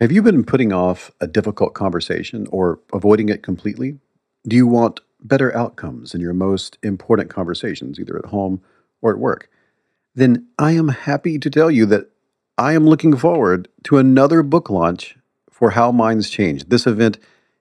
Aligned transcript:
Have 0.00 0.10
you 0.10 0.22
been 0.22 0.44
putting 0.44 0.72
off 0.72 1.10
a 1.20 1.26
difficult 1.26 1.74
conversation 1.74 2.46
or 2.50 2.80
avoiding 2.90 3.28
it 3.28 3.42
completely? 3.42 3.98
Do 4.48 4.56
you 4.56 4.66
want 4.66 5.00
better 5.22 5.54
outcomes 5.54 6.14
in 6.14 6.22
your 6.22 6.32
most 6.32 6.78
important 6.82 7.28
conversations, 7.28 8.00
either 8.00 8.16
at 8.16 8.30
home 8.30 8.62
or 9.02 9.12
at 9.12 9.18
work? 9.18 9.50
Then 10.14 10.46
I 10.58 10.72
am 10.72 10.88
happy 10.88 11.38
to 11.38 11.50
tell 11.50 11.70
you 11.70 11.84
that 11.84 12.08
I 12.56 12.72
am 12.72 12.86
looking 12.86 13.14
forward 13.14 13.68
to 13.84 13.98
another 13.98 14.42
book 14.42 14.70
launch 14.70 15.18
for 15.50 15.72
How 15.72 15.92
Minds 15.92 16.30
Change. 16.30 16.70
This 16.70 16.86
event 16.86 17.18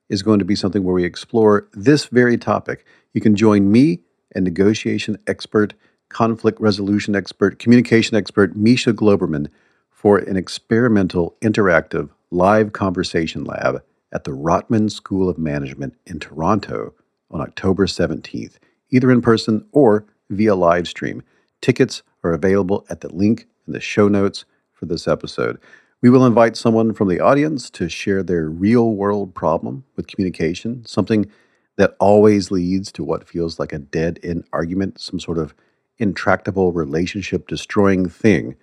is 0.07 0.23
going 0.23 0.39
to 0.39 0.45
be 0.45 0.55
something 0.55 0.85
where 0.85 0.95
we 0.95 1.03
explore 1.03 1.67
this 1.73 2.05
very 2.05 2.37
topic. 2.37 2.85
You 3.11 3.19
can 3.19 3.35
join 3.35 3.69
me 3.69 3.99
and 4.33 4.45
negotiation 4.45 5.17
expert, 5.27 5.73
conflict 6.07 6.61
resolution 6.61 7.17
expert, 7.17 7.59
communication 7.59 8.15
expert 8.15 8.55
Misha 8.55 8.93
Glouberman 8.93 9.49
for 9.89 10.19
an 10.19 10.37
experimental, 10.37 11.35
interactive, 11.41 12.11
live 12.31 12.73
conversation 12.73 13.43
lab 13.43 13.83
at 14.11 14.23
the 14.23 14.31
Rotman 14.31 14.91
School 14.91 15.29
of 15.29 15.37
Management 15.37 15.95
in 16.05 16.19
Toronto 16.19 16.93
on 17.31 17.41
October 17.41 17.85
17th, 17.85 18.57
either 18.89 19.11
in 19.11 19.21
person 19.21 19.65
or 19.71 20.05
via 20.29 20.55
live 20.55 20.87
stream. 20.87 21.23
Tickets 21.61 22.03
are 22.23 22.33
available 22.33 22.85
at 22.89 23.01
the 23.01 23.13
link 23.13 23.47
in 23.67 23.73
the 23.73 23.79
show 23.79 24.07
notes 24.07 24.45
for 24.71 24.85
this 24.85 25.07
episode. 25.07 25.59
We 26.01 26.09
will 26.09 26.25
invite 26.25 26.55
someone 26.55 26.93
from 26.93 27.09
the 27.09 27.19
audience 27.19 27.69
to 27.71 27.89
share 27.89 28.23
their 28.23 28.49
real 28.49 28.93
world 28.93 29.35
problem 29.35 29.83
with 29.95 30.07
communication, 30.07 30.85
something 30.85 31.29
that 31.77 31.95
always 31.99 32.51
leads 32.51 32.91
to 32.93 33.03
what 33.03 33.27
feels 33.27 33.59
like 33.59 33.73
a 33.73 33.79
dead 33.79 34.19
end 34.23 34.45
argument, 34.53 34.99
some 34.99 35.19
sort 35.19 35.37
of 35.37 35.53
intractable 35.97 36.71
relationship 36.71 37.47
destroying 37.47 38.07
thing. 38.07 38.55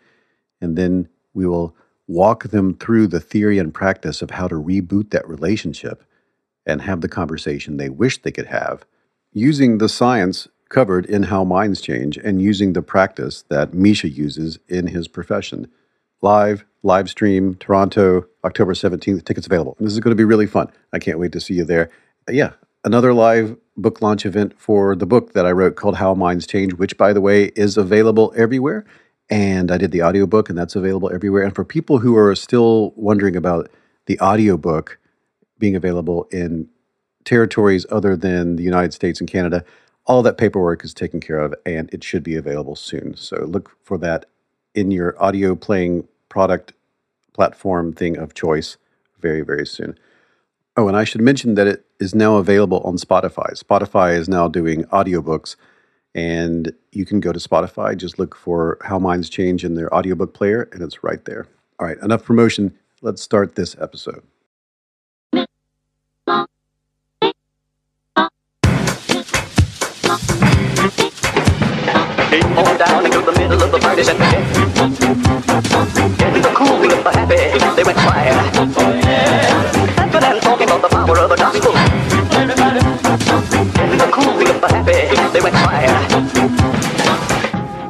And 0.61 0.77
then 0.77 1.09
we 1.35 1.47
will 1.47 1.77
walk 2.07 2.45
them 2.45 2.75
through 2.75 3.07
the 3.07 3.21
theory 3.21 3.59
and 3.59 3.75
practice 3.75 4.23
of 4.23 4.31
how 4.31 4.49
to 4.49 4.55
reboot 4.55 5.11
that 5.11 5.29
relationship 5.29 6.05
and 6.65 6.83
have 6.83 7.01
the 7.01 7.09
conversation 7.09 7.77
they 7.77 7.89
wish 7.89 8.23
they 8.23 8.33
could 8.33 8.47
have 8.47 8.85
using 9.33 9.79
the 9.79 9.89
science 9.89 10.49
covered 10.71 11.05
in 11.07 11.25
How 11.25 11.45
Minds 11.45 11.81
Change 11.81 12.17
and 12.17 12.41
using 12.41 12.73
the 12.73 12.83
practice 12.83 13.45
that 13.51 13.75
Misha 13.75 14.09
uses 14.09 14.59
in 14.67 14.87
his 14.87 15.09
profession. 15.09 15.71
Live, 16.23 16.65
live 16.83 17.11
stream, 17.11 17.55
Toronto, 17.57 18.27
October 18.45 18.73
17th. 18.73 19.25
Tickets 19.25 19.47
available. 19.47 19.77
This 19.79 19.93
is 19.93 20.01
going 20.01 20.13
to 20.13 20.17
be 20.17 20.25
really 20.25 20.47
fun. 20.47 20.71
I 20.93 20.99
can't 20.99 21.19
wait 21.19 21.33
to 21.33 21.41
see 21.41 21.55
you 21.55 21.65
there. 21.65 21.91
Yeah, 22.31 22.53
another 22.83 23.13
live 23.13 23.57
book 23.77 24.01
launch 24.01 24.25
event 24.25 24.59
for 24.59 24.97
the 24.97 25.07
book 25.07 25.35
that 25.35 25.45
I 25.45 25.53
wrote 25.53 25.77
called 25.77 25.97
How 25.97 26.15
Minds 26.15 26.47
Change, 26.47 26.73
which, 26.73 26.97
by 26.97 27.13
the 27.13 27.21
way, 27.21 27.45
is 27.57 27.77
available 27.77 28.33
everywhere. 28.37 28.87
And 29.29 29.71
I 29.71 29.79
did 29.79 29.91
the 29.91 30.03
audiobook, 30.03 30.49
and 30.49 30.57
that's 30.57 30.77
available 30.77 31.13
everywhere. 31.13 31.43
And 31.43 31.55
for 31.55 31.65
people 31.65 31.99
who 31.99 32.17
are 32.17 32.35
still 32.35 32.93
wondering 32.97 33.37
about 33.37 33.69
the 34.07 34.21
audiobook 34.21 34.99
being 35.59 35.75
available 35.75 36.29
in 36.31 36.69
territories 37.25 37.85
other 37.91 38.17
than 38.17 38.57
the 38.57 38.63
United 38.63 38.93
States 38.93 39.21
and 39.21 39.29
Canada, 39.29 39.65
all 40.07 40.23
that 40.23 40.39
paperwork 40.39 40.85
is 40.85 40.95
taken 40.95 41.21
care 41.21 41.41
of 41.41 41.53
and 41.67 41.93
it 41.93 42.05
should 42.05 42.23
be 42.23 42.37
available 42.37 42.77
soon. 42.77 43.17
So 43.17 43.45
look 43.45 43.77
for 43.83 43.99
that 43.99 44.27
in 44.75 44.91
your 44.91 45.21
audio 45.23 45.57
playing 45.57 46.07
product 46.29 46.73
platform 47.33 47.93
thing 47.93 48.17
of 48.17 48.35
choice 48.35 48.77
very, 49.21 49.43
very 49.43 49.67
soon. 49.67 49.99
Oh, 50.77 50.89
and 50.89 50.97
I 50.97 51.05
should 51.05 51.21
mention 51.21 51.55
that 51.55 51.67
it 51.67 51.85
is 51.99 52.15
now 52.15 52.37
available 52.37 52.81
on 52.81 52.97
Spotify. 52.97 53.61
Spotify 53.61 54.17
is 54.17 54.29
now 54.29 54.47
doing 54.47 54.85
audiobooks, 54.85 55.57
and 56.17 56.73
you 56.93 57.05
can 57.05 57.21
go 57.21 57.31
to 57.31 57.39
Spotify, 57.39 57.95
just 57.95 58.19
look 58.19 58.35
for 58.35 58.79
How 58.81 58.99
Minds 58.99 59.29
Change 59.29 59.65
in 59.65 59.75
their 59.75 59.95
audiobook 59.95 60.33
player, 60.33 60.69
and 60.73 60.83
it's 60.83 61.05
right 61.05 61.23
there. 61.27 61.47
All 61.79 61.87
right, 61.87 61.99
enough 61.99 62.25
promotion. 62.25 62.77
Let's 63.03 63.21
start 63.21 63.55
this 63.55 63.77
episode. 63.79 64.23
quiet. 77.93 78.55
Dancing 79.97 80.25
and 80.25 80.43
talking 80.43 80.69
about 80.69 80.83
the 80.83 80.89
power 80.89 81.19
of 81.19 81.29
the 81.31 81.37
gospel. 81.37 81.96
In 84.57 84.63
the 84.63 84.69
cool 84.69 84.77
and 84.79 84.89
the 84.89 84.93
happy, 84.93 85.33
they 85.35 85.43
went 85.43 85.55
quiet. 85.55 85.93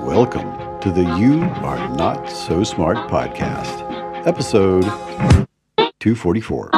Welcome 0.04 0.81
to 0.81 0.91
the 0.91 1.03
You 1.16 1.44
Are 1.62 1.88
Not 1.94 2.28
So 2.28 2.65
Smart 2.65 2.97
podcast, 3.09 4.27
episode 4.27 4.82
244. 6.00 6.71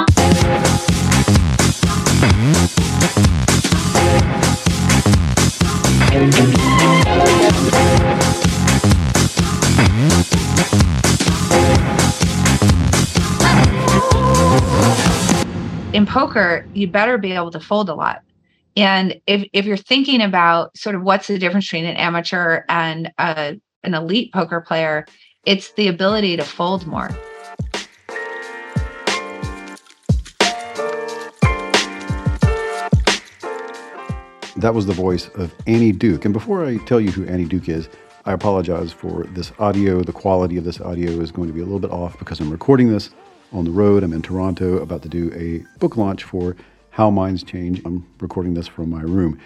in 15.94 16.04
poker, 16.04 16.66
you 16.74 16.86
better 16.86 17.16
be 17.16 17.32
able 17.32 17.50
to 17.50 17.58
fold 17.58 17.88
a 17.88 17.94
lot. 17.94 18.22
And 18.76 19.20
if 19.26 19.48
if 19.52 19.64
you're 19.64 19.76
thinking 19.76 20.22
about 20.22 20.76
sort 20.76 20.94
of 20.94 21.02
what's 21.02 21.26
the 21.26 21.38
difference 21.38 21.66
between 21.66 21.84
an 21.84 21.96
amateur 21.96 22.62
and 22.68 23.12
a, 23.18 23.58
an 23.82 23.94
elite 23.94 24.32
poker 24.32 24.60
player, 24.60 25.06
it's 25.44 25.72
the 25.72 25.88
ability 25.88 26.36
to 26.36 26.44
fold 26.44 26.86
more. 26.86 27.10
That 34.56 34.74
was 34.74 34.86
the 34.86 34.92
voice 34.92 35.28
of 35.36 35.54
Annie 35.68 35.92
Duke. 35.92 36.24
And 36.24 36.34
before 36.34 36.66
I 36.66 36.78
tell 36.78 37.00
you 37.00 37.12
who 37.12 37.24
Annie 37.26 37.44
Duke 37.44 37.68
is, 37.68 37.88
I 38.24 38.32
apologize 38.32 38.92
for 38.92 39.22
this 39.30 39.52
audio. 39.60 40.02
The 40.02 40.12
quality 40.12 40.56
of 40.56 40.64
this 40.64 40.80
audio 40.80 41.12
is 41.12 41.30
going 41.30 41.46
to 41.48 41.54
be 41.54 41.60
a 41.60 41.64
little 41.64 41.78
bit 41.78 41.92
off 41.92 42.18
because 42.18 42.40
I'm 42.40 42.50
recording 42.50 42.90
this 42.90 43.10
on 43.52 43.64
the 43.64 43.70
road. 43.70 44.02
I'm 44.02 44.12
in 44.12 44.20
Toronto 44.20 44.78
about 44.78 45.02
to 45.02 45.08
do 45.08 45.32
a 45.32 45.64
book 45.78 45.96
launch 45.96 46.24
for 46.24 46.56
How 46.98 47.10
Minds 47.10 47.44
Change. 47.44 47.80
I'm 47.84 48.08
recording 48.18 48.54
this 48.54 48.66
from 48.66 48.90
my 48.90 49.02
room. 49.02 49.38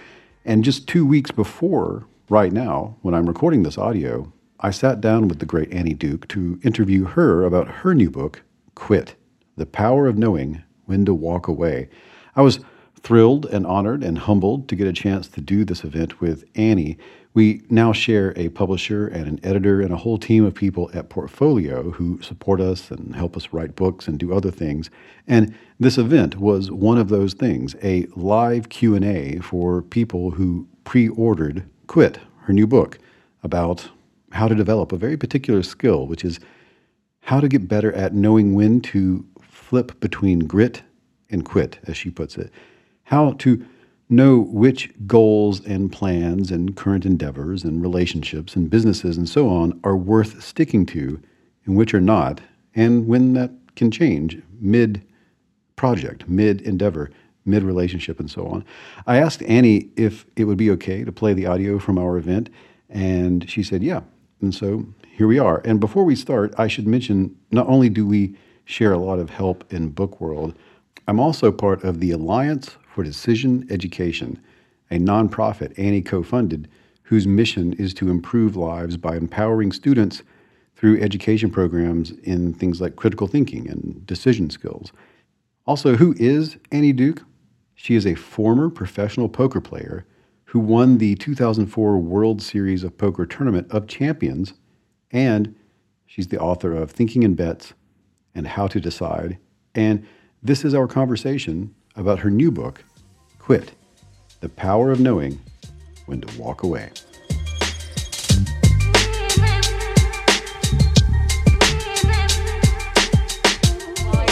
And 0.43 0.65
just 0.65 0.89
two 0.89 1.05
weeks 1.05 1.31
before, 1.31 2.07
right 2.31 2.51
now, 2.51 2.97
when 3.03 3.13
I'm 3.13 3.27
recording 3.27 3.63
this 3.63 3.77
audio, 3.77 4.33
I 4.61 4.71
sat 4.71 5.03
down 5.03 5.29
with 5.29 5.39
the 5.39 5.45
great 5.45 5.71
Annie 5.71 5.93
Duke 5.93 6.27
to 6.29 6.59
interview 6.65 7.05
her 7.05 7.45
about 7.45 7.69
her 7.69 7.95
new 7.95 8.11
book, 8.11 8.41
Quit 8.75 9.17
The 9.59 9.67
Power 9.67 10.07
of 10.07 10.17
Knowing 10.17 10.63
When 10.87 11.05
to 11.05 11.13
Walk 11.13 11.47
Away. 11.47 11.91
I 12.35 12.41
was 12.41 12.61
thrilled 12.99 13.45
and 13.45 13.67
honored 13.67 14.03
and 14.03 14.17
humbled 14.17 14.67
to 14.71 14.75
get 14.75 14.87
a 14.89 14.93
chance 14.95 15.29
to 15.29 15.43
do 15.43 15.67
this 15.67 15.85
event 15.85 16.23
with 16.23 16.45
Annie. 16.55 16.97
We 17.35 17.63
now 17.71 17.93
share 17.93 18.35
a 18.37 18.51
publisher 18.51 19.07
and 19.07 19.27
an 19.27 19.41
editor 19.43 19.81
and 19.81 19.91
a 19.93 19.97
whole 19.97 20.19
team 20.19 20.45
of 20.45 20.55
people 20.55 20.91
at 20.93 21.09
Portfolio 21.09 21.91
who 21.93 22.21
support 22.21 22.61
us 22.61 22.91
and 22.91 23.17
help 23.17 23.37
us 23.37 23.53
write 23.53 23.75
books 23.75 24.07
and 24.07 24.19
do 24.19 24.35
other 24.35 24.51
things. 24.51 24.91
And 25.27 25.55
this 25.81 25.97
event 25.97 26.37
was 26.39 26.71
one 26.71 26.99
of 26.99 27.09
those 27.09 27.33
things, 27.33 27.75
a 27.83 28.07
live 28.17 28.69
Q&A 28.69 29.39
for 29.39 29.81
people 29.81 30.33
who 30.33 30.69
pre-ordered 30.85 31.65
Quit, 31.87 32.19
her 32.43 32.53
new 32.53 32.67
book 32.67 32.99
about 33.43 33.91
how 34.33 34.49
to 34.49 34.55
develop 34.55 34.93
a 34.93 34.97
very 34.97 35.17
particular 35.17 35.63
skill, 35.63 36.07
which 36.07 36.25
is 36.25 36.39
how 37.21 37.41
to 37.41 37.49
get 37.49 37.69
better 37.69 37.93
at 37.93 38.15
knowing 38.15 38.55
when 38.55 38.81
to 38.81 39.25
flip 39.41 39.99
between 40.01 40.41
grit 40.41 40.83
and 41.31 41.45
quit, 41.45 41.79
as 41.85 41.97
she 41.97 42.11
puts 42.11 42.37
it. 42.37 42.51
How 43.05 43.33
to 43.33 43.65
know 44.13 44.39
which 44.39 44.93
goals 45.07 45.65
and 45.65 45.91
plans 45.91 46.51
and 46.51 46.77
current 46.77 47.07
endeavors 47.07 47.65
and 47.65 47.83
relationships 47.83 48.55
and 48.55 48.71
businesses 48.71 49.17
and 49.17 49.29
so 49.29 49.49
on 49.49 49.81
are 49.83 49.97
worth 49.97 50.43
sticking 50.43 50.87
to 50.87 51.21
and 51.65 51.77
which 51.77 51.95
are 51.95 52.01
not, 52.01 52.41
and 52.75 53.07
when 53.07 53.33
that 53.33 53.51
can 53.77 53.91
change 53.91 54.41
mid 54.61 55.05
project, 55.77 56.29
mid 56.29 56.61
endeavor, 56.61 57.11
mid 57.45 57.63
relationship, 57.63 58.21
and 58.21 58.31
so 58.31 58.47
on. 58.47 58.65
I 59.07 59.17
asked 59.17 59.43
Annie 59.45 59.91
if 59.97 60.27
it 60.37 60.45
would 60.45 60.59
be 60.59 60.71
okay 60.73 61.05
to 61.05 61.13
play 61.13 61.33
the 61.33 61.47
audio 61.47 61.79
from 61.79 61.99
our 61.99 62.17
event, 62.17 62.51
and 62.89 63.49
she 63.49 63.63
said, 63.63 63.83
yeah. 63.83 64.03
And 64.41 64.55
so 64.55 64.87
here 65.17 65.27
we 65.27 65.39
are. 65.39 65.63
And 65.65 65.81
before 65.81 66.05
we 66.05 66.17
start, 66.17 66.55
I 66.59 66.69
should 66.69 66.87
mention 66.87 67.37
not 67.51 67.69
only 67.69 67.89
do 67.89 68.07
we 68.07 68.37
share 68.65 68.93
a 68.93 68.99
lot 68.99 69.19
of 69.19 69.31
help 69.31 69.73
in 69.73 69.89
book 69.89 70.21
world. 70.21 70.55
I'm 71.09 71.19
also 71.19 71.51
part 71.51 71.83
of 71.83 72.01
the 72.01 72.11
Alliance 72.13 72.77
for 72.93 73.03
Decision 73.03 73.67
Education, 73.71 74.41
a 74.91 74.99
nonprofit 74.99 75.77
Annie 75.79 76.03
co-funded 76.03 76.69
whose 77.05 77.27
mission 77.27 77.73
is 77.75 77.95
to 77.95 78.11
improve 78.11 78.55
lives 78.57 78.97
by 78.97 79.17
empowering 79.17 79.73
students 79.73 80.23
through 80.77 81.01
education 81.01 81.51
programs 81.51 82.11
in 82.23 82.53
things 82.55 82.81
like 82.81 82.97
critical 82.97 83.27
thinking 83.27 83.69
and 83.69 84.07
decision 84.07 84.51
skills. 84.51 84.93
Also, 85.67 85.97
who 85.97 86.15
is 86.19 86.57
Annie 86.71 86.93
Duke? 86.93 87.23
She 87.75 87.95
is 87.95 88.07
a 88.07 88.15
former 88.15 88.69
professional 88.69 89.29
poker 89.29 89.61
player 89.61 90.07
who 90.45 90.59
won 90.59 90.99
the 90.99 91.15
2004 91.17 91.99
World 91.99 92.43
Series 92.43 92.85
of 92.85 92.99
Poker 92.99 93.25
Tournament 93.25 93.71
of 93.71 93.87
Champions, 93.87 94.55
and 95.11 95.55
she's 96.05 96.29
the 96.29 96.39
author 96.39 96.75
of 96.75 96.91
Thinking 96.91 97.23
in 97.23 97.35
Bets 97.35 97.73
and 98.35 98.47
How 98.47 98.67
to 98.67 98.81
Decide. 98.81 99.39
And 99.75 100.07
this 100.43 100.65
is 100.65 100.75
our 100.75 100.87
conversation 100.87 101.75
about 101.97 102.19
her 102.19 102.31
new 102.31 102.51
book, 102.51 102.83
Quit 103.39 103.73
The 104.41 104.49
Power 104.49 104.91
of 104.91 105.01
Knowing 105.01 105.41
When 106.07 106.21
to 106.21 106.41
Walk 106.41 106.63
Away. 106.63 106.91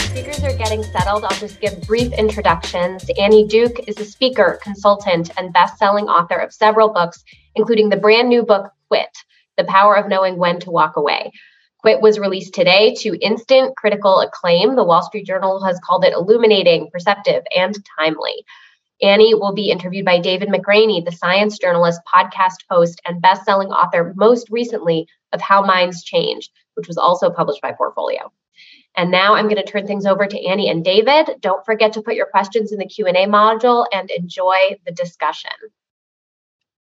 Speakers 0.09 0.43
are 0.43 0.57
getting 0.57 0.83
settled, 0.83 1.23
I'll 1.23 1.39
just 1.39 1.61
give 1.61 1.81
brief 1.83 2.11
introductions. 2.13 3.05
Annie 3.19 3.47
Duke 3.47 3.87
is 3.87 3.99
a 3.99 4.05
speaker, 4.05 4.59
consultant, 4.63 5.29
and 5.37 5.53
best-selling 5.53 6.05
author 6.05 6.37
of 6.37 6.53
several 6.53 6.89
books, 6.89 7.23
including 7.55 7.89
the 7.89 7.97
brand 7.97 8.29
new 8.29 8.43
book 8.43 8.71
Quit: 8.87 9.09
The 9.57 9.63
Power 9.65 9.95
of 9.95 10.07
Knowing 10.07 10.37
When 10.37 10.59
to 10.61 10.71
Walk 10.71 10.97
Away. 10.97 11.31
Quit 11.81 12.01
was 12.01 12.19
released 12.19 12.53
today 12.53 12.93
to 12.99 13.17
instant 13.19 13.75
critical 13.75 14.19
acclaim. 14.19 14.75
The 14.75 14.83
Wall 14.83 15.01
Street 15.01 15.25
Journal 15.25 15.63
has 15.63 15.79
called 15.83 16.05
it 16.05 16.13
illuminating, 16.13 16.89
perceptive, 16.91 17.43
and 17.55 17.75
timely. 17.99 18.45
Annie 19.01 19.33
will 19.33 19.53
be 19.53 19.71
interviewed 19.71 20.05
by 20.05 20.19
David 20.19 20.49
McRaney, 20.49 21.03
the 21.03 21.11
science 21.11 21.57
journalist, 21.57 22.01
podcast 22.13 22.57
host, 22.69 23.01
and 23.05 23.19
best-selling 23.19 23.69
author, 23.69 24.13
most 24.15 24.47
recently 24.51 25.07
of 25.33 25.41
How 25.41 25.63
Minds 25.65 26.03
Change, 26.03 26.51
which 26.75 26.87
was 26.87 26.97
also 26.97 27.31
published 27.31 27.63
by 27.63 27.71
Portfolio. 27.71 28.31
And 28.95 29.09
now 29.09 29.33
I'm 29.33 29.45
going 29.45 29.55
to 29.55 29.63
turn 29.63 29.87
things 29.87 30.05
over 30.05 30.27
to 30.27 30.45
Annie 30.45 30.69
and 30.69 30.83
David. 30.83 31.37
Don't 31.39 31.65
forget 31.65 31.93
to 31.93 32.01
put 32.03 32.13
your 32.13 32.27
questions 32.27 32.71
in 32.71 32.77
the 32.77 32.85
Q&A 32.85 33.25
module 33.25 33.87
and 33.91 34.11
enjoy 34.11 34.77
the 34.85 34.91
discussion. 34.91 35.51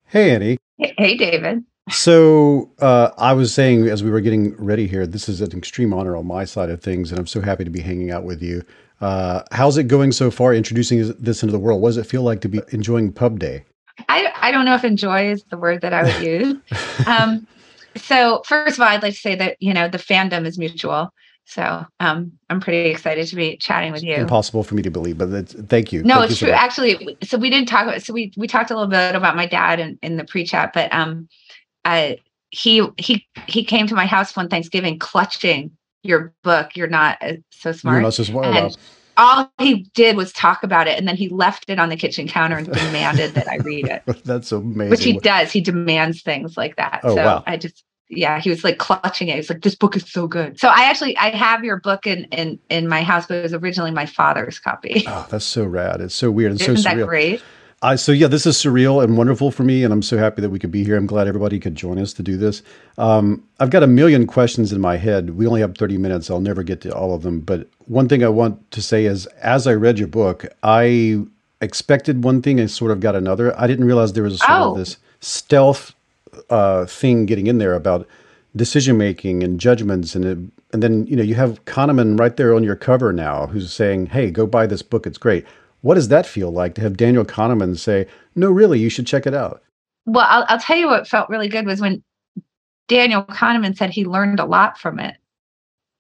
Hey, 0.06 0.32
Annie. 0.32 0.58
Hey, 0.78 1.18
David. 1.18 1.66
So 1.89 2.69
uh, 2.80 3.12
I 3.18 3.34
was 3.34 3.54
saying 3.54 3.88
as 3.88 4.04
we 4.04 4.10
were 4.10 4.22
getting 4.22 4.56
ready 4.57 4.88
here, 4.88 5.07
this 5.07 5.30
is 5.30 5.42
an 5.42 5.57
extreme 5.57 5.94
honor 5.94 6.18
on 6.18 6.28
my 6.28 6.44
side 6.45 6.69
of 6.69 6.81
things, 6.81 7.12
and 7.12 7.19
I'm 7.19 7.28
so 7.28 7.42
happy 7.42 7.63
to 7.63 7.69
be 7.69 7.80
hanging 7.80 8.12
out 8.12 8.24
with 8.24 8.42
you. 8.42 8.63
Uh, 9.00 9.44
how's 9.51 9.78
it 9.78 9.84
going 9.84 10.12
so 10.12 10.31
far, 10.31 10.54
introducing 10.54 11.13
this 11.19 11.44
into 11.44 11.51
the 11.51 11.60
world? 11.60 11.81
What 11.81 11.89
does 11.89 11.98
it 11.98 12.06
feel 12.06 12.24
like 12.24 12.42
to 12.42 12.50
be 12.50 12.62
enjoying 12.69 13.13
Pub 13.13 13.39
Day? 13.39 13.63
I, 14.10 14.31
I 14.36 14.51
don't 14.51 14.66
know 14.66 14.75
if 14.75 14.84
enjoy 14.84 15.31
is 15.31 15.44
the 15.45 15.57
word 15.57 15.81
that 15.81 15.94
I 15.94 16.04
would 16.04 16.22
use. 16.22 16.56
um, 17.07 17.48
so 17.95 18.42
first 18.45 18.78
of 18.78 18.81
all, 18.81 18.88
I'd 18.88 19.04
like 19.04 19.13
to 19.13 19.19
say 19.19 19.36
that, 19.36 19.57
you 19.60 19.74
know, 19.74 19.88
the 19.88 19.98
fandom 19.98 20.45
is 20.45 20.57
mutual. 20.57 21.13
So 21.45 21.86
um, 22.01 22.34
I'm 22.50 22.60
pretty 22.60 22.89
excited 22.89 23.25
to 23.28 23.36
be 23.36 23.56
chatting 23.56 23.94
with 23.94 24.04
you. 24.04 24.16
Impossible 24.16 24.63
for 24.63 24.75
me 24.75 24.81
to 24.81 24.92
believe, 24.92 25.18
but 25.18 25.48
thank 25.69 25.94
you. 25.94 26.04
No, 26.04 26.16
thank 26.16 26.31
it's 26.31 26.42
you 26.42 26.48
true. 26.48 26.54
Actually, 26.54 27.18
so 27.24 27.38
we 27.38 27.50
didn't 27.50 27.69
talk 27.69 27.88
about. 27.88 28.01
So 28.01 28.12
we 28.12 28.34
we 28.36 28.48
talked 28.48 28.69
a 28.69 28.74
little 28.74 28.89
bit 28.89 29.16
about 29.16 29.38
my 29.38 29.45
dad 29.45 29.80
in, 29.80 29.98
in 30.01 30.18
the 30.18 30.25
pre-chat, 30.25 30.72
but 30.74 30.94
um, 30.94 31.30
I 31.88 32.19
he 32.51 32.86
he 32.98 33.25
he 33.48 33.63
came 33.63 33.88
to 33.88 33.95
my 33.95 34.06
house 34.06 34.36
one 34.36 34.50
Thanksgiving 34.50 35.00
clutching 35.00 35.72
your 36.04 36.34
book. 36.44 36.75
You're 36.75 36.88
not 36.88 37.18
uh, 37.22 37.34
so 37.50 37.72
smart. 37.72 37.95
You're 37.95 38.01
not 38.01 38.13
so 38.13 38.24
smart. 38.24 38.45
And 38.45 38.78
all 39.16 39.51
he 39.57 39.89
did 39.94 40.16
was 40.18 40.31
talk 40.34 40.63
about 40.63 40.88
it, 40.88 41.00
and 41.00 41.07
then 41.07 41.16
he 41.16 41.30
left 41.30 41.69
it 41.69 41.80
on 41.80 41.89
the 41.89 41.95
kitchen 41.95 42.28
counter 42.28 42.57
and 42.57 42.72
demanded 42.72 43.34
that 43.34 43.48
I 43.48 43.57
read 43.57 43.88
it. 43.88 44.04
That's 44.25 44.51
amazing. 44.51 44.89
Which 44.89 45.04
he 45.04 45.18
does. 45.19 45.51
He 45.51 45.62
demands 45.62 46.22
things 46.22 46.57
like 46.57 46.75
that. 46.75 47.01
Oh, 47.04 47.16
so 47.16 47.25
wow. 47.25 47.44
I 47.48 47.57
just 47.57 47.84
yeah, 48.10 48.39
he 48.39 48.50
was 48.50 48.63
like 48.63 48.78
clutching 48.78 49.30
it. 49.30 49.36
He's 49.36 49.50
like, 49.50 49.62
"This 49.62 49.75
book 49.75 49.95
is 49.95 50.10
so 50.10 50.28
good." 50.28 50.60
So 50.60 50.68
I 50.68 50.89
actually 50.89 51.18
I 51.18 51.30
have 51.30 51.63
your 51.63 51.80
book 51.80 52.06
in 52.06 52.25
in 52.25 52.60
in 52.69 52.88
my 52.88 53.01
house, 53.01 53.28
but 53.28 53.36
it 53.36 53.44
was 53.44 53.54
originally 53.54 53.92
my 53.92 54.06
father's 54.06 54.60
copy. 54.60 55.04
Oh, 55.07 55.25
that's 55.30 55.45
so 55.45 55.66
rad! 55.66 56.01
It's 56.01 56.16
so 56.16 56.31
weird 56.31 56.51
and 56.51 56.62
Isn't 56.62 56.78
so 56.78 56.84
that 56.84 57.06
great? 57.06 57.42
I 57.83 57.95
so 57.95 58.12
yeah, 58.12 58.25
this 58.27 58.47
is 58.47 58.56
surreal 58.57 59.03
and 59.03 59.18
wonderful 59.18 59.51
for 59.51 59.63
me, 59.63 59.83
and 59.83 59.94
I'm 59.94 60.01
so 60.01 60.18
happy 60.18 60.41
that 60.41 60.50
we 60.50 60.57
could 60.57 60.71
be 60.71 60.83
here. 60.83 60.97
I'm 60.97 61.06
glad 61.06 61.27
everybody 61.27 61.59
could 61.59 61.75
join 61.75 62.00
us 62.00 62.12
to 62.13 62.24
do 62.24 62.35
this. 62.35 62.63
Um, 62.97 63.44
I've 63.59 63.69
got 63.69 63.83
a 63.83 63.88
million 63.88 64.25
questions 64.25 64.74
in 64.74 64.81
my 64.81 64.97
head. 64.97 65.31
We 65.38 65.45
only 65.45 65.62
have 65.62 65.77
30 65.77 66.00
minutes. 66.00 66.31
I'll 66.31 66.39
never 66.41 66.63
get 66.63 66.81
to 66.81 66.95
all 66.95 67.13
of 67.13 67.21
them. 67.21 67.39
But 67.39 67.68
one 67.85 68.09
thing 68.09 68.24
I 68.24 68.29
want 68.29 68.71
to 68.71 68.81
say 68.81 69.06
is, 69.06 69.27
as 69.44 69.68
I 69.68 69.74
read 69.75 70.00
your 70.00 70.07
book, 70.07 70.45
I 70.63 71.24
expected 71.62 72.24
one 72.24 72.41
thing 72.41 72.59
and 72.59 72.69
sort 72.69 72.89
of 72.89 73.00
got 73.00 73.15
another. 73.15 73.56
I 73.59 73.68
didn't 73.68 73.85
realize 73.85 74.13
there 74.13 74.24
was 74.24 74.35
a 74.35 74.38
sort 74.39 74.50
Oh. 74.51 74.71
of 74.71 74.77
this 74.77 74.97
stealth 75.19 75.94
uh, 76.50 76.85
thing 76.88 77.27
getting 77.27 77.45
in 77.45 77.59
there 77.59 77.75
about 77.75 78.07
decision 78.56 78.97
making 78.97 79.44
and 79.44 79.59
judgments 79.59 80.15
and 80.15 80.25
it, 80.25 80.38
and 80.74 80.81
then 80.81 81.06
you 81.06 81.15
know 81.15 81.21
you 81.24 81.35
have 81.35 81.63
Kahneman 81.65 82.19
right 82.19 82.35
there 82.38 82.56
on 82.56 82.63
your 82.63 82.75
cover 82.75 83.13
now 83.13 83.45
who's 83.47 83.71
saying 83.71 84.07
hey 84.07 84.31
go 84.31 84.47
buy 84.47 84.65
this 84.65 84.81
book 84.81 85.06
it's 85.06 85.18
great 85.18 85.45
what 85.88 85.95
does 85.95 86.10
that 86.10 86.25
feel 86.25 86.51
like 86.51 86.75
to 86.75 86.81
have 86.81 86.98
Daniel 86.98 87.24
Kahneman 87.24 87.78
say 87.78 88.07
no 88.36 88.51
really 88.51 88.78
you 88.78 88.89
should 88.89 89.07
check 89.07 89.25
it 89.25 89.34
out 89.34 89.63
Well, 90.06 90.25
I'll, 90.28 90.45
I'll 90.50 90.60
tell 90.60 90.78
you 90.78 90.88
what 90.88 91.07
felt 91.07 91.30
really 91.30 91.48
good 91.48 91.66
was 91.66 91.80
when 91.80 92.04
Daniel 92.88 93.24
Kahneman 93.24 93.78
said 93.78 93.89
he 93.89 94.06
learned 94.06 94.39
a 94.39 94.45
lot 94.45 94.78
from 94.78 95.00
it. 95.00 95.16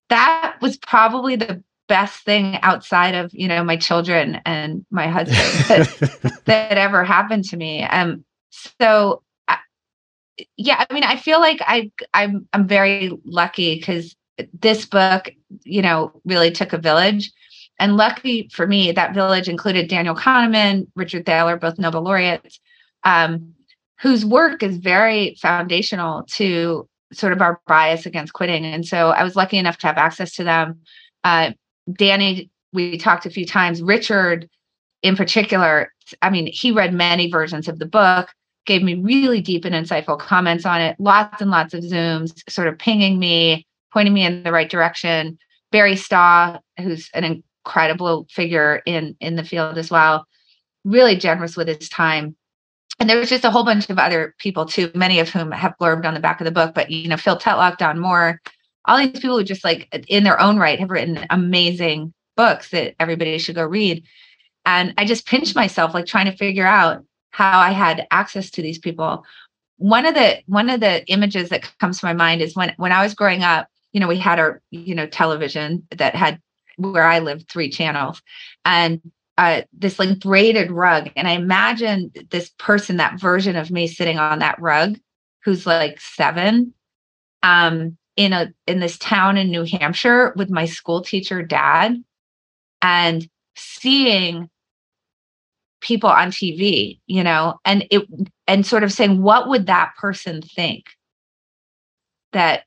That 0.09 0.55
was 0.61 0.77
probably 0.77 1.35
the 1.35 1.63
best 1.87 2.23
thing 2.25 2.57
outside 2.63 3.15
of 3.15 3.31
you 3.33 3.47
know 3.47 3.63
my 3.63 3.77
children 3.77 4.41
and 4.45 4.85
my 4.91 5.07
husband 5.07 5.37
that, 5.67 6.41
that 6.45 6.77
ever 6.77 7.03
happened 7.03 7.45
to 7.45 7.57
me. 7.57 7.83
Um, 7.83 8.25
so 8.49 9.23
I, 9.47 9.57
yeah, 10.57 10.83
I 10.89 10.93
mean, 10.93 11.03
I 11.03 11.15
feel 11.15 11.39
like 11.39 11.61
I 11.61 11.91
I'm 12.13 12.47
I'm 12.53 12.67
very 12.67 13.11
lucky 13.25 13.75
because 13.75 14.15
this 14.59 14.85
book, 14.85 15.29
you 15.63 15.81
know, 15.81 16.11
really 16.25 16.51
took 16.51 16.73
a 16.73 16.77
village. 16.77 17.31
And 17.79 17.95
lucky 17.95 18.49
for 18.51 18.65
me, 18.65 18.91
that 18.91 19.13
village 19.13 19.47
included 19.47 19.87
Daniel 19.87 20.15
Kahneman, 20.15 20.87
Richard 20.95 21.25
Thaler, 21.25 21.57
both 21.57 21.77
Nobel 21.77 22.01
laureates, 22.01 22.59
um, 23.03 23.53
whose 23.99 24.25
work 24.25 24.63
is 24.63 24.77
very 24.77 25.35
foundational 25.39 26.23
to 26.23 26.87
sort 27.13 27.33
of 27.33 27.41
our 27.41 27.61
bias 27.67 28.05
against 28.05 28.33
quitting. 28.33 28.65
And 28.65 28.85
so 28.85 29.09
I 29.09 29.23
was 29.23 29.35
lucky 29.35 29.57
enough 29.57 29.77
to 29.79 29.87
have 29.87 29.97
access 29.97 30.33
to 30.35 30.43
them. 30.43 30.79
Uh, 31.23 31.51
Danny, 31.93 32.49
we 32.73 32.97
talked 32.97 33.25
a 33.25 33.29
few 33.29 33.45
times. 33.45 33.81
Richard, 33.81 34.49
in 35.03 35.15
particular, 35.15 35.93
I 36.21 36.29
mean, 36.29 36.47
he 36.47 36.71
read 36.71 36.93
many 36.93 37.29
versions 37.29 37.67
of 37.67 37.79
the 37.79 37.85
book, 37.85 38.29
gave 38.65 38.83
me 38.83 38.95
really 38.95 39.39
deep 39.39 39.65
and 39.65 39.73
insightful 39.73 40.19
comments 40.19 40.65
on 40.65 40.81
it, 40.81 40.99
lots 40.99 41.41
and 41.41 41.51
lots 41.51 41.73
of 41.73 41.83
Zooms, 41.83 42.33
sort 42.49 42.67
of 42.67 42.77
pinging 42.77 43.19
me, 43.19 43.65
pointing 43.93 44.13
me 44.13 44.25
in 44.25 44.43
the 44.43 44.51
right 44.51 44.69
direction. 44.69 45.37
Barry 45.71 45.95
Staw, 45.95 46.59
who's 46.77 47.09
an 47.13 47.43
incredible 47.67 48.25
figure 48.29 48.81
in 48.85 49.15
in 49.19 49.35
the 49.35 49.43
field 49.43 49.77
as 49.77 49.91
well, 49.91 50.25
really 50.85 51.17
generous 51.17 51.57
with 51.57 51.67
his 51.67 51.89
time. 51.89 52.35
And 52.99 53.09
there 53.09 53.19
was 53.19 53.29
just 53.29 53.45
a 53.45 53.51
whole 53.51 53.65
bunch 53.65 53.89
of 53.89 53.99
other 53.99 54.33
people 54.39 54.65
too, 54.65 54.89
many 54.95 55.19
of 55.19 55.29
whom 55.29 55.51
have 55.51 55.75
blurbed 55.79 56.05
on 56.05 56.13
the 56.13 56.19
back 56.19 56.39
of 56.39 56.45
the 56.45 56.51
book. 56.51 56.73
But 56.73 56.89
you 56.89 57.09
know, 57.09 57.17
Phil 57.17 57.37
Tetlock, 57.37 57.77
Don 57.77 57.99
Moore, 57.99 58.41
all 58.85 58.97
these 58.97 59.11
people 59.11 59.37
who 59.37 59.43
just 59.43 59.65
like 59.65 59.87
in 60.07 60.23
their 60.23 60.39
own 60.39 60.57
right 60.57 60.79
have 60.79 60.89
written 60.89 61.25
amazing 61.29 62.13
books 62.37 62.69
that 62.71 62.95
everybody 62.99 63.37
should 63.37 63.55
go 63.55 63.65
read. 63.65 64.03
And 64.65 64.93
I 64.97 65.05
just 65.05 65.27
pinched 65.27 65.55
myself 65.55 65.93
like 65.93 66.05
trying 66.05 66.25
to 66.31 66.37
figure 66.37 66.65
out 66.65 67.03
how 67.31 67.59
I 67.59 67.71
had 67.71 68.07
access 68.11 68.49
to 68.51 68.61
these 68.61 68.79
people. 68.79 69.25
One 69.77 70.05
of 70.05 70.15
the 70.15 70.39
one 70.47 70.69
of 70.69 70.79
the 70.79 71.05
images 71.07 71.49
that 71.49 71.69
comes 71.79 71.99
to 71.99 72.05
my 72.05 72.13
mind 72.13 72.41
is 72.41 72.55
when 72.55 72.73
when 72.77 72.93
I 72.93 73.03
was 73.03 73.13
growing 73.13 73.43
up, 73.43 73.67
you 73.91 73.99
know, 73.99 74.07
we 74.07 74.17
had 74.17 74.39
our, 74.39 74.61
you 74.71 74.95
know, 74.95 75.05
television 75.05 75.85
that 75.91 76.15
had 76.15 76.41
where 76.77 77.03
I 77.03 77.19
lived 77.19 77.49
three 77.49 77.69
channels 77.69 78.21
and 78.63 79.01
uh, 79.37 79.61
this 79.71 79.99
like 79.99 80.19
braided 80.19 80.71
rug. 80.71 81.11
And 81.15 81.27
I 81.27 81.31
imagine 81.31 82.11
this 82.31 82.49
person, 82.57 82.97
that 82.97 83.19
version 83.19 83.55
of 83.55 83.69
me 83.69 83.87
sitting 83.87 84.17
on 84.17 84.39
that 84.39 84.59
rug, 84.59 84.97
who's 85.43 85.65
like 85.65 85.99
seven, 85.99 86.73
um, 87.43 87.97
in 88.15 88.33
a 88.33 88.51
in 88.65 88.79
this 88.79 88.97
town 88.97 89.37
in 89.37 89.51
New 89.51 89.63
Hampshire 89.63 90.33
with 90.35 90.49
my 90.49 90.65
school 90.65 91.01
teacher 91.01 91.43
dad, 91.43 92.03
and 92.81 93.29
seeing 93.55 94.49
people 95.81 96.09
on 96.09 96.31
TV, 96.31 96.99
you 97.05 97.23
know, 97.23 97.59
and 97.63 97.85
it 97.91 98.07
and 98.47 98.65
sort 98.65 98.83
of 98.83 98.91
saying, 98.91 99.21
what 99.21 99.47
would 99.47 99.67
that 99.67 99.93
person 99.97 100.41
think 100.41 100.85
that 102.33 102.63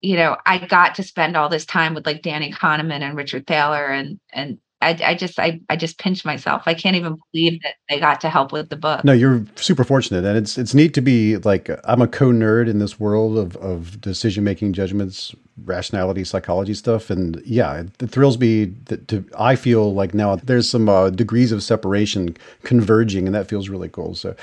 you 0.00 0.16
know, 0.16 0.36
I 0.46 0.58
got 0.58 0.94
to 0.96 1.02
spend 1.02 1.36
all 1.36 1.48
this 1.48 1.64
time 1.64 1.94
with 1.94 2.06
like 2.06 2.22
Danny 2.22 2.52
Kahneman 2.52 3.02
and 3.02 3.16
Richard 3.16 3.46
Thaler 3.46 3.86
and 3.86 4.18
and 4.32 4.58
I, 4.80 4.96
I 5.04 5.14
just 5.14 5.40
I, 5.40 5.60
I 5.68 5.76
just 5.76 5.98
pinch 5.98 6.24
myself. 6.24 6.62
I 6.66 6.74
can't 6.74 6.94
even 6.94 7.16
believe 7.32 7.60
that 7.62 7.74
they 7.88 7.98
got 7.98 8.20
to 8.20 8.30
help 8.30 8.52
with 8.52 8.68
the 8.68 8.76
book. 8.76 9.04
No, 9.04 9.12
you're 9.12 9.44
super 9.56 9.82
fortunate, 9.82 10.24
and 10.24 10.38
it's 10.38 10.56
it's 10.56 10.72
neat 10.72 10.94
to 10.94 11.00
be 11.00 11.36
like 11.38 11.68
I'm 11.82 12.00
a 12.00 12.06
co 12.06 12.26
nerd 12.26 12.68
in 12.68 12.78
this 12.78 13.00
world 13.00 13.36
of 13.36 13.56
of 13.56 14.00
decision 14.00 14.44
making, 14.44 14.74
judgments, 14.74 15.34
rationality, 15.64 16.22
psychology 16.22 16.74
stuff, 16.74 17.10
and 17.10 17.42
yeah, 17.44 17.82
it 18.00 18.10
thrills 18.10 18.38
me 18.38 18.66
that 18.84 19.08
to 19.08 19.24
I 19.36 19.56
feel 19.56 19.94
like 19.94 20.14
now 20.14 20.36
there's 20.36 20.70
some 20.70 20.88
uh, 20.88 21.10
degrees 21.10 21.50
of 21.50 21.64
separation 21.64 22.36
converging, 22.62 23.26
and 23.26 23.34
that 23.34 23.48
feels 23.48 23.68
really 23.68 23.88
cool. 23.88 24.14
So, 24.14 24.36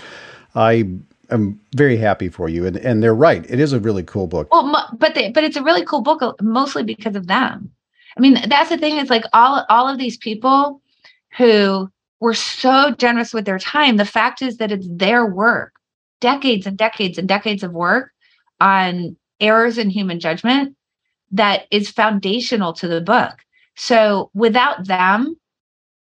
I 0.53 0.89
am 1.31 1.59
very 1.75 1.97
happy 1.97 2.29
for 2.29 2.49
you, 2.49 2.65
and 2.65 2.77
and 2.77 3.01
they're 3.01 3.15
right. 3.15 3.45
It 3.49 3.59
is 3.59 3.73
a 3.73 3.79
really 3.79 4.03
cool 4.03 4.27
book. 4.27 4.51
Well, 4.51 4.89
but 4.97 5.15
they, 5.15 5.31
but 5.31 5.43
it's 5.43 5.57
a 5.57 5.63
really 5.63 5.85
cool 5.85 6.01
book, 6.01 6.21
uh, 6.21 6.33
mostly 6.41 6.83
because 6.83 7.15
of 7.15 7.27
them. 7.27 7.71
I 8.17 8.21
mean, 8.21 8.39
that's 8.47 8.69
the 8.69 8.77
thing 8.77 8.97
is 8.97 9.09
like 9.09 9.25
all 9.33 9.65
all 9.69 9.87
of 9.87 9.97
these 9.97 10.17
people 10.17 10.81
who 11.37 11.89
were 12.19 12.33
so 12.33 12.91
generous 12.97 13.33
with 13.33 13.45
their 13.45 13.59
time. 13.59 13.97
The 13.97 14.05
fact 14.05 14.41
is 14.41 14.57
that 14.57 14.71
it's 14.71 14.87
their 14.89 15.25
work, 15.25 15.73
decades 16.21 16.65
and 16.65 16.77
decades 16.77 17.17
and 17.17 17.27
decades 17.27 17.63
of 17.63 17.73
work 17.73 18.11
on 18.59 19.17
errors 19.39 19.77
in 19.77 19.89
human 19.89 20.19
judgment 20.19 20.75
that 21.31 21.65
is 21.71 21.89
foundational 21.89 22.73
to 22.73 22.87
the 22.87 23.01
book. 23.01 23.33
So 23.75 24.31
without 24.33 24.87
them, 24.87 25.35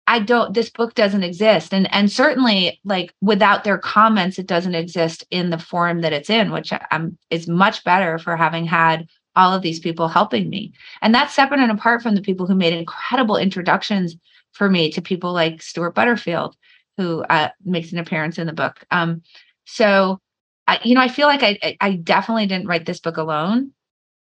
I 0.08 0.20
don't 0.20 0.54
this 0.54 0.70
book 0.70 0.96
doesn't 0.96 1.24
exist. 1.24 1.74
And 1.74 1.94
and 1.94 2.12
certainly 2.12 2.80
like 2.86 3.14
without 3.22 3.64
their 3.64 3.78
comments, 3.78 4.40
it 4.40 4.48
doesn't 4.48 4.76
exist 4.76 5.26
in 5.30 5.50
the 5.50 5.60
form 5.60 6.02
that 6.02 6.14
it's 6.14 6.30
in, 6.30 6.52
which 6.52 6.72
I'm 6.92 7.18
is 7.30 7.48
much 7.48 7.84
better 7.84 8.18
for 8.18 8.36
having 8.38 8.66
had 8.66 9.08
all 9.36 9.54
of 9.54 9.62
these 9.62 9.80
people 9.80 10.08
helping 10.08 10.50
me. 10.50 10.74
And 11.02 11.14
that's 11.14 11.34
separate 11.34 11.60
and 11.60 11.72
apart 11.72 12.02
from 12.02 12.16
the 12.16 12.22
people 12.22 12.48
who 12.48 12.56
made 12.56 12.74
incredible 12.74 13.38
introductions 13.38 14.16
for 14.54 14.70
me 14.70 14.92
to 14.92 15.02
people 15.02 15.32
like 15.34 15.62
Stuart 15.62 15.92
Butterfield, 15.92 16.56
who 16.98 17.24
uh, 17.24 17.50
makes 17.64 17.92
an 17.92 18.00
appearance 18.00 18.40
in 18.40 18.48
the 18.48 18.54
book. 18.54 18.84
Um, 18.90 19.22
so, 19.66 20.20
I, 20.68 20.80
you 20.84 20.96
know, 20.96 21.02
I 21.02 21.08
feel 21.08 21.28
like 21.28 21.44
I, 21.44 21.78
I 21.80 21.94
definitely 21.98 22.48
didn't 22.48 22.68
write 22.68 22.86
this 22.86 23.00
book 23.00 23.18
alone. 23.18 23.72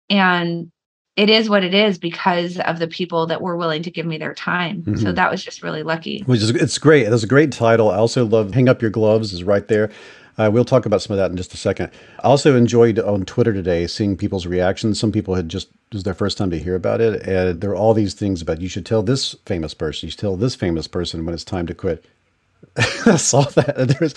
And 0.10 0.72
it 1.18 1.32
is 1.32 1.50
what 1.50 1.64
it 1.64 1.74
is 1.74 1.98
because 1.98 2.60
of 2.60 2.78
the 2.78 2.88
people 2.88 3.26
that 3.26 3.42
were 3.42 3.58
willing 3.58 3.82
to 3.82 3.92
give 3.92 4.06
me 4.06 4.20
their 4.20 4.36
time. 4.36 4.84
Mm-hmm. 4.84 4.98
So 4.98 5.12
that 5.12 5.32
was 5.32 5.44
just 5.44 5.64
really 5.64 5.82
lucky. 5.82 6.22
Which 6.28 6.42
is 6.42 6.52
it's 6.52 6.78
great. 6.78 7.08
It 7.08 7.10
That's 7.10 7.24
a 7.24 7.28
great 7.28 7.52
title. 7.52 7.90
I 7.90 7.98
also 7.98 8.24
love 8.24 8.54
Hang 8.54 8.70
Up 8.70 8.82
Your 8.82 8.92
Gloves 8.92 9.34
is 9.34 9.44
right 9.44 9.68
there. 9.68 9.90
Uh, 10.38 10.52
we'll 10.54 10.64
talk 10.64 10.86
about 10.86 11.02
some 11.02 11.14
of 11.14 11.18
that 11.18 11.32
in 11.32 11.38
just 11.38 11.56
a 11.56 11.58
second. 11.58 11.90
I 12.20 12.28
also 12.28 12.56
enjoyed 12.56 13.00
on 13.00 13.26
Twitter 13.26 13.52
today 13.52 13.88
seeing 13.88 14.16
people's 14.16 14.46
reactions. 14.46 15.00
Some 15.00 15.12
people 15.12 15.34
had 15.34 15.50
just 15.50 15.70
it 15.70 15.96
was 15.96 16.04
their 16.04 16.14
first 16.14 16.38
time 16.38 16.52
to 16.52 16.60
hear 16.60 16.76
about 16.76 17.02
it, 17.02 17.28
and 17.28 17.62
there 17.62 17.72
are 17.72 17.76
all 17.76 17.96
these 17.96 18.14
things 18.14 18.42
about 18.44 18.62
you 18.62 18.70
should 18.70 18.86
tell 18.86 19.02
this 19.02 19.36
famous 19.46 19.74
person, 19.74 20.06
you 20.06 20.12
should 20.12 20.20
tell 20.20 20.36
this 20.36 20.54
famous 20.54 20.88
person 20.88 21.26
when 21.26 21.34
it's 21.34 21.44
time 21.44 21.66
to 21.66 21.74
quit. 21.74 22.06
I 22.78 23.16
saw 23.16 23.42
that, 23.42 23.76
and 23.76 23.90
there's 24.00 24.14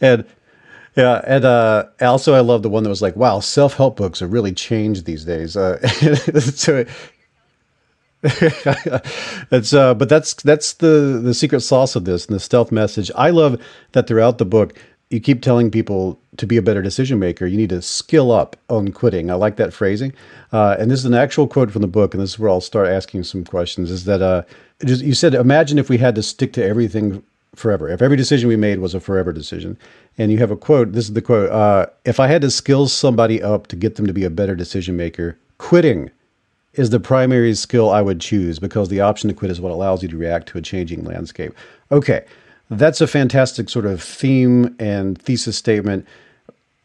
and 0.00 0.24
yeah, 0.96 1.20
and 1.26 1.44
uh, 1.44 1.86
also 2.00 2.34
I 2.34 2.40
love 2.40 2.62
the 2.62 2.70
one 2.70 2.82
that 2.82 2.90
was 2.90 3.02
like, 3.02 3.16
"Wow, 3.16 3.40
self 3.40 3.74
help 3.74 3.96
books 3.96 4.20
have 4.20 4.32
really 4.32 4.52
changed 4.52 5.04
these 5.04 5.24
days." 5.24 5.56
Uh, 5.56 5.86
so 5.88 6.84
it's 8.22 9.74
uh, 9.74 9.94
but 9.94 10.08
that's 10.08 10.34
that's 10.34 10.74
the 10.74 11.20
the 11.22 11.34
secret 11.34 11.60
sauce 11.60 11.96
of 11.96 12.04
this 12.04 12.26
and 12.26 12.34
the 12.34 12.40
stealth 12.40 12.72
message. 12.72 13.10
I 13.16 13.30
love 13.30 13.60
that 13.92 14.06
throughout 14.06 14.38
the 14.38 14.44
book 14.44 14.74
you 15.10 15.20
keep 15.20 15.42
telling 15.42 15.70
people 15.70 16.18
to 16.38 16.46
be 16.46 16.56
a 16.56 16.62
better 16.62 16.82
decision 16.82 17.18
maker, 17.18 17.46
you 17.46 17.56
need 17.56 17.68
to 17.70 17.80
skill 17.82 18.32
up 18.32 18.56
on 18.68 18.90
quitting. 18.90 19.30
I 19.30 19.34
like 19.34 19.56
that 19.56 19.72
phrasing. 19.72 20.12
Uh, 20.52 20.76
and 20.78 20.90
this 20.90 20.98
is 20.98 21.04
an 21.04 21.14
actual 21.14 21.46
quote 21.46 21.70
from 21.70 21.82
the 21.82 21.88
book, 21.88 22.14
and 22.14 22.22
this 22.22 22.30
is 22.30 22.38
where 22.38 22.50
I'll 22.50 22.60
start 22.60 22.88
asking 22.88 23.22
some 23.24 23.44
questions. 23.44 23.90
Is 23.90 24.04
that 24.06 24.22
uh, 24.22 24.42
you 24.84 25.14
said, 25.14 25.34
imagine 25.34 25.78
if 25.78 25.88
we 25.88 25.98
had 25.98 26.14
to 26.16 26.22
stick 26.22 26.52
to 26.54 26.64
everything 26.64 27.22
forever, 27.54 27.88
if 27.88 28.02
every 28.02 28.16
decision 28.16 28.48
we 28.48 28.56
made 28.56 28.80
was 28.80 28.94
a 28.94 29.00
forever 29.00 29.32
decision. 29.32 29.78
And 30.16 30.30
you 30.30 30.38
have 30.38 30.50
a 30.50 30.56
quote. 30.56 30.92
This 30.92 31.06
is 31.06 31.12
the 31.12 31.22
quote: 31.22 31.50
uh, 31.50 31.86
"If 32.04 32.20
I 32.20 32.28
had 32.28 32.42
to 32.42 32.50
skill 32.50 32.86
somebody 32.88 33.42
up 33.42 33.66
to 33.68 33.76
get 33.76 33.96
them 33.96 34.06
to 34.06 34.12
be 34.12 34.24
a 34.24 34.30
better 34.30 34.54
decision 34.54 34.96
maker, 34.96 35.38
quitting." 35.58 36.10
Is 36.74 36.90
the 36.90 36.98
primary 36.98 37.54
skill 37.54 37.90
I 37.90 38.02
would 38.02 38.20
choose 38.20 38.58
because 38.58 38.88
the 38.88 39.00
option 39.00 39.28
to 39.28 39.34
quit 39.34 39.52
is 39.52 39.60
what 39.60 39.70
allows 39.70 40.02
you 40.02 40.08
to 40.08 40.16
react 40.16 40.48
to 40.48 40.58
a 40.58 40.60
changing 40.60 41.04
landscape. 41.04 41.54
Okay, 41.92 42.24
that's 42.68 43.00
a 43.00 43.06
fantastic 43.06 43.68
sort 43.68 43.86
of 43.86 44.02
theme 44.02 44.74
and 44.80 45.20
thesis 45.20 45.56
statement. 45.56 46.06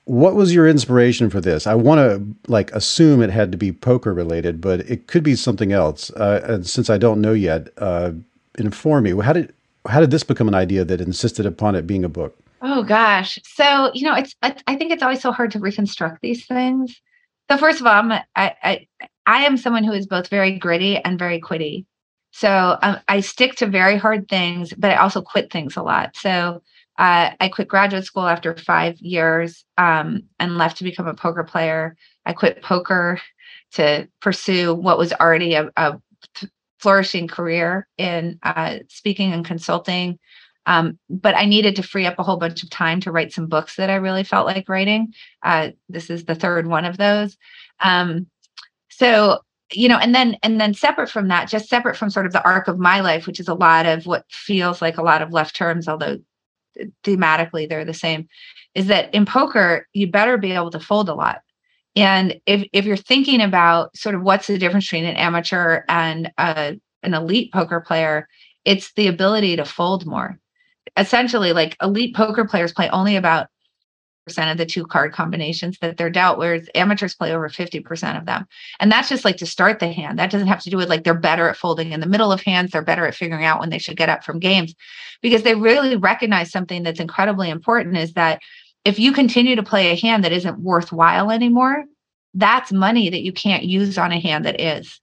What 0.06 0.36
was 0.36 0.54
your 0.54 0.68
inspiration 0.68 1.30
for 1.30 1.42
this? 1.42 1.66
I 1.66 1.76
want 1.76 2.00
to 2.00 2.52
like 2.52 2.72
assume 2.72 3.22
it 3.22 3.30
had 3.30 3.52
to 3.52 3.58
be 3.58 3.72
poker 3.72 4.14
related, 4.14 4.60
but 4.62 4.82
it 4.82 5.08
could 5.08 5.24
be 5.24 5.36
something 5.36 5.72
else. 5.72 6.12
Uh, 6.12 6.42
and 6.44 6.68
since 6.68 6.90
I 6.90 6.98
don't 6.98 7.22
know 7.22 7.34
yet, 7.34 7.70
uh, 7.78 8.12
inform 8.58 9.04
me. 9.06 9.20
How 9.20 9.34
did 9.34 9.54
how 9.88 10.02
did 10.02 10.12
this 10.12 10.24
become 10.24 10.48
an 10.48 10.56
idea 10.56 10.84
that 10.84 11.02
insisted 11.02 11.46
upon 11.46 11.76
it 11.76 11.88
being 11.88 12.04
a 12.04 12.10
book? 12.10 12.38
Oh 12.62 12.84
gosh, 12.84 13.40
so 13.44 13.92
you 13.94 14.04
know, 14.06 14.16
it's 14.16 14.36
I, 14.42 14.56
I 14.68 14.76
think 14.76 14.92
it's 14.92 15.04
always 15.04 15.22
so 15.22 15.32
hard 15.32 15.52
to 15.52 15.60
reconstruct 15.60 16.22
these 16.22 16.46
things. 16.46 17.02
So 17.50 17.58
first 17.58 17.80
of 17.80 17.88
all, 17.88 17.94
I'm 17.94 18.12
I, 18.12 18.26
I 18.36 18.88
I 19.26 19.46
am 19.46 19.58
someone 19.58 19.84
who 19.84 19.94
is 19.94 20.08
both 20.08 20.28
very 20.28 20.58
gritty 20.60 20.98
and 20.98 21.18
very 21.18 21.40
quitty. 21.40 21.86
So 22.32 22.78
um, 22.82 23.00
I 23.08 23.22
stick 23.22 23.56
to 23.56 23.66
very 23.66 23.98
hard 23.98 24.28
things, 24.28 24.74
but 24.78 24.92
I 24.92 24.98
also 24.98 25.22
quit 25.22 25.52
things 25.52 25.78
a 25.78 25.82
lot. 25.82 26.16
So 26.16 26.62
uh, 26.98 27.32
I 27.40 27.50
quit 27.50 27.68
graduate 27.70 28.06
school 28.06 28.28
after 28.28 28.56
five 28.56 28.98
years 29.00 29.64
um, 29.78 30.24
and 30.40 30.58
left 30.58 30.78
to 30.78 30.84
become 30.84 31.08
a 31.08 31.14
poker 31.14 31.44
player. 31.44 31.96
I 32.26 32.34
quit 32.34 32.62
poker 32.62 33.20
to 33.74 34.08
pursue 34.22 34.74
what 34.76 34.98
was 34.98 35.14
already 35.14 35.54
a, 35.56 35.70
a 35.78 36.00
flourishing 36.80 37.28
career 37.28 37.88
in 37.98 38.40
uh, 38.44 38.80
speaking 38.90 39.34
and 39.34 39.46
consulting. 39.46 40.20
Um, 40.66 41.00
but 41.10 41.36
I 41.36 41.46
needed 41.46 41.76
to 41.78 41.84
free 41.84 42.06
up 42.06 42.20
a 42.20 42.24
whole 42.24 42.38
bunch 42.38 42.62
of 42.64 42.70
time 42.70 43.00
to 43.02 43.12
write 43.12 43.34
some 43.34 43.48
books 43.48 43.76
that 43.78 43.90
I 43.90 43.96
really 43.96 44.24
felt 44.24 44.46
like 44.46 44.70
writing. 44.70 45.14
Uh, 45.42 45.70
this 45.88 46.10
is 46.10 46.26
the 46.26 46.36
third 46.36 46.68
one 46.68 46.86
of 46.86 46.98
those. 46.98 47.38
Um, 47.80 48.28
so 48.90 49.40
you 49.74 49.88
know 49.88 49.98
and 49.98 50.14
then 50.16 50.38
and 50.44 50.60
then 50.60 50.74
separate 50.74 51.10
from 51.10 51.28
that 51.28 51.50
just 51.50 51.70
separate 51.70 51.96
from 51.96 52.10
sort 52.10 52.26
of 52.26 52.34
the 52.34 52.44
arc 52.44 52.68
of 52.68 52.80
my 52.80 53.00
life 53.00 53.28
which 53.28 53.40
is 53.40 53.48
a 53.48 53.54
lot 53.54 53.86
of 53.86 54.06
what 54.06 54.26
feels 54.30 54.82
like 54.82 54.98
a 54.98 55.04
lot 55.04 55.22
of 55.22 55.32
left 55.32 55.56
terms 55.56 55.88
although 55.88 56.18
thematically 57.04 57.68
they're 57.68 57.86
the 57.86 57.94
same 57.94 58.28
is 58.76 58.88
that 58.88 59.14
in 59.14 59.26
poker 59.26 59.88
you 59.94 60.08
better 60.08 60.38
be 60.38 60.52
able 60.52 60.72
to 60.72 60.80
fold 60.80 61.10
a 61.10 61.14
lot 61.14 61.42
and 61.96 62.40
if 62.46 62.68
if 62.74 62.86
you're 62.86 62.98
thinking 62.98 63.42
about 63.42 63.96
sort 63.96 64.16
of 64.16 64.22
what's 64.22 64.48
the 64.48 64.58
difference 64.58 64.86
between 64.86 65.06
an 65.06 65.16
amateur 65.16 65.84
and 65.88 66.32
a, 66.38 66.80
an 67.04 67.14
elite 67.14 67.52
poker 67.54 67.80
player 67.80 68.28
it's 68.66 68.94
the 68.94 69.08
ability 69.08 69.56
to 69.56 69.66
fold 69.66 70.06
more 70.06 70.40
essentially 70.98 71.54
like 71.54 71.76
elite 71.82 72.16
poker 72.16 72.46
players 72.46 72.72
play 72.72 72.90
only 72.90 73.16
about 73.16 73.48
percent 74.26 74.52
of 74.52 74.58
the 74.58 74.66
two 74.66 74.86
card 74.86 75.12
combinations 75.12 75.78
that 75.80 75.98
they're 75.98 76.10
dealt, 76.10 76.38
whereas 76.38 76.70
amateurs 76.76 77.16
play 77.16 77.34
over 77.34 77.50
50% 77.50 78.18
of 78.18 78.26
them. 78.26 78.46
And 78.80 78.92
that's 78.92 79.10
just 79.10 79.26
like 79.26 79.38
to 79.38 79.46
start 79.48 79.80
the 79.80 79.92
hand. 79.92 80.20
That 80.20 80.30
doesn't 80.30 80.48
have 80.48 80.62
to 80.62 80.70
do 80.70 80.78
with 80.78 80.88
like 80.88 81.04
they're 81.04 81.16
better 81.16 81.50
at 81.50 81.58
folding 81.58 81.92
in 81.92 82.00
the 82.00 82.06
middle 82.06 82.32
of 82.32 82.42
hands, 82.42 82.72
they're 82.72 82.84
better 82.84 83.08
at 83.08 83.16
figuring 83.16 83.44
out 83.44 83.60
when 83.60 83.72
they 83.72 83.80
should 83.80 83.98
get 83.98 84.10
up 84.10 84.24
from 84.24 84.40
games 84.40 84.76
because 85.22 85.44
they 85.44 85.56
really 85.56 85.96
recognize 85.96 86.52
something 86.52 86.84
that's 86.84 87.00
incredibly 87.00 87.50
important 87.50 87.98
is 87.98 88.14
that 88.14 88.40
if 88.86 89.00
you 89.00 89.12
continue 89.12 89.56
to 89.56 89.64
play 89.64 89.92
a 89.92 90.00
hand 90.00 90.24
that 90.24 90.32
isn't 90.32 90.60
worthwhile 90.60 91.32
anymore, 91.32 91.86
that's 92.34 92.72
money 92.72 93.10
that 93.10 93.24
you 93.24 93.34
can't 93.34 93.64
use 93.64 93.98
on 93.98 94.12
a 94.12 94.20
hand 94.20 94.46
that 94.46 94.62
is. 94.62 95.02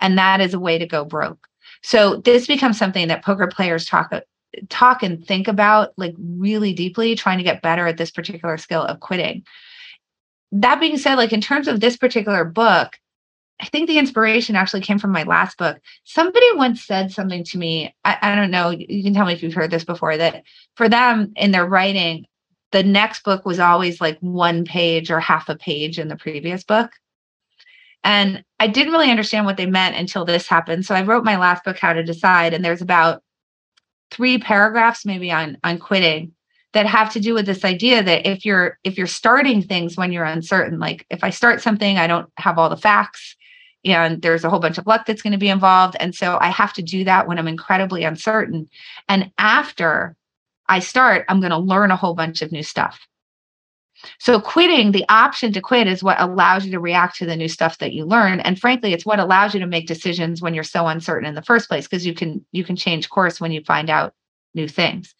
And 0.00 0.18
that 0.18 0.40
is 0.40 0.54
a 0.54 0.58
way 0.58 0.78
to 0.78 0.86
go 0.86 1.04
broke. 1.04 1.46
So 1.82 2.16
this 2.16 2.46
becomes 2.46 2.78
something 2.78 3.08
that 3.08 3.24
poker 3.24 3.46
players 3.46 3.86
talk 3.86 4.12
talk 4.68 5.02
and 5.02 5.24
think 5.26 5.48
about 5.48 5.92
like 5.96 6.14
really 6.18 6.72
deeply 6.72 7.14
trying 7.14 7.38
to 7.38 7.44
get 7.44 7.62
better 7.62 7.86
at 7.86 7.96
this 7.96 8.10
particular 8.10 8.56
skill 8.58 8.82
of 8.82 9.00
quitting. 9.00 9.44
That 10.52 10.80
being 10.80 10.98
said 10.98 11.16
like 11.16 11.32
in 11.32 11.40
terms 11.40 11.68
of 11.68 11.80
this 11.80 11.96
particular 11.96 12.44
book 12.44 12.98
i 13.60 13.66
think 13.66 13.86
the 13.86 13.98
inspiration 13.98 14.56
actually 14.56 14.80
came 14.80 14.98
from 14.98 15.12
my 15.12 15.22
last 15.22 15.56
book. 15.56 15.78
Somebody 16.04 16.46
once 16.54 16.82
said 16.84 17.12
something 17.12 17.44
to 17.44 17.58
me 17.58 17.94
I, 18.04 18.18
I 18.20 18.34
don't 18.34 18.50
know 18.50 18.70
you 18.70 19.02
can 19.02 19.14
tell 19.14 19.26
me 19.26 19.32
if 19.32 19.42
you've 19.42 19.54
heard 19.54 19.70
this 19.70 19.84
before 19.84 20.16
that 20.16 20.42
for 20.74 20.88
them 20.88 21.32
in 21.36 21.52
their 21.52 21.66
writing 21.66 22.26
the 22.72 22.82
next 22.82 23.22
book 23.22 23.46
was 23.46 23.60
always 23.60 24.00
like 24.00 24.18
one 24.20 24.64
page 24.64 25.10
or 25.10 25.20
half 25.20 25.48
a 25.48 25.56
page 25.56 25.98
in 25.98 26.08
the 26.08 26.16
previous 26.16 26.64
book. 26.64 26.90
And 28.02 28.42
I 28.58 28.66
didn't 28.66 28.92
really 28.92 29.10
understand 29.10 29.46
what 29.46 29.56
they 29.56 29.66
meant 29.66 29.94
until 29.94 30.24
this 30.24 30.48
happened. 30.48 30.84
So 30.84 30.94
I 30.94 31.02
wrote 31.02 31.24
my 31.24 31.36
last 31.36 31.62
book, 31.64 31.78
How 31.78 31.92
to 31.92 32.02
Decide, 32.02 32.52
and 32.52 32.64
there's 32.64 32.82
about 32.82 33.22
three 34.12 34.38
paragraphs 34.38 35.04
maybe 35.04 35.30
on 35.30 35.56
on 35.64 35.78
quitting 35.78 36.32
that 36.72 36.86
have 36.86 37.12
to 37.12 37.20
do 37.20 37.34
with 37.34 37.46
this 37.46 37.64
idea 37.64 38.02
that 38.02 38.26
if 38.28 38.44
you're 38.44 38.78
if 38.84 38.96
you're 38.96 39.06
starting 39.06 39.62
things 39.62 39.96
when 39.96 40.12
you're 40.12 40.24
uncertain 40.24 40.78
like 40.78 41.06
if 41.10 41.24
i 41.24 41.30
start 41.30 41.60
something 41.60 41.98
i 41.98 42.06
don't 42.06 42.30
have 42.36 42.58
all 42.58 42.68
the 42.68 42.76
facts 42.76 43.36
and 43.84 44.22
there's 44.22 44.44
a 44.44 44.50
whole 44.50 44.60
bunch 44.60 44.78
of 44.78 44.86
luck 44.86 45.06
that's 45.06 45.22
going 45.22 45.32
to 45.32 45.38
be 45.38 45.48
involved. 45.48 45.96
And 45.98 46.14
so 46.14 46.38
i 46.40 46.48
have 46.48 46.72
to 46.74 46.82
do 46.82 47.04
that 47.04 47.26
when 47.26 47.38
i'm 47.38 47.48
incredibly 47.48 48.04
uncertain. 48.04 48.68
And 49.08 49.30
after 49.38 50.16
i 50.68 50.78
start 50.78 51.24
i'm 51.28 51.40
going 51.40 51.50
to 51.50 51.58
learn 51.58 51.90
a 51.90 51.96
whole 51.96 52.14
bunch 52.14 52.42
of 52.42 52.52
new 52.52 52.62
stuff 52.62 53.06
So 54.18 54.40
quitting, 54.40 54.92
the 54.92 55.04
option 55.08 55.52
to 55.52 55.60
quit 55.60 55.86
is 55.86 56.02
what 56.02 56.20
allows 56.20 56.64
you 56.64 56.72
to 56.72 56.80
react 56.80 57.16
to 57.18 57.26
the 57.26 57.36
new 57.36 57.48
stuff 57.48 57.78
that 57.78 57.92
you 57.92 58.04
learn. 58.04 58.40
And 58.40 58.58
frankly, 58.58 58.92
it's 58.92 59.06
what 59.06 59.20
allows 59.20 59.54
you 59.54 59.60
to 59.60 59.66
make 59.66 59.86
decisions 59.86 60.42
when 60.42 60.54
you're 60.54 60.64
so 60.64 60.86
uncertain 60.86 61.28
in 61.28 61.34
the 61.34 61.42
first 61.42 61.68
place, 61.68 61.86
because 61.86 62.06
you 62.06 62.14
can 62.14 62.44
you 62.52 62.64
can 62.64 62.76
change 62.76 63.10
course 63.10 63.40
when 63.40 63.52
you 63.52 63.62
find 63.64 63.90
out 63.90 64.14
new 64.54 64.68
things. 64.68 65.14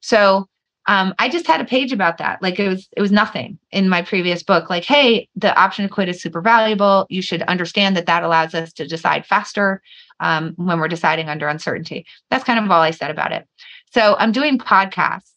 So 0.00 0.48
um, 0.86 1.14
I 1.18 1.28
just 1.28 1.46
had 1.46 1.60
a 1.60 1.64
page 1.64 1.92
about 1.92 2.18
that. 2.18 2.42
Like 2.42 2.58
it 2.58 2.68
was 2.68 2.88
it 2.96 3.00
was 3.00 3.12
nothing 3.12 3.58
in 3.70 3.88
my 3.88 4.02
previous 4.02 4.42
book. 4.42 4.68
Like, 4.68 4.84
hey, 4.84 5.28
the 5.34 5.54
option 5.58 5.86
to 5.86 5.92
quit 5.92 6.08
is 6.08 6.20
super 6.20 6.42
valuable. 6.42 7.06
You 7.08 7.22
should 7.22 7.42
understand 7.42 7.96
that 7.96 8.06
that 8.06 8.22
allows 8.22 8.54
us 8.54 8.72
to 8.74 8.86
decide 8.86 9.24
faster 9.24 9.80
um, 10.20 10.52
when 10.56 10.78
we're 10.78 10.88
deciding 10.88 11.28
under 11.28 11.48
uncertainty. 11.48 12.04
That's 12.30 12.44
kind 12.44 12.62
of 12.62 12.70
all 12.70 12.82
I 12.82 12.90
said 12.90 13.10
about 13.10 13.32
it. 13.32 13.46
So 13.92 14.16
I'm 14.18 14.32
doing 14.32 14.58
podcasts 14.58 15.30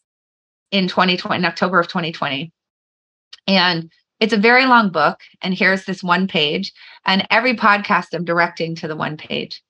in 0.70 0.86
2020, 0.88 1.38
in 1.38 1.44
October 1.46 1.80
of 1.80 1.88
2020, 1.88 2.52
and 3.48 3.90
it's 4.20 4.32
a 4.32 4.38
very 4.38 4.66
long 4.66 4.90
book. 4.90 5.20
And 5.42 5.54
here's 5.54 5.84
this 5.84 6.02
one 6.02 6.28
page, 6.28 6.72
and 7.04 7.26
every 7.30 7.56
podcast 7.56 8.08
I'm 8.12 8.24
directing 8.24 8.74
to 8.76 8.88
the 8.88 8.96
one 8.96 9.16
page. 9.16 9.62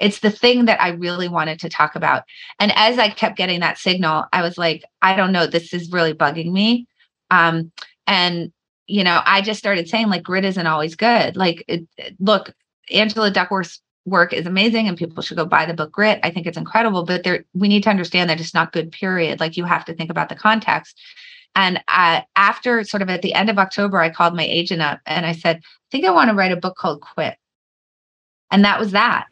It's 0.00 0.20
the 0.20 0.30
thing 0.30 0.64
that 0.64 0.80
I 0.80 0.90
really 0.90 1.28
wanted 1.28 1.60
to 1.60 1.68
talk 1.68 1.94
about. 1.94 2.24
And 2.58 2.72
as 2.74 2.98
I 2.98 3.10
kept 3.10 3.36
getting 3.36 3.60
that 3.60 3.78
signal, 3.78 4.24
I 4.32 4.42
was 4.42 4.58
like, 4.58 4.84
I 5.02 5.14
don't 5.14 5.32
know, 5.32 5.46
this 5.46 5.72
is 5.72 5.92
really 5.92 6.14
bugging 6.14 6.52
me. 6.52 6.86
Um, 7.30 7.70
and 8.06 8.52
you 8.86 9.02
know, 9.02 9.22
I 9.24 9.40
just 9.40 9.58
started 9.58 9.88
saying 9.88 10.08
like 10.08 10.22
grit 10.22 10.44
isn't 10.44 10.66
always 10.66 10.94
good. 10.94 11.36
Like, 11.36 11.64
it, 11.68 11.86
look, 12.18 12.52
Angela 12.90 13.30
Duckworth's 13.30 13.80
work 14.04 14.32
is 14.32 14.46
amazing, 14.46 14.88
and 14.88 14.98
people 14.98 15.22
should 15.22 15.36
go 15.36 15.46
buy 15.46 15.64
the 15.66 15.74
book 15.74 15.92
Grit. 15.92 16.20
I 16.22 16.30
think 16.30 16.46
it's 16.46 16.58
incredible, 16.58 17.04
but 17.04 17.24
there 17.24 17.44
we 17.54 17.68
need 17.68 17.82
to 17.84 17.90
understand 17.90 18.28
that 18.28 18.40
it's 18.40 18.54
not 18.54 18.72
good. 18.72 18.92
Period. 18.92 19.40
Like 19.40 19.56
you 19.56 19.64
have 19.64 19.84
to 19.86 19.94
think 19.94 20.10
about 20.10 20.28
the 20.28 20.34
context. 20.34 21.00
And 21.56 21.82
uh, 21.88 22.22
after 22.36 22.82
sort 22.84 23.02
of 23.02 23.10
at 23.10 23.22
the 23.22 23.34
end 23.34 23.48
of 23.48 23.58
October, 23.58 23.98
I 23.98 24.10
called 24.10 24.34
my 24.34 24.44
agent 24.44 24.82
up 24.82 25.00
and 25.06 25.24
I 25.24 25.32
said, 25.32 25.58
I 25.58 25.88
think 25.90 26.04
I 26.04 26.10
want 26.10 26.30
to 26.30 26.34
write 26.34 26.52
a 26.52 26.56
book 26.56 26.76
called 26.76 27.00
Quit. 27.00 27.36
And 28.50 28.64
that 28.64 28.80
was 28.80 28.92
that 28.92 29.26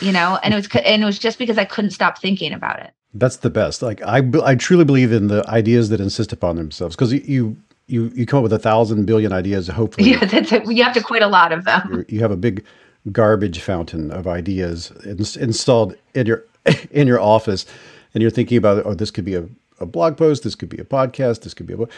you 0.00 0.12
know 0.12 0.38
and 0.42 0.54
it 0.54 0.56
was 0.56 0.68
and 0.84 1.02
it 1.02 1.06
was 1.06 1.18
just 1.18 1.38
because 1.38 1.58
i 1.58 1.64
couldn't 1.64 1.90
stop 1.90 2.18
thinking 2.18 2.52
about 2.52 2.78
it 2.80 2.92
that's 3.14 3.36
the 3.38 3.50
best 3.50 3.82
like 3.82 4.00
i 4.02 4.22
i 4.44 4.54
truly 4.54 4.84
believe 4.84 5.12
in 5.12 5.26
the 5.26 5.44
ideas 5.48 5.88
that 5.88 6.00
insist 6.00 6.32
upon 6.32 6.56
themselves 6.56 6.94
because 6.94 7.12
you 7.12 7.56
you 7.86 8.10
you 8.14 8.24
come 8.24 8.38
up 8.38 8.42
with 8.42 8.52
a 8.52 8.58
thousand 8.58 9.04
billion 9.06 9.32
ideas 9.32 9.66
hopefully 9.68 10.10
yeah 10.12 10.24
that's 10.24 10.52
it. 10.52 10.64
you 10.70 10.84
have 10.84 10.94
to 10.94 11.02
quit 11.02 11.22
a 11.22 11.28
lot 11.28 11.52
of 11.52 11.64
them 11.64 12.04
you 12.08 12.20
have 12.20 12.30
a 12.30 12.36
big 12.36 12.64
garbage 13.10 13.60
fountain 13.60 14.10
of 14.10 14.26
ideas 14.26 14.92
installed 15.36 15.94
in 16.14 16.26
your 16.26 16.44
in 16.90 17.06
your 17.06 17.20
office 17.20 17.66
and 18.14 18.22
you're 18.22 18.30
thinking 18.30 18.58
about 18.58 18.84
oh 18.86 18.94
this 18.94 19.10
could 19.10 19.24
be 19.24 19.34
a, 19.34 19.46
a 19.80 19.86
blog 19.86 20.16
post 20.16 20.42
this 20.42 20.54
could 20.54 20.68
be 20.68 20.78
a 20.78 20.84
podcast 20.84 21.42
this 21.42 21.54
could 21.54 21.66
be 21.66 21.74
a 21.74 21.76
book 21.76 21.90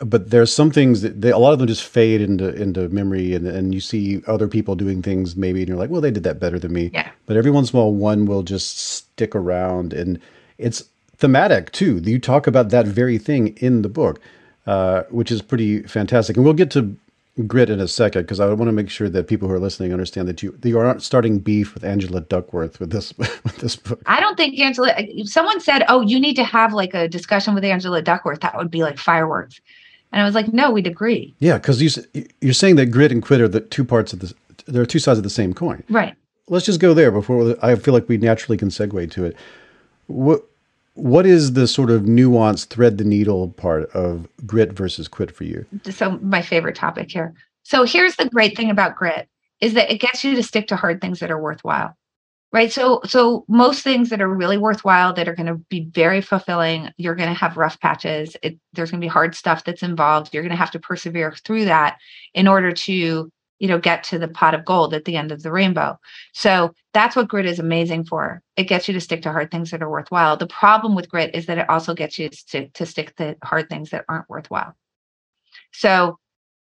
but 0.00 0.30
there's 0.30 0.52
some 0.52 0.70
things 0.70 1.02
that 1.02 1.20
they, 1.20 1.30
a 1.30 1.38
lot 1.38 1.52
of 1.52 1.58
them 1.58 1.68
just 1.68 1.84
fade 1.84 2.20
into 2.20 2.52
into 2.60 2.88
memory 2.88 3.34
and, 3.34 3.46
and 3.46 3.72
you 3.72 3.80
see 3.80 4.20
other 4.26 4.48
people 4.48 4.74
doing 4.74 5.00
things 5.00 5.36
maybe 5.36 5.60
and 5.60 5.68
you're 5.68 5.78
like 5.78 5.90
well 5.90 6.00
they 6.00 6.10
did 6.10 6.24
that 6.24 6.40
better 6.40 6.58
than 6.58 6.72
me. 6.72 6.90
Yeah. 6.92 7.10
but 7.26 7.36
every 7.36 7.50
once 7.50 7.72
in 7.72 7.78
a 7.78 7.82
while 7.82 7.94
one 7.94 8.26
will 8.26 8.42
just 8.42 8.78
stick 8.78 9.34
around 9.34 9.92
and 9.92 10.18
it's 10.58 10.88
thematic 11.16 11.70
too. 11.72 11.98
You 11.98 12.18
talk 12.18 12.46
about 12.46 12.70
that 12.70 12.86
very 12.86 13.16
thing 13.18 13.56
in 13.58 13.82
the 13.82 13.88
book 13.88 14.20
uh, 14.66 15.04
which 15.10 15.30
is 15.30 15.42
pretty 15.42 15.82
fantastic. 15.82 16.36
And 16.36 16.44
we'll 16.44 16.54
get 16.54 16.70
to 16.72 16.96
grit 17.46 17.68
in 17.68 17.80
a 17.80 17.88
second 17.88 18.22
because 18.22 18.40
I 18.40 18.46
want 18.48 18.68
to 18.68 18.72
make 18.72 18.88
sure 18.88 19.08
that 19.08 19.28
people 19.28 19.48
who 19.48 19.54
are 19.54 19.58
listening 19.58 19.92
understand 19.92 20.26
that 20.28 20.42
you 20.42 20.52
that 20.52 20.68
you 20.68 20.78
aren't 20.78 21.02
starting 21.02 21.38
beef 21.38 21.74
with 21.74 21.84
Angela 21.84 22.20
Duckworth 22.20 22.80
with 22.80 22.90
this 22.90 23.16
with 23.18 23.58
this 23.58 23.76
book. 23.76 24.02
I 24.06 24.20
don't 24.20 24.36
think 24.36 24.58
Angela. 24.58 24.94
If 24.96 25.28
someone 25.28 25.60
said, 25.60 25.84
"Oh, 25.88 26.00
you 26.00 26.18
need 26.18 26.34
to 26.36 26.44
have 26.44 26.72
like 26.72 26.94
a 26.94 27.08
discussion 27.08 27.54
with 27.54 27.64
Angela 27.64 28.00
Duckworth," 28.00 28.40
that 28.40 28.56
would 28.56 28.70
be 28.70 28.82
like 28.82 28.98
fireworks. 28.98 29.60
And 30.12 30.22
I 30.22 30.24
was 30.24 30.34
like, 30.34 30.52
"No, 30.52 30.70
we'd 30.70 30.86
agree." 30.86 31.34
Yeah, 31.38 31.58
because 31.58 31.82
you 31.82 32.24
you're 32.40 32.54
saying 32.54 32.76
that 32.76 32.86
grit 32.86 33.12
and 33.12 33.22
quit 33.22 33.40
are 33.40 33.48
the 33.48 33.60
two 33.60 33.84
parts 33.84 34.12
of 34.12 34.20
the 34.20 34.32
there 34.66 34.82
are 34.82 34.86
two 34.86 34.98
sides 34.98 35.18
of 35.18 35.24
the 35.24 35.30
same 35.30 35.52
coin. 35.52 35.82
Right. 35.88 36.14
Let's 36.48 36.66
just 36.66 36.80
go 36.80 36.94
there 36.94 37.10
before 37.10 37.56
I 37.62 37.74
feel 37.74 37.92
like 37.92 38.08
we 38.08 38.16
naturally 38.18 38.56
can 38.56 38.68
segue 38.68 39.10
to 39.10 39.24
it. 39.24 39.36
What 40.06 40.44
what 40.96 41.26
is 41.26 41.52
the 41.52 41.66
sort 41.66 41.90
of 41.90 42.02
nuanced 42.02 42.68
thread 42.68 42.98
the 42.98 43.04
needle 43.04 43.48
part 43.50 43.90
of 43.90 44.26
grit 44.46 44.72
versus 44.72 45.08
quit 45.08 45.30
for 45.30 45.44
you? 45.44 45.64
So 45.90 46.18
my 46.22 46.42
favorite 46.42 46.74
topic 46.74 47.10
here. 47.10 47.34
So 47.62 47.84
here's 47.84 48.16
the 48.16 48.28
great 48.28 48.56
thing 48.56 48.70
about 48.70 48.96
grit 48.96 49.28
is 49.60 49.74
that 49.74 49.90
it 49.90 50.00
gets 50.00 50.24
you 50.24 50.34
to 50.34 50.42
stick 50.42 50.68
to 50.68 50.76
hard 50.76 51.00
things 51.00 51.20
that 51.20 51.30
are 51.30 51.40
worthwhile. 51.40 51.94
Right. 52.52 52.72
So 52.72 53.00
so 53.04 53.44
most 53.48 53.82
things 53.82 54.08
that 54.08 54.22
are 54.22 54.32
really 54.32 54.56
worthwhile 54.56 55.12
that 55.14 55.28
are 55.28 55.34
going 55.34 55.48
to 55.48 55.60
be 55.68 55.88
very 55.92 56.20
fulfilling, 56.22 56.90
you're 56.96 57.16
going 57.16 57.28
to 57.28 57.34
have 57.34 57.56
rough 57.56 57.78
patches. 57.80 58.36
It, 58.42 58.58
there's 58.72 58.90
going 58.90 59.00
to 59.00 59.04
be 59.04 59.10
hard 59.10 59.34
stuff 59.34 59.64
that's 59.64 59.82
involved. 59.82 60.32
You're 60.32 60.44
going 60.44 60.50
to 60.50 60.56
have 60.56 60.70
to 60.70 60.78
persevere 60.78 61.34
through 61.44 61.66
that 61.66 61.98
in 62.32 62.48
order 62.48 62.72
to 62.72 63.30
you 63.58 63.68
know 63.68 63.78
get 63.78 64.04
to 64.04 64.18
the 64.18 64.28
pot 64.28 64.54
of 64.54 64.64
gold 64.64 64.94
at 64.94 65.04
the 65.04 65.16
end 65.16 65.32
of 65.32 65.42
the 65.42 65.52
rainbow. 65.52 65.98
So 66.32 66.74
that's 66.92 67.16
what 67.16 67.28
grit 67.28 67.46
is 67.46 67.58
amazing 67.58 68.04
for. 68.04 68.42
It 68.56 68.64
gets 68.64 68.88
you 68.88 68.94
to 68.94 69.00
stick 69.00 69.22
to 69.22 69.32
hard 69.32 69.50
things 69.50 69.70
that 69.70 69.82
are 69.82 69.90
worthwhile. 69.90 70.36
The 70.36 70.46
problem 70.46 70.94
with 70.94 71.08
grit 71.08 71.34
is 71.34 71.46
that 71.46 71.58
it 71.58 71.68
also 71.68 71.94
gets 71.94 72.18
you 72.18 72.28
to, 72.50 72.68
to 72.68 72.86
stick 72.86 73.16
to 73.16 73.36
hard 73.42 73.68
things 73.68 73.90
that 73.90 74.04
aren't 74.08 74.28
worthwhile. 74.28 74.74
So 75.72 76.18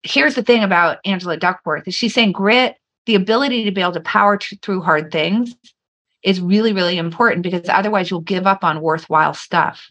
here's 0.02 0.34
the 0.34 0.42
thing 0.42 0.62
about 0.62 0.98
angela 1.04 1.36
duckworth 1.36 1.86
is 1.86 1.94
she's 1.94 2.14
saying 2.14 2.32
grit 2.32 2.76
the 3.06 3.14
ability 3.14 3.64
to 3.64 3.70
be 3.70 3.80
able 3.80 3.92
to 3.92 4.00
power 4.00 4.36
t- 4.36 4.58
through 4.62 4.82
hard 4.82 5.10
things 5.10 5.54
is 6.22 6.40
really 6.40 6.72
really 6.72 6.98
important 6.98 7.42
because 7.42 7.68
otherwise 7.68 8.10
you'll 8.10 8.20
give 8.20 8.46
up 8.46 8.64
on 8.64 8.80
worthwhile 8.80 9.34
stuff. 9.34 9.90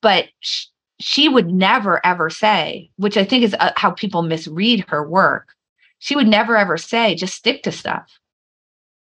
But 0.00 0.28
sh- 0.40 0.66
she 1.02 1.28
would 1.28 1.50
never 1.50 2.04
ever 2.06 2.30
say 2.30 2.88
which 2.96 3.16
i 3.16 3.24
think 3.24 3.42
is 3.42 3.56
uh, 3.58 3.72
how 3.76 3.90
people 3.90 4.22
misread 4.22 4.84
her 4.88 5.06
work 5.06 5.54
she 6.02 6.16
would 6.16 6.26
never 6.26 6.56
ever 6.56 6.76
say 6.76 7.14
just 7.14 7.34
stick 7.34 7.62
to 7.62 7.70
stuff. 7.70 8.18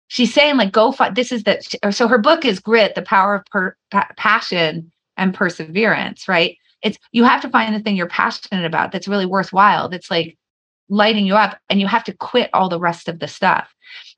She's 0.08 0.34
saying 0.34 0.56
like 0.56 0.72
go 0.72 0.90
find 0.90 1.14
this 1.14 1.30
is 1.30 1.44
that 1.44 1.64
so 1.94 2.08
her 2.08 2.18
book 2.18 2.44
is 2.44 2.58
grit 2.58 2.96
the 2.96 3.02
power 3.02 3.36
of 3.36 3.46
per, 3.46 3.76
pa- 3.92 4.10
passion 4.16 4.90
and 5.16 5.32
perseverance 5.32 6.26
right? 6.26 6.56
It's 6.82 6.98
you 7.12 7.22
have 7.22 7.40
to 7.42 7.48
find 7.48 7.72
the 7.72 7.78
thing 7.78 7.94
you're 7.94 8.08
passionate 8.08 8.66
about 8.66 8.90
that's 8.90 9.06
really 9.06 9.26
worthwhile 9.26 9.88
that's 9.88 10.10
like 10.10 10.36
lighting 10.88 11.24
you 11.24 11.36
up 11.36 11.56
and 11.70 11.80
you 11.80 11.86
have 11.86 12.02
to 12.04 12.14
quit 12.14 12.50
all 12.52 12.68
the 12.68 12.80
rest 12.80 13.08
of 13.08 13.20
the 13.20 13.28
stuff. 13.28 13.72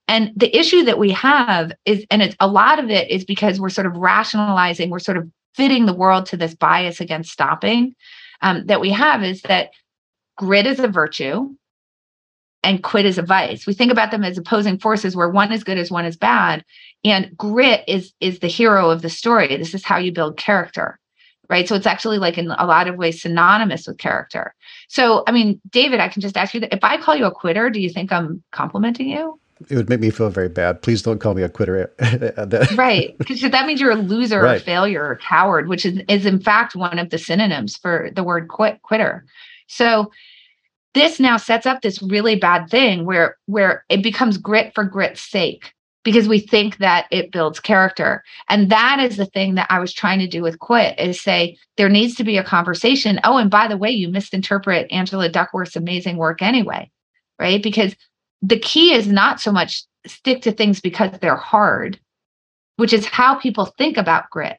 And 0.08 0.32
the 0.34 0.56
issue 0.58 0.84
that 0.84 0.98
we 0.98 1.10
have 1.10 1.70
is 1.84 2.06
and 2.10 2.22
it's 2.22 2.36
a 2.40 2.48
lot 2.48 2.78
of 2.78 2.88
it 2.88 3.10
is 3.10 3.26
because 3.26 3.60
we're 3.60 3.68
sort 3.68 3.86
of 3.86 3.94
rationalizing 3.94 4.88
we're 4.88 4.98
sort 5.00 5.18
of 5.18 5.30
fitting 5.54 5.84
the 5.84 5.94
world 5.94 6.24
to 6.26 6.38
this 6.38 6.54
bias 6.54 6.98
against 6.98 7.30
stopping 7.30 7.94
um, 8.40 8.64
that 8.66 8.80
we 8.80 8.90
have 8.90 9.22
is 9.22 9.42
that 9.42 9.68
grit 10.38 10.66
is 10.66 10.80
a 10.80 10.88
virtue 10.88 11.54
and 12.64 12.82
quit 12.82 13.06
is 13.06 13.18
a 13.18 13.22
vice. 13.22 13.66
We 13.66 13.74
think 13.74 13.92
about 13.92 14.10
them 14.10 14.24
as 14.24 14.38
opposing 14.38 14.78
forces 14.78 15.14
where 15.14 15.28
one 15.28 15.52
is 15.52 15.64
good 15.64 15.78
as 15.78 15.90
one 15.90 16.04
is 16.04 16.16
bad. 16.16 16.64
And 17.04 17.36
grit 17.36 17.84
is 17.86 18.12
is 18.20 18.40
the 18.40 18.48
hero 18.48 18.90
of 18.90 19.02
the 19.02 19.10
story. 19.10 19.56
This 19.56 19.74
is 19.74 19.84
how 19.84 19.98
you 19.98 20.12
build 20.12 20.36
character. 20.36 20.98
Right. 21.50 21.68
So 21.68 21.74
it's 21.74 21.86
actually 21.86 22.18
like 22.18 22.38
in 22.38 22.50
a 22.50 22.66
lot 22.66 22.88
of 22.88 22.96
ways 22.96 23.20
synonymous 23.20 23.86
with 23.86 23.98
character. 23.98 24.54
So 24.88 25.24
I 25.26 25.32
mean, 25.32 25.60
David, 25.70 26.00
I 26.00 26.08
can 26.08 26.22
just 26.22 26.36
ask 26.36 26.54
you 26.54 26.60
that 26.60 26.74
if 26.74 26.82
I 26.82 26.96
call 26.96 27.14
you 27.14 27.26
a 27.26 27.30
quitter, 27.30 27.68
do 27.68 27.80
you 27.80 27.90
think 27.90 28.10
I'm 28.10 28.42
complimenting 28.50 29.10
you? 29.10 29.38
It 29.68 29.76
would 29.76 29.88
make 29.88 30.00
me 30.00 30.10
feel 30.10 30.30
very 30.30 30.48
bad. 30.48 30.82
Please 30.82 31.02
don't 31.02 31.20
call 31.20 31.34
me 31.34 31.42
a 31.42 31.48
quitter. 31.48 31.92
right. 32.74 33.16
Because 33.18 33.40
that 33.42 33.66
means 33.66 33.80
you're 33.80 33.92
a 33.92 33.96
loser 33.96 34.42
right. 34.42 34.54
or 34.54 34.56
a 34.56 34.60
failure 34.60 35.04
or 35.04 35.16
coward, 35.16 35.68
which 35.68 35.86
is, 35.86 36.00
is 36.08 36.26
in 36.26 36.40
fact 36.40 36.74
one 36.74 36.98
of 36.98 37.10
the 37.10 37.18
synonyms 37.18 37.76
for 37.76 38.10
the 38.14 38.24
word 38.24 38.48
quit 38.48 38.82
quitter. 38.82 39.24
So 39.68 40.10
this 40.94 41.20
now 41.20 41.36
sets 41.36 41.66
up 41.66 41.82
this 41.82 42.02
really 42.02 42.36
bad 42.36 42.68
thing 42.70 43.04
where 43.04 43.36
where 43.46 43.84
it 43.88 44.02
becomes 44.02 44.38
grit 44.38 44.72
for 44.74 44.84
grit's 44.84 45.20
sake 45.20 45.72
because 46.04 46.28
we 46.28 46.38
think 46.38 46.78
that 46.78 47.06
it 47.10 47.32
builds 47.32 47.58
character. 47.60 48.22
And 48.50 48.70
that 48.70 49.00
is 49.00 49.16
the 49.16 49.26
thing 49.26 49.54
that 49.54 49.66
i 49.70 49.78
was 49.78 49.92
trying 49.92 50.18
to 50.20 50.26
do 50.26 50.42
with 50.42 50.58
quit 50.58 50.98
is 50.98 51.20
say 51.20 51.56
there 51.76 51.88
needs 51.88 52.14
to 52.16 52.24
be 52.24 52.36
a 52.38 52.44
conversation. 52.44 53.20
Oh 53.24 53.36
and 53.36 53.50
by 53.50 53.68
the 53.68 53.76
way 53.76 53.90
you 53.90 54.08
misinterpret 54.08 54.90
angela 54.90 55.28
duckworth's 55.28 55.76
amazing 55.76 56.16
work 56.16 56.42
anyway 56.42 56.90
right? 57.40 57.62
Because 57.62 57.96
the 58.42 58.58
key 58.58 58.92
is 58.92 59.08
not 59.08 59.40
so 59.40 59.50
much 59.50 59.82
stick 60.06 60.42
to 60.42 60.52
things 60.52 60.80
because 60.80 61.10
they're 61.20 61.36
hard 61.36 61.98
which 62.76 62.92
is 62.92 63.06
how 63.06 63.34
people 63.36 63.66
think 63.78 63.96
about 63.96 64.30
grit 64.30 64.58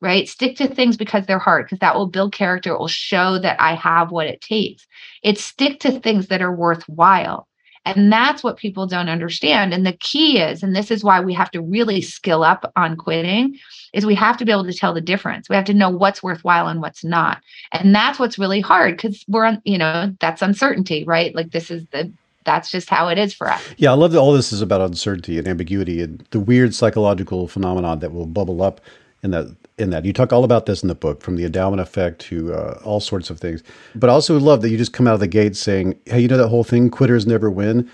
right? 0.00 0.28
Stick 0.28 0.56
to 0.56 0.68
things 0.68 0.96
because 0.96 1.26
they're 1.26 1.38
hard, 1.38 1.66
because 1.66 1.80
that 1.80 1.94
will 1.94 2.06
build 2.06 2.32
character. 2.32 2.72
It 2.72 2.78
will 2.78 2.88
show 2.88 3.38
that 3.38 3.60
I 3.60 3.74
have 3.74 4.10
what 4.10 4.26
it 4.26 4.40
takes. 4.40 4.86
It's 5.22 5.44
stick 5.44 5.80
to 5.80 5.98
things 6.00 6.28
that 6.28 6.42
are 6.42 6.54
worthwhile. 6.54 7.48
And 7.84 8.12
that's 8.12 8.44
what 8.44 8.58
people 8.58 8.86
don't 8.86 9.08
understand. 9.08 9.72
And 9.72 9.86
the 9.86 9.94
key 9.94 10.38
is, 10.40 10.62
and 10.62 10.76
this 10.76 10.90
is 10.90 11.02
why 11.02 11.20
we 11.20 11.32
have 11.32 11.50
to 11.52 11.62
really 11.62 12.02
skill 12.02 12.44
up 12.44 12.70
on 12.76 12.96
quitting, 12.96 13.58
is 13.94 14.04
we 14.04 14.14
have 14.14 14.36
to 14.38 14.44
be 14.44 14.52
able 14.52 14.64
to 14.64 14.74
tell 14.74 14.92
the 14.92 15.00
difference. 15.00 15.48
We 15.48 15.56
have 15.56 15.64
to 15.66 15.74
know 15.74 15.88
what's 15.88 16.22
worthwhile 16.22 16.68
and 16.68 16.82
what's 16.82 17.02
not. 17.02 17.40
And 17.72 17.94
that's 17.94 18.18
what's 18.18 18.38
really 18.38 18.60
hard 18.60 18.96
because 18.96 19.24
we're 19.26 19.46
on, 19.46 19.62
you 19.64 19.78
know, 19.78 20.14
that's 20.20 20.42
uncertainty, 20.42 21.04
right? 21.04 21.34
Like 21.34 21.52
this 21.52 21.70
is 21.70 21.86
the 21.92 22.12
that's 22.44 22.70
just 22.70 22.88
how 22.88 23.08
it 23.08 23.18
is 23.18 23.34
for 23.34 23.50
us. 23.50 23.62
Yeah, 23.76 23.90
I 23.90 23.94
love 23.94 24.12
that 24.12 24.20
all 24.20 24.32
this 24.32 24.52
is 24.52 24.62
about 24.62 24.80
uncertainty 24.80 25.38
and 25.38 25.46
ambiguity 25.46 26.00
and 26.02 26.26
the 26.30 26.40
weird 26.40 26.74
psychological 26.74 27.46
phenomenon 27.46 27.98
that 27.98 28.12
will 28.12 28.26
bubble 28.26 28.62
up 28.62 28.80
in 29.22 29.32
that 29.32 29.54
in 29.78 29.90
that. 29.90 30.04
You 30.04 30.12
talk 30.12 30.32
all 30.32 30.44
about 30.44 30.66
this 30.66 30.82
in 30.82 30.88
the 30.88 30.94
book, 30.94 31.22
from 31.22 31.36
the 31.36 31.44
endowment 31.44 31.80
effect 31.80 32.20
to 32.22 32.54
uh, 32.54 32.80
all 32.84 33.00
sorts 33.00 33.30
of 33.30 33.38
things. 33.38 33.62
But 33.94 34.10
I 34.10 34.12
also 34.12 34.38
love 34.38 34.62
that 34.62 34.70
you 34.70 34.76
just 34.76 34.92
come 34.92 35.06
out 35.06 35.14
of 35.14 35.20
the 35.20 35.28
gate 35.28 35.56
saying, 35.56 35.98
"Hey, 36.06 36.20
you 36.20 36.28
know 36.28 36.36
that 36.36 36.48
whole 36.48 36.64
thing, 36.64 36.90
quitters 36.90 37.26
never 37.26 37.50
win." 37.50 37.90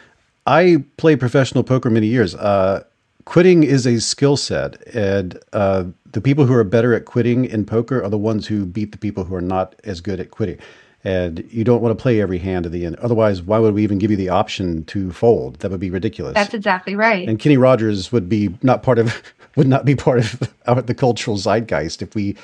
I 0.46 0.84
played 0.96 1.20
professional 1.20 1.64
poker 1.64 1.90
many 1.90 2.06
years. 2.06 2.34
Uh, 2.34 2.84
quitting 3.24 3.62
is 3.62 3.86
a 3.86 4.00
skill 4.00 4.36
set, 4.36 4.86
and 4.94 5.38
uh, 5.52 5.84
the 6.12 6.20
people 6.20 6.46
who 6.46 6.54
are 6.54 6.64
better 6.64 6.94
at 6.94 7.04
quitting 7.04 7.44
in 7.44 7.64
poker 7.64 8.02
are 8.02 8.10
the 8.10 8.18
ones 8.18 8.46
who 8.46 8.66
beat 8.66 8.92
the 8.92 8.98
people 8.98 9.24
who 9.24 9.34
are 9.34 9.40
not 9.40 9.74
as 9.84 10.00
good 10.00 10.20
at 10.20 10.30
quitting. 10.30 10.58
And 11.06 11.46
you 11.50 11.64
don't 11.64 11.82
want 11.82 11.96
to 11.96 12.00
play 12.02 12.22
every 12.22 12.38
hand 12.38 12.64
to 12.64 12.70
the 12.70 12.86
end. 12.86 12.96
Otherwise, 12.96 13.42
why 13.42 13.58
would 13.58 13.74
we 13.74 13.82
even 13.82 13.98
give 13.98 14.10
you 14.10 14.16
the 14.16 14.30
option 14.30 14.84
to 14.84 15.12
fold? 15.12 15.56
That 15.60 15.70
would 15.70 15.80
be 15.80 15.90
ridiculous. 15.90 16.32
That's 16.32 16.54
exactly 16.54 16.96
right. 16.96 17.28
And 17.28 17.38
Kenny 17.38 17.58
Rogers 17.58 18.10
would 18.10 18.26
be 18.26 18.56
not 18.62 18.82
part 18.82 18.98
of 18.98 19.22
would 19.56 19.68
not 19.68 19.84
be 19.84 19.94
part 19.94 20.18
of 20.66 20.86
the 20.86 20.94
cultural 20.94 21.36
zeitgeist 21.36 22.02
if 22.02 22.14
we 22.14 22.36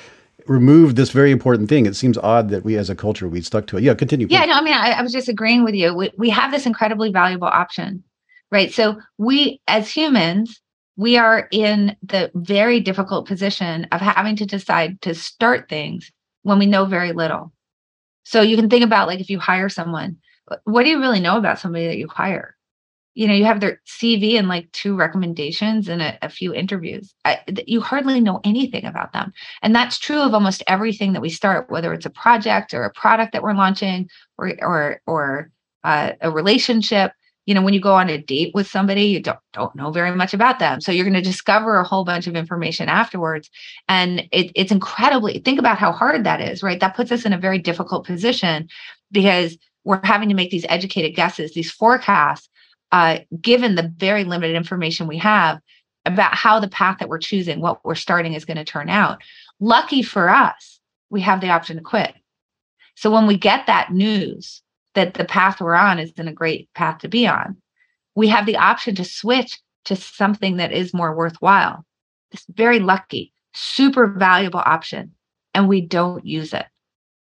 removed 0.47 0.95
this 0.95 1.11
very 1.11 1.31
important 1.31 1.69
thing. 1.69 1.85
It 1.85 1.95
seems 1.95 2.17
odd 2.17 2.49
that 2.49 2.63
we, 2.63 2.75
as 2.77 2.89
a 2.89 2.95
culture, 2.95 3.27
we 3.27 3.41
stuck 3.41 3.67
to 3.67 3.77
it. 3.77 3.83
Yeah, 3.83 3.93
continue. 3.93 4.27
Please. 4.27 4.33
Yeah, 4.33 4.45
no, 4.45 4.53
I 4.53 4.61
mean, 4.61 4.73
I, 4.73 4.91
I 4.91 5.01
was 5.01 5.11
just 5.11 5.29
agreeing 5.29 5.63
with 5.63 5.75
you. 5.75 5.93
We, 5.93 6.11
we 6.17 6.29
have 6.29 6.51
this 6.51 6.65
incredibly 6.65 7.11
valuable 7.11 7.47
option, 7.47 8.03
right? 8.51 8.73
So 8.73 8.99
we, 9.17 9.61
as 9.67 9.89
humans, 9.91 10.61
we 10.97 11.17
are 11.17 11.47
in 11.51 11.95
the 12.03 12.31
very 12.35 12.79
difficult 12.79 13.27
position 13.27 13.87
of 13.91 14.01
having 14.01 14.35
to 14.37 14.45
decide 14.45 15.01
to 15.01 15.15
start 15.15 15.69
things 15.69 16.11
when 16.43 16.59
we 16.59 16.65
know 16.65 16.85
very 16.85 17.13
little. 17.13 17.51
So 18.23 18.41
you 18.41 18.55
can 18.55 18.69
think 18.69 18.83
about 18.83 19.07
like 19.07 19.19
if 19.19 19.29
you 19.29 19.39
hire 19.39 19.69
someone, 19.69 20.17
what 20.65 20.83
do 20.83 20.89
you 20.89 20.99
really 20.99 21.19
know 21.19 21.37
about 21.37 21.59
somebody 21.59 21.87
that 21.87 21.97
you 21.97 22.07
hire? 22.07 22.55
You 23.13 23.27
know, 23.27 23.33
you 23.33 23.45
have 23.45 23.59
their 23.59 23.81
CV 23.85 24.37
and 24.37 24.47
like 24.47 24.71
two 24.71 24.95
recommendations 24.95 25.89
and 25.89 26.01
a, 26.01 26.17
a 26.21 26.29
few 26.29 26.53
interviews. 26.53 27.13
I, 27.25 27.39
you 27.67 27.81
hardly 27.81 28.21
know 28.21 28.39
anything 28.43 28.85
about 28.85 29.13
them. 29.13 29.33
And 29.61 29.75
that's 29.75 29.97
true 29.97 30.21
of 30.21 30.33
almost 30.33 30.63
everything 30.67 31.13
that 31.13 31.21
we 31.21 31.29
start, 31.29 31.69
whether 31.69 31.93
it's 31.93 32.05
a 32.05 32.11
project 32.11 32.73
or 32.73 32.83
a 32.83 32.93
product 32.93 33.33
that 33.33 33.43
we're 33.43 33.53
launching 33.53 34.09
or, 34.37 34.53
or, 34.61 35.01
or 35.05 35.51
uh, 35.83 36.13
a 36.21 36.31
relationship 36.31 37.11
you 37.45 37.55
know 37.55 37.61
when 37.61 37.73
you 37.73 37.81
go 37.81 37.95
on 37.95 38.09
a 38.09 38.21
date 38.21 38.53
with 38.53 38.67
somebody 38.67 39.03
you 39.03 39.19
don't 39.19 39.39
don't 39.53 39.75
know 39.75 39.91
very 39.91 40.15
much 40.15 40.33
about 40.33 40.59
them 40.59 40.79
so 40.79 40.91
you're 40.91 41.05
going 41.05 41.13
to 41.13 41.21
discover 41.21 41.77
a 41.77 41.83
whole 41.83 42.05
bunch 42.05 42.27
of 42.27 42.35
information 42.35 42.87
afterwards 42.87 43.49
and 43.87 44.21
it, 44.31 44.51
it's 44.55 44.71
incredibly 44.71 45.39
think 45.39 45.59
about 45.59 45.77
how 45.77 45.91
hard 45.91 46.23
that 46.23 46.41
is 46.41 46.61
right 46.61 46.79
that 46.79 46.95
puts 46.95 47.11
us 47.11 47.25
in 47.25 47.33
a 47.33 47.37
very 47.37 47.59
difficult 47.59 48.05
position 48.05 48.67
because 49.11 49.57
we're 49.83 49.99
having 50.03 50.29
to 50.29 50.35
make 50.35 50.51
these 50.51 50.65
educated 50.69 51.15
guesses 51.15 51.53
these 51.53 51.71
forecasts 51.71 52.47
uh, 52.91 53.19
given 53.41 53.75
the 53.75 53.91
very 53.97 54.23
limited 54.23 54.55
information 54.55 55.07
we 55.07 55.17
have 55.17 55.59
about 56.05 56.35
how 56.35 56.59
the 56.59 56.67
path 56.67 56.97
that 56.99 57.09
we're 57.09 57.19
choosing 57.19 57.61
what 57.61 57.83
we're 57.85 57.95
starting 57.95 58.33
is 58.33 58.45
going 58.45 58.57
to 58.57 58.65
turn 58.65 58.89
out 58.89 59.21
lucky 59.59 60.01
for 60.01 60.29
us 60.29 60.79
we 61.09 61.21
have 61.21 61.41
the 61.41 61.49
option 61.49 61.77
to 61.77 61.83
quit 61.83 62.13
so 62.95 63.11
when 63.11 63.27
we 63.27 63.37
get 63.37 63.67
that 63.67 63.91
news 63.91 64.61
that 64.93 65.13
the 65.13 65.25
path 65.25 65.61
we're 65.61 65.75
on 65.75 65.99
isn't 65.99 66.27
a 66.27 66.33
great 66.33 66.71
path 66.73 66.99
to 66.99 67.07
be 67.07 67.27
on. 67.27 67.57
We 68.15 68.27
have 68.27 68.45
the 68.45 68.57
option 68.57 68.95
to 68.95 69.05
switch 69.05 69.59
to 69.85 69.95
something 69.95 70.57
that 70.57 70.71
is 70.71 70.93
more 70.93 71.15
worthwhile. 71.15 71.85
It's 72.31 72.45
very 72.49 72.79
lucky, 72.79 73.33
super 73.53 74.07
valuable 74.07 74.61
option, 74.63 75.13
and 75.53 75.67
we 75.67 75.81
don't 75.81 76.25
use 76.25 76.53
it. 76.53 76.65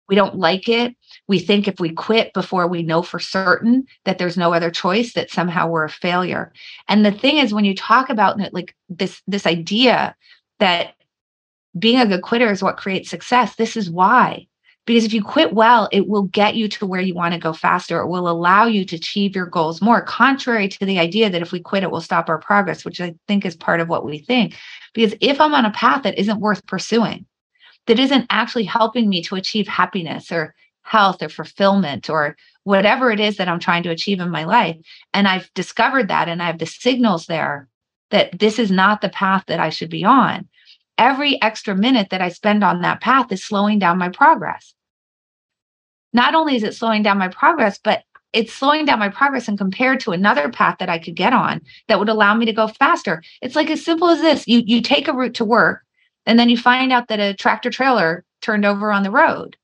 We 0.08 0.14
don't 0.14 0.36
like 0.36 0.68
it. 0.68 0.94
We 1.28 1.38
think 1.38 1.66
if 1.66 1.80
we 1.80 1.90
quit 1.90 2.32
before 2.32 2.66
we 2.66 2.82
know 2.82 3.02
for 3.02 3.18
certain 3.18 3.86
that 4.04 4.18
there's 4.18 4.36
no 4.36 4.52
other 4.52 4.70
choice, 4.70 5.14
that 5.14 5.30
somehow 5.30 5.68
we're 5.68 5.84
a 5.84 5.90
failure. 5.90 6.52
And 6.88 7.04
the 7.04 7.12
thing 7.12 7.38
is, 7.38 7.52
when 7.52 7.64
you 7.64 7.74
talk 7.74 8.10
about 8.10 8.38
like 8.52 8.74
this 8.88 9.22
this 9.26 9.46
idea 9.46 10.14
that 10.58 10.94
being 11.78 12.00
a 12.00 12.06
good 12.06 12.22
quitter 12.22 12.50
is 12.50 12.62
what 12.62 12.76
creates 12.76 13.10
success, 13.10 13.56
this 13.56 13.76
is 13.76 13.90
why 13.90 14.46
because 14.86 15.04
if 15.04 15.12
you 15.12 15.22
quit 15.22 15.52
well, 15.52 15.88
it 15.90 16.06
will 16.06 16.22
get 16.22 16.54
you 16.54 16.68
to 16.68 16.86
where 16.86 17.00
you 17.00 17.12
want 17.12 17.34
to 17.34 17.40
go 17.40 17.52
faster. 17.52 18.00
It 18.00 18.06
will 18.06 18.28
allow 18.28 18.66
you 18.66 18.84
to 18.84 18.96
achieve 18.96 19.34
your 19.34 19.46
goals 19.46 19.82
more, 19.82 20.00
contrary 20.00 20.68
to 20.68 20.86
the 20.86 21.00
idea 21.00 21.28
that 21.28 21.42
if 21.42 21.50
we 21.50 21.60
quit, 21.60 21.82
it 21.82 21.90
will 21.90 22.00
stop 22.00 22.28
our 22.28 22.38
progress, 22.38 22.84
which 22.84 23.00
I 23.00 23.14
think 23.26 23.44
is 23.44 23.56
part 23.56 23.80
of 23.80 23.88
what 23.88 24.04
we 24.04 24.18
think. 24.18 24.56
Because 24.94 25.14
if 25.20 25.40
I'm 25.40 25.54
on 25.54 25.64
a 25.64 25.72
path 25.72 26.04
that 26.04 26.18
isn't 26.18 26.40
worth 26.40 26.64
pursuing, 26.66 27.26
that 27.86 27.98
isn't 27.98 28.26
actually 28.30 28.64
helping 28.64 29.08
me 29.08 29.22
to 29.22 29.36
achieve 29.36 29.68
happiness 29.68 30.32
or 30.32 30.54
health 30.82 31.22
or 31.22 31.28
fulfillment 31.28 32.08
or 32.08 32.36
whatever 32.64 33.10
it 33.10 33.20
is 33.20 33.36
that 33.36 33.48
I'm 33.48 33.60
trying 33.60 33.82
to 33.84 33.90
achieve 33.90 34.20
in 34.20 34.30
my 34.30 34.44
life, 34.44 34.76
and 35.12 35.28
I've 35.28 35.52
discovered 35.54 36.08
that 36.08 36.28
and 36.28 36.42
I 36.42 36.46
have 36.46 36.58
the 36.58 36.66
signals 36.66 37.26
there 37.26 37.68
that 38.10 38.38
this 38.38 38.58
is 38.58 38.70
not 38.70 39.00
the 39.00 39.08
path 39.08 39.44
that 39.48 39.60
I 39.60 39.70
should 39.70 39.90
be 39.90 40.04
on, 40.04 40.48
every 40.96 41.40
extra 41.42 41.74
minute 41.74 42.08
that 42.10 42.22
I 42.22 42.28
spend 42.28 42.62
on 42.62 42.82
that 42.82 43.00
path 43.00 43.32
is 43.32 43.44
slowing 43.44 43.78
down 43.78 43.98
my 43.98 44.08
progress 44.08 44.74
not 46.16 46.34
only 46.34 46.56
is 46.56 46.62
it 46.62 46.74
slowing 46.74 47.02
down 47.02 47.18
my 47.18 47.28
progress, 47.28 47.78
but 47.78 48.02
it's 48.32 48.52
slowing 48.52 48.86
down 48.86 48.98
my 48.98 49.08
progress 49.08 49.48
and 49.48 49.58
compared 49.58 50.00
to 50.00 50.12
another 50.12 50.48
path 50.48 50.76
that 50.78 50.88
I 50.88 50.98
could 50.98 51.14
get 51.14 51.32
on 51.32 51.60
that 51.88 51.98
would 51.98 52.08
allow 52.08 52.34
me 52.34 52.46
to 52.46 52.52
go 52.52 52.68
faster. 52.68 53.22
It's 53.42 53.54
like 53.54 53.70
as 53.70 53.84
simple 53.84 54.08
as 54.08 54.20
this. 54.20 54.48
You 54.48 54.62
you 54.66 54.80
take 54.80 55.08
a 55.08 55.12
route 55.12 55.34
to 55.34 55.44
work 55.44 55.84
and 56.26 56.38
then 56.38 56.48
you 56.48 56.58
find 56.58 56.92
out 56.92 57.08
that 57.08 57.20
a 57.20 57.34
tractor 57.34 57.70
trailer 57.70 58.24
turned 58.42 58.64
over 58.64 58.92
on 58.92 59.02
the 59.02 59.10
road. 59.10 59.56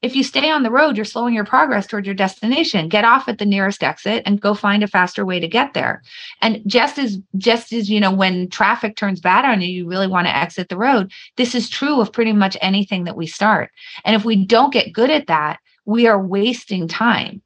If 0.00 0.14
you 0.14 0.22
stay 0.22 0.48
on 0.48 0.62
the 0.62 0.70
road, 0.70 0.96
you're 0.96 1.04
slowing 1.04 1.34
your 1.34 1.44
progress 1.44 1.86
toward 1.86 2.06
your 2.06 2.14
destination. 2.14 2.88
Get 2.88 3.04
off 3.04 3.28
at 3.28 3.38
the 3.38 3.44
nearest 3.44 3.82
exit 3.82 4.22
and 4.26 4.40
go 4.40 4.54
find 4.54 4.84
a 4.84 4.86
faster 4.86 5.26
way 5.26 5.40
to 5.40 5.48
get 5.48 5.74
there. 5.74 6.02
And 6.40 6.62
just 6.68 6.98
as 6.98 7.18
just 7.36 7.72
as 7.72 7.90
you 7.90 7.98
know 7.98 8.12
when 8.12 8.48
traffic 8.48 8.94
turns 8.96 9.20
bad 9.20 9.44
on 9.44 9.60
you, 9.60 9.66
you 9.66 9.88
really 9.88 10.06
want 10.06 10.28
to 10.28 10.36
exit 10.36 10.68
the 10.68 10.76
road. 10.76 11.10
This 11.36 11.52
is 11.52 11.68
true 11.68 12.00
of 12.00 12.12
pretty 12.12 12.32
much 12.32 12.56
anything 12.60 13.04
that 13.04 13.16
we 13.16 13.26
start. 13.26 13.72
And 14.04 14.14
if 14.14 14.24
we 14.24 14.44
don't 14.44 14.72
get 14.72 14.92
good 14.92 15.10
at 15.10 15.26
that, 15.26 15.58
we 15.84 16.06
are 16.06 16.22
wasting 16.22 16.86
time. 16.86 17.42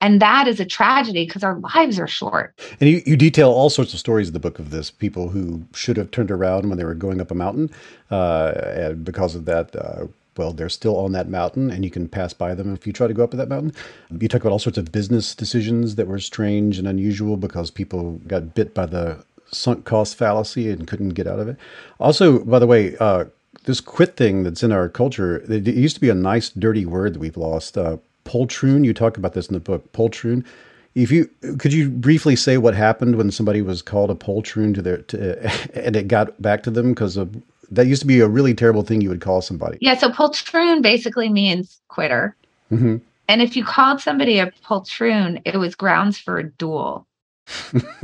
And 0.00 0.22
that 0.22 0.46
is 0.46 0.60
a 0.60 0.64
tragedy 0.64 1.26
because 1.26 1.42
our 1.42 1.58
lives 1.58 1.98
are 1.98 2.06
short. 2.06 2.58
And 2.80 2.88
you, 2.88 3.02
you 3.04 3.16
detail 3.16 3.50
all 3.50 3.68
sorts 3.68 3.92
of 3.92 3.98
stories 3.98 4.28
in 4.28 4.32
the 4.32 4.40
book 4.40 4.58
of 4.58 4.70
this 4.70 4.90
people 4.90 5.28
who 5.28 5.64
should 5.74 5.96
have 5.96 6.10
turned 6.10 6.30
around 6.30 6.68
when 6.68 6.78
they 6.78 6.84
were 6.84 6.94
going 6.94 7.20
up 7.20 7.30
a 7.30 7.34
mountain. 7.34 7.70
Uh, 8.10 8.52
and 8.56 9.04
because 9.04 9.34
of 9.34 9.44
that, 9.46 9.74
uh, 9.74 10.06
well, 10.36 10.52
they're 10.52 10.68
still 10.68 10.96
on 10.96 11.12
that 11.12 11.28
mountain 11.28 11.70
and 11.70 11.84
you 11.84 11.90
can 11.90 12.08
pass 12.08 12.32
by 12.32 12.54
them 12.54 12.72
if 12.72 12.86
you 12.86 12.92
try 12.92 13.08
to 13.08 13.14
go 13.14 13.24
up 13.24 13.32
that 13.32 13.48
mountain. 13.48 13.72
You 14.16 14.28
talk 14.28 14.42
about 14.42 14.52
all 14.52 14.60
sorts 14.60 14.78
of 14.78 14.92
business 14.92 15.34
decisions 15.34 15.96
that 15.96 16.06
were 16.06 16.20
strange 16.20 16.78
and 16.78 16.86
unusual 16.86 17.36
because 17.36 17.70
people 17.70 18.20
got 18.28 18.54
bit 18.54 18.72
by 18.72 18.86
the 18.86 19.24
sunk 19.50 19.84
cost 19.84 20.16
fallacy 20.16 20.70
and 20.70 20.86
couldn't 20.86 21.10
get 21.10 21.26
out 21.26 21.40
of 21.40 21.48
it. 21.48 21.56
Also, 21.98 22.38
by 22.44 22.60
the 22.60 22.66
way, 22.66 22.96
uh, 22.98 23.24
this 23.64 23.80
quit 23.80 24.16
thing 24.16 24.44
that's 24.44 24.62
in 24.62 24.72
our 24.72 24.88
culture, 24.88 25.38
it 25.52 25.66
used 25.66 25.96
to 25.96 26.00
be 26.00 26.08
a 26.08 26.14
nice, 26.14 26.50
dirty 26.50 26.86
word 26.86 27.14
that 27.14 27.18
we've 27.18 27.36
lost. 27.36 27.76
Uh, 27.76 27.96
poltroon, 28.28 28.84
you 28.84 28.92
talk 28.92 29.16
about 29.16 29.32
this 29.32 29.48
in 29.48 29.54
the 29.54 29.60
book, 29.60 29.90
poltroon. 29.92 30.44
If 30.94 31.10
you 31.10 31.30
could 31.58 31.72
you 31.72 31.90
briefly 31.90 32.36
say 32.36 32.58
what 32.58 32.74
happened 32.74 33.16
when 33.16 33.30
somebody 33.30 33.62
was 33.62 33.82
called 33.82 34.10
a 34.10 34.14
poltroon 34.14 34.74
to 34.74 34.82
their 34.82 34.98
to, 34.98 35.50
and 35.74 35.96
it 35.96 36.08
got 36.08 36.40
back 36.40 36.62
to 36.64 36.70
them 36.70 36.90
because 36.90 37.16
of 37.16 37.42
that 37.70 37.86
used 37.86 38.00
to 38.00 38.06
be 38.06 38.20
a 38.20 38.28
really 38.28 38.54
terrible 38.54 38.82
thing 38.82 39.00
you 39.00 39.08
would 39.08 39.20
call 39.20 39.40
somebody. 39.40 39.78
Yeah, 39.80 39.96
so 39.96 40.10
poltroon 40.10 40.82
basically 40.82 41.28
means 41.28 41.80
quitter. 41.88 42.36
Mm-hmm. 42.70 42.96
And 43.28 43.42
if 43.42 43.56
you 43.56 43.64
called 43.64 44.00
somebody 44.00 44.38
a 44.38 44.50
poltroon, 44.64 45.42
it 45.44 45.56
was 45.58 45.74
grounds 45.74 46.18
for 46.18 46.38
a 46.38 46.50
duel. 46.50 47.06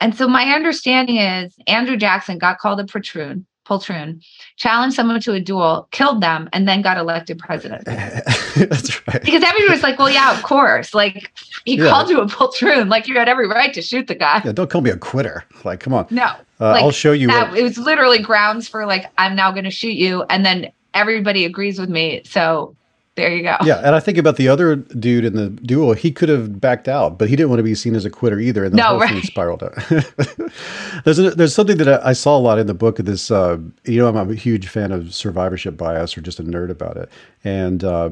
and 0.00 0.14
so 0.14 0.28
my 0.28 0.44
understanding 0.54 1.16
is 1.16 1.56
Andrew 1.66 1.96
Jackson 1.96 2.38
got 2.38 2.58
called 2.58 2.80
a 2.80 2.84
poltroon 2.84 3.44
poltroon, 3.68 4.24
challenged 4.56 4.96
someone 4.96 5.20
to 5.20 5.32
a 5.32 5.40
duel, 5.40 5.88
killed 5.90 6.22
them, 6.22 6.48
and 6.52 6.66
then 6.66 6.80
got 6.82 6.96
elected 6.96 7.38
president. 7.38 7.84
That's 7.84 9.06
right. 9.06 9.22
Because 9.22 9.42
everybody 9.42 9.68
was 9.68 9.82
like, 9.82 9.98
well, 9.98 10.10
yeah, 10.10 10.34
of 10.34 10.42
course. 10.42 10.94
Like, 10.94 11.32
he 11.64 11.76
yeah. 11.76 11.90
called 11.90 12.08
you 12.08 12.20
a 12.20 12.26
poltroon. 12.26 12.88
Like, 12.88 13.06
you 13.06 13.18
had 13.18 13.28
every 13.28 13.46
right 13.46 13.72
to 13.74 13.82
shoot 13.82 14.06
the 14.06 14.14
guy. 14.14 14.40
Yeah, 14.44 14.52
don't 14.52 14.70
call 14.70 14.80
me 14.80 14.90
a 14.90 14.96
quitter. 14.96 15.44
Like, 15.64 15.80
come 15.80 15.92
on. 15.92 16.06
No. 16.10 16.32
Uh, 16.60 16.72
like, 16.72 16.82
I'll 16.82 16.90
show 16.90 17.12
you. 17.12 17.26
That, 17.28 17.50
what... 17.50 17.58
It 17.58 17.62
was 17.62 17.78
literally 17.78 18.18
grounds 18.18 18.68
for, 18.68 18.86
like, 18.86 19.06
I'm 19.18 19.36
now 19.36 19.52
going 19.52 19.64
to 19.64 19.70
shoot 19.70 19.94
you. 19.94 20.22
And 20.24 20.44
then 20.44 20.72
everybody 20.94 21.44
agrees 21.44 21.78
with 21.78 21.90
me. 21.90 22.22
So 22.24 22.74
there 23.18 23.34
you 23.34 23.42
go. 23.42 23.56
Yeah, 23.64 23.78
and 23.84 23.94
I 23.94 24.00
think 24.00 24.16
about 24.16 24.36
the 24.36 24.48
other 24.48 24.76
dude 24.76 25.24
in 25.24 25.34
the 25.34 25.50
duel. 25.50 25.92
He 25.92 26.12
could 26.12 26.28
have 26.28 26.60
backed 26.60 26.88
out, 26.88 27.18
but 27.18 27.28
he 27.28 27.36
didn't 27.36 27.50
want 27.50 27.58
to 27.58 27.64
be 27.64 27.74
seen 27.74 27.94
as 27.96 28.04
a 28.04 28.10
quitter 28.10 28.38
either, 28.38 28.64
and 28.64 28.72
the 28.72 28.76
no, 28.76 28.84
whole 28.84 29.00
right. 29.00 29.10
thing 29.10 29.22
spiraled 29.22 29.62
out. 29.62 29.74
there's 31.04 31.18
a, 31.18 31.30
there's 31.32 31.54
something 31.54 31.76
that 31.78 31.88
I, 31.88 32.10
I, 32.10 32.12
saw 32.12 32.36
a 32.36 32.38
lot 32.38 32.58
in 32.58 32.68
the 32.68 32.74
book 32.74 32.98
of 32.98 33.06
this. 33.06 33.30
Uh, 33.30 33.58
you 33.84 34.00
know, 34.00 34.08
I'm 34.08 34.30
a 34.30 34.34
huge 34.34 34.68
fan 34.68 34.92
of 34.92 35.12
survivorship 35.12 35.76
bias, 35.76 36.16
or 36.16 36.20
just 36.20 36.40
a 36.40 36.44
nerd 36.44 36.70
about 36.70 36.96
it, 36.96 37.10
and. 37.44 37.84
Uh, 37.84 38.10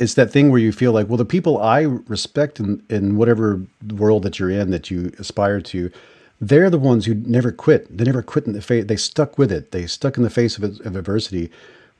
it's 0.00 0.14
that 0.14 0.30
thing 0.30 0.52
where 0.52 0.60
you 0.60 0.70
feel 0.70 0.92
like, 0.92 1.08
well, 1.08 1.16
the 1.16 1.24
people 1.24 1.60
I 1.60 1.80
respect 1.80 2.60
in, 2.60 2.80
in 2.88 3.16
whatever 3.16 3.60
world 3.94 4.22
that 4.22 4.38
you're 4.38 4.48
in 4.48 4.70
that 4.70 4.92
you 4.92 5.10
aspire 5.18 5.60
to, 5.60 5.90
they're 6.40 6.70
the 6.70 6.78
ones 6.78 7.04
who 7.04 7.14
never 7.14 7.50
quit. 7.50 7.98
They 7.98 8.04
never 8.04 8.22
quit 8.22 8.46
in 8.46 8.52
the 8.52 8.62
face. 8.62 8.84
They 8.84 8.94
stuck 8.94 9.38
with 9.38 9.50
it. 9.50 9.72
They 9.72 9.88
stuck 9.88 10.16
in 10.16 10.22
the 10.22 10.30
face 10.30 10.56
of, 10.56 10.62
of 10.62 10.94
adversity. 10.94 11.50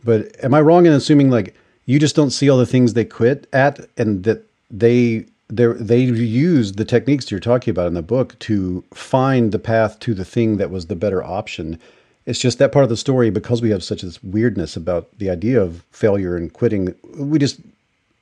But 0.05 0.33
am 0.45 0.55
I 0.55 0.61
wrong 0.61 0.87
in 0.87 0.93
assuming 0.93 1.31
like 1.31 1.55
you 1.89 1.99
just 1.99 2.17
don't 2.17 2.33
see 2.33 2.51
all 2.51 2.59
the 2.59 2.67
things 2.67 2.95
they 2.95 3.05
quit 3.07 3.49
at 3.53 3.81
and 3.99 4.25
that 4.25 4.45
they 4.71 5.27
they 5.49 5.67
they 5.75 6.01
use 6.01 6.73
the 6.75 6.85
techniques 6.85 7.31
you're 7.31 7.41
talking 7.41 7.73
about 7.73 7.89
in 7.89 7.95
the 7.95 8.03
book 8.03 8.39
to 8.41 8.85
find 8.95 9.53
the 9.53 9.59
path 9.59 9.99
to 10.01 10.15
the 10.15 10.25
thing 10.25 10.59
that 10.59 10.71
was 10.71 10.87
the 10.87 10.97
better 10.97 11.25
option 11.25 11.79
It's 12.27 12.39
just 12.41 12.59
that 12.59 12.73
part 12.73 12.85
of 12.85 12.91
the 12.91 12.97
story 12.97 13.31
because 13.31 13.63
we 13.63 13.71
have 13.71 13.83
such 13.83 14.03
this 14.03 14.23
weirdness 14.23 14.77
about 14.77 15.09
the 15.19 15.31
idea 15.31 15.63
of 15.63 15.83
failure 15.93 16.37
and 16.37 16.53
quitting. 16.53 16.95
We 17.17 17.39
just 17.39 17.61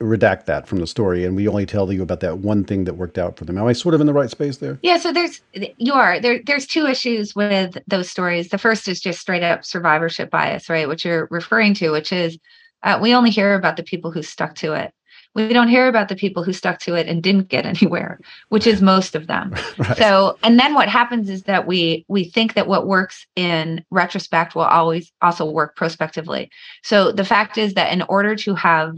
redact 0.01 0.45
that 0.47 0.69
from 0.69 0.79
the 0.81 0.87
story 0.87 1.25
and 1.25 1.35
we 1.37 1.49
only 1.49 1.67
tell 1.67 1.93
you 1.93 2.03
about 2.03 2.21
that 2.21 2.39
one 2.39 2.65
thing 2.65 2.85
that 2.85 2.95
worked 2.95 3.19
out 3.19 3.37
for 3.39 3.47
them. 3.47 3.59
Am 3.59 3.67
I 3.67 3.73
sort 3.75 3.95
of 3.97 4.01
in 4.01 4.07
the 4.07 4.15
right 4.15 4.31
space 4.31 4.59
there? 4.59 4.79
Yeah, 4.83 4.99
so 4.99 5.13
there's 5.13 5.41
you 5.79 5.95
are. 5.95 6.21
There 6.21 6.41
there's 6.47 6.67
two 6.67 6.87
issues 6.87 7.35
with 7.35 7.79
those 7.89 8.11
stories. 8.11 8.51
The 8.51 8.59
first 8.59 8.89
is 8.89 9.01
just 9.01 9.21
straight 9.21 9.43
up 9.43 9.65
survivorship 9.65 10.31
bias, 10.31 10.69
right? 10.71 10.89
Which 10.89 11.05
you're 11.05 11.29
referring 11.31 11.75
to, 11.77 11.91
which 11.91 12.13
is 12.13 12.39
uh, 12.87 12.99
we 13.03 13.15
only 13.15 13.31
hear 13.31 13.55
about 13.55 13.77
the 13.77 13.83
people 13.83 14.11
who 14.11 14.23
stuck 14.23 14.55
to 14.55 14.73
it. 14.73 14.93
We 15.35 15.53
don't 15.53 15.69
hear 15.69 15.89
about 15.89 16.09
the 16.09 16.17
people 16.17 16.43
who 16.43 16.55
stuck 16.55 16.79
to 16.81 16.95
it 16.95 17.09
and 17.09 17.23
didn't 17.23 17.49
get 17.49 17.67
anywhere, 17.75 18.21
which 18.49 18.67
is 18.67 18.81
most 18.81 19.15
of 19.15 19.27
them. 19.27 19.55
right. 19.79 19.97
So, 19.99 20.39
and 20.43 20.59
then 20.59 20.73
what 20.73 20.89
happens 20.89 21.29
is 21.29 21.43
that 21.43 21.67
we 21.67 22.07
we 22.09 22.25
think 22.25 22.55
that 22.55 22.69
what 22.69 22.87
works 22.87 23.27
in 23.37 23.85
retrospect 23.91 24.55
will 24.55 24.63
always 24.63 25.13
also 25.21 25.45
work 25.45 25.77
prospectively. 25.77 26.51
So 26.83 27.13
the 27.13 27.25
fact 27.25 27.59
is 27.59 27.75
that 27.75 27.93
in 27.93 28.03
order 28.03 28.37
to 28.37 28.55
have 28.55 28.97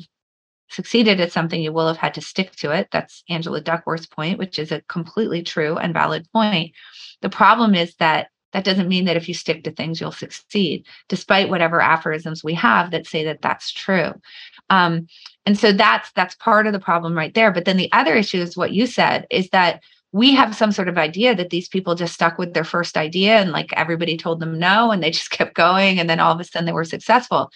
succeeded 0.70 1.18
at 1.18 1.32
something, 1.32 1.62
you 1.62 1.72
will 1.72 1.88
have 1.88 1.96
had 1.96 2.14
to 2.14 2.20
stick 2.20 2.54
to 2.56 2.70
it. 2.72 2.88
That's 2.92 3.24
Angela 3.30 3.62
Duckworth's 3.62 4.06
point, 4.06 4.38
which 4.38 4.58
is 4.58 4.70
a 4.70 4.82
completely 4.82 5.42
true 5.42 5.78
and 5.78 5.94
valid 5.94 6.28
point. 6.30 6.74
The 7.22 7.30
problem 7.30 7.74
is 7.74 7.94
that 7.96 8.28
that 8.52 8.64
doesn't 8.64 8.88
mean 8.88 9.04
that 9.04 9.16
if 9.16 9.28
you 9.28 9.34
stick 9.34 9.64
to 9.64 9.70
things, 9.70 10.00
you'll 10.00 10.12
succeed, 10.12 10.86
despite 11.08 11.50
whatever 11.50 11.80
aphorisms 11.80 12.42
we 12.42 12.54
have 12.54 12.90
that 12.90 13.06
say 13.06 13.24
that 13.24 13.42
that's 13.42 13.70
true. 13.72 14.12
Um, 14.70 15.06
and 15.46 15.58
so 15.58 15.72
that's 15.72 16.10
that's 16.12 16.34
part 16.36 16.66
of 16.66 16.72
the 16.72 16.80
problem 16.80 17.16
right 17.16 17.34
there. 17.34 17.52
But 17.52 17.64
then 17.64 17.76
the 17.76 17.92
other 17.92 18.14
issue 18.14 18.38
is 18.38 18.56
what 18.56 18.72
you 18.72 18.86
said 18.86 19.26
is 19.30 19.50
that 19.50 19.82
we 20.12 20.34
have 20.34 20.56
some 20.56 20.72
sort 20.72 20.88
of 20.88 20.96
idea 20.96 21.34
that 21.34 21.50
these 21.50 21.68
people 21.68 21.94
just 21.94 22.14
stuck 22.14 22.38
with 22.38 22.54
their 22.54 22.64
first 22.64 22.96
idea 22.96 23.36
and 23.36 23.52
like 23.52 23.72
everybody 23.74 24.16
told 24.16 24.40
them 24.40 24.58
no 24.58 24.90
and 24.90 25.02
they 25.02 25.10
just 25.18 25.30
kept 25.30 25.54
going 25.54 25.98
and 25.98 26.08
then 26.08 26.20
all 26.20 26.32
of 26.32 26.40
a 26.40 26.44
sudden 26.44 26.66
they 26.66 26.72
were 26.72 26.84
successful. 26.84 27.50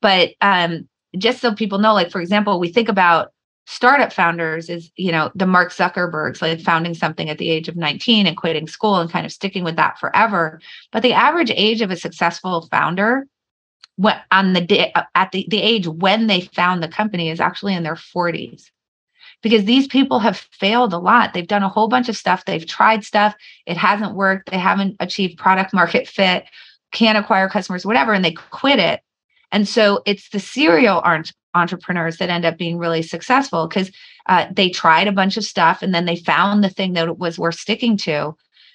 But 0.00 0.30
um, 0.40 0.88
just 1.16 1.40
so 1.40 1.54
people 1.54 1.78
know, 1.78 1.94
like 1.94 2.10
for 2.10 2.20
example, 2.20 2.60
we 2.60 2.68
think 2.68 2.88
about 2.88 3.32
startup 3.70 4.14
founders 4.14 4.70
is, 4.70 4.90
you 4.96 5.12
know, 5.12 5.30
the 5.34 5.46
Mark 5.46 5.70
Zuckerbergs, 5.72 6.40
like 6.40 6.58
founding 6.58 6.94
something 6.94 7.28
at 7.28 7.36
the 7.36 7.50
age 7.50 7.68
of 7.68 7.76
19 7.76 8.26
and 8.26 8.34
quitting 8.34 8.66
school 8.66 8.96
and 8.96 9.10
kind 9.10 9.26
of 9.26 9.32
sticking 9.32 9.62
with 9.62 9.76
that 9.76 9.98
forever. 9.98 10.58
But 10.90 11.02
the 11.02 11.12
average 11.12 11.52
age 11.54 11.82
of 11.82 11.90
a 11.90 11.96
successful 11.96 12.66
founder 12.70 13.26
on 14.32 14.54
the 14.54 14.62
day 14.62 14.90
uh, 14.94 15.02
at 15.14 15.32
the, 15.32 15.46
the 15.50 15.60
age 15.60 15.86
when 15.86 16.28
they 16.28 16.40
found 16.40 16.82
the 16.82 16.88
company 16.88 17.28
is 17.28 17.40
actually 17.40 17.74
in 17.74 17.82
their 17.82 17.94
40s 17.94 18.70
because 19.42 19.66
these 19.66 19.86
people 19.86 20.18
have 20.18 20.38
failed 20.38 20.94
a 20.94 20.98
lot. 20.98 21.34
They've 21.34 21.46
done 21.46 21.62
a 21.62 21.68
whole 21.68 21.88
bunch 21.88 22.08
of 22.08 22.16
stuff. 22.16 22.46
They've 22.46 22.66
tried 22.66 23.04
stuff. 23.04 23.34
It 23.66 23.76
hasn't 23.76 24.14
worked. 24.14 24.50
They 24.50 24.58
haven't 24.58 24.96
achieved 24.98 25.38
product 25.38 25.74
market 25.74 26.08
fit, 26.08 26.46
can't 26.92 27.18
acquire 27.18 27.50
customers, 27.50 27.84
whatever, 27.84 28.14
and 28.14 28.24
they 28.24 28.32
quit 28.32 28.78
it. 28.78 29.02
And 29.52 29.68
so 29.68 30.02
it's 30.06 30.30
the 30.30 30.40
serial 30.40 31.02
entrepreneurs 31.54 32.18
that 32.18 32.30
end 32.30 32.44
up 32.44 32.58
being 32.58 32.78
really 32.78 33.02
successful 33.02 33.66
because 33.66 33.90
uh, 34.26 34.46
they 34.52 34.68
tried 34.68 35.08
a 35.08 35.12
bunch 35.12 35.36
of 35.36 35.44
stuff 35.44 35.82
and 35.82 35.94
then 35.94 36.04
they 36.04 36.16
found 36.16 36.62
the 36.62 36.68
thing 36.68 36.92
that 36.92 37.18
was 37.18 37.38
worth 37.38 37.56
sticking 37.56 37.96
to 37.96 38.34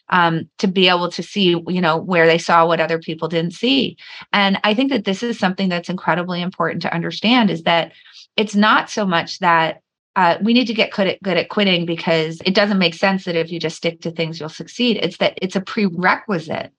um, 0.09 0.49
to 0.57 0.67
be 0.67 0.89
able 0.89 1.09
to 1.09 1.23
see 1.23 1.61
you 1.67 1.81
know 1.81 1.97
where 1.97 2.27
they 2.27 2.37
saw 2.37 2.67
what 2.67 2.81
other 2.81 2.99
people 2.99 3.27
didn't 3.27 3.53
see. 3.53 3.97
And 4.31 4.59
i 4.63 4.73
think 4.73 4.91
that 4.91 5.05
this 5.05 5.23
is 5.23 5.39
something 5.39 5.69
that's 5.69 5.89
incredibly 5.89 6.41
important 6.41 6.81
to 6.81 6.93
understand 6.93 7.49
is 7.49 7.63
that 7.63 7.93
it's 8.35 8.55
not 8.55 8.89
so 8.89 9.05
much 9.05 9.39
that 9.39 9.81
uh, 10.15 10.37
we 10.41 10.53
need 10.53 10.67
to 10.67 10.73
get 10.73 10.91
good 10.91 11.07
at, 11.07 11.23
good 11.23 11.37
at 11.37 11.49
quitting 11.49 11.85
because 11.85 12.39
it 12.45 12.53
doesn't 12.53 12.77
make 12.77 12.93
sense 12.93 13.25
that 13.25 13.35
if 13.35 13.51
you 13.51 13.59
just 13.59 13.77
stick 13.77 14.01
to 14.01 14.11
things 14.11 14.39
you'll 14.39 14.49
succeed. 14.49 14.99
It's 15.01 15.17
that 15.17 15.37
it's 15.41 15.55
a 15.55 15.61
prerequisite 15.61 16.71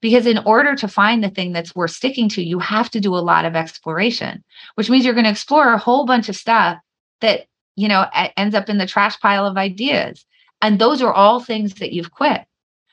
because 0.00 0.26
in 0.26 0.38
order 0.38 0.74
to 0.74 0.88
find 0.88 1.22
the 1.22 1.30
thing 1.30 1.52
that's 1.52 1.74
worth 1.74 1.90
sticking 1.90 2.28
to 2.28 2.42
you 2.42 2.58
have 2.58 2.90
to 2.90 3.00
do 3.00 3.14
a 3.14 3.18
lot 3.18 3.44
of 3.44 3.56
exploration 3.56 4.42
which 4.74 4.90
means 4.90 5.04
you're 5.04 5.14
going 5.14 5.24
to 5.24 5.30
explore 5.30 5.72
a 5.72 5.78
whole 5.78 6.06
bunch 6.06 6.28
of 6.28 6.36
stuff 6.36 6.78
that 7.20 7.46
you 7.76 7.88
know 7.88 8.06
ends 8.36 8.54
up 8.54 8.68
in 8.68 8.78
the 8.78 8.86
trash 8.86 9.18
pile 9.20 9.46
of 9.46 9.56
ideas. 9.56 10.26
And 10.60 10.78
those 10.78 11.00
are 11.00 11.12
all 11.12 11.38
things 11.38 11.74
that 11.74 11.92
you've 11.92 12.10
quit. 12.10 12.42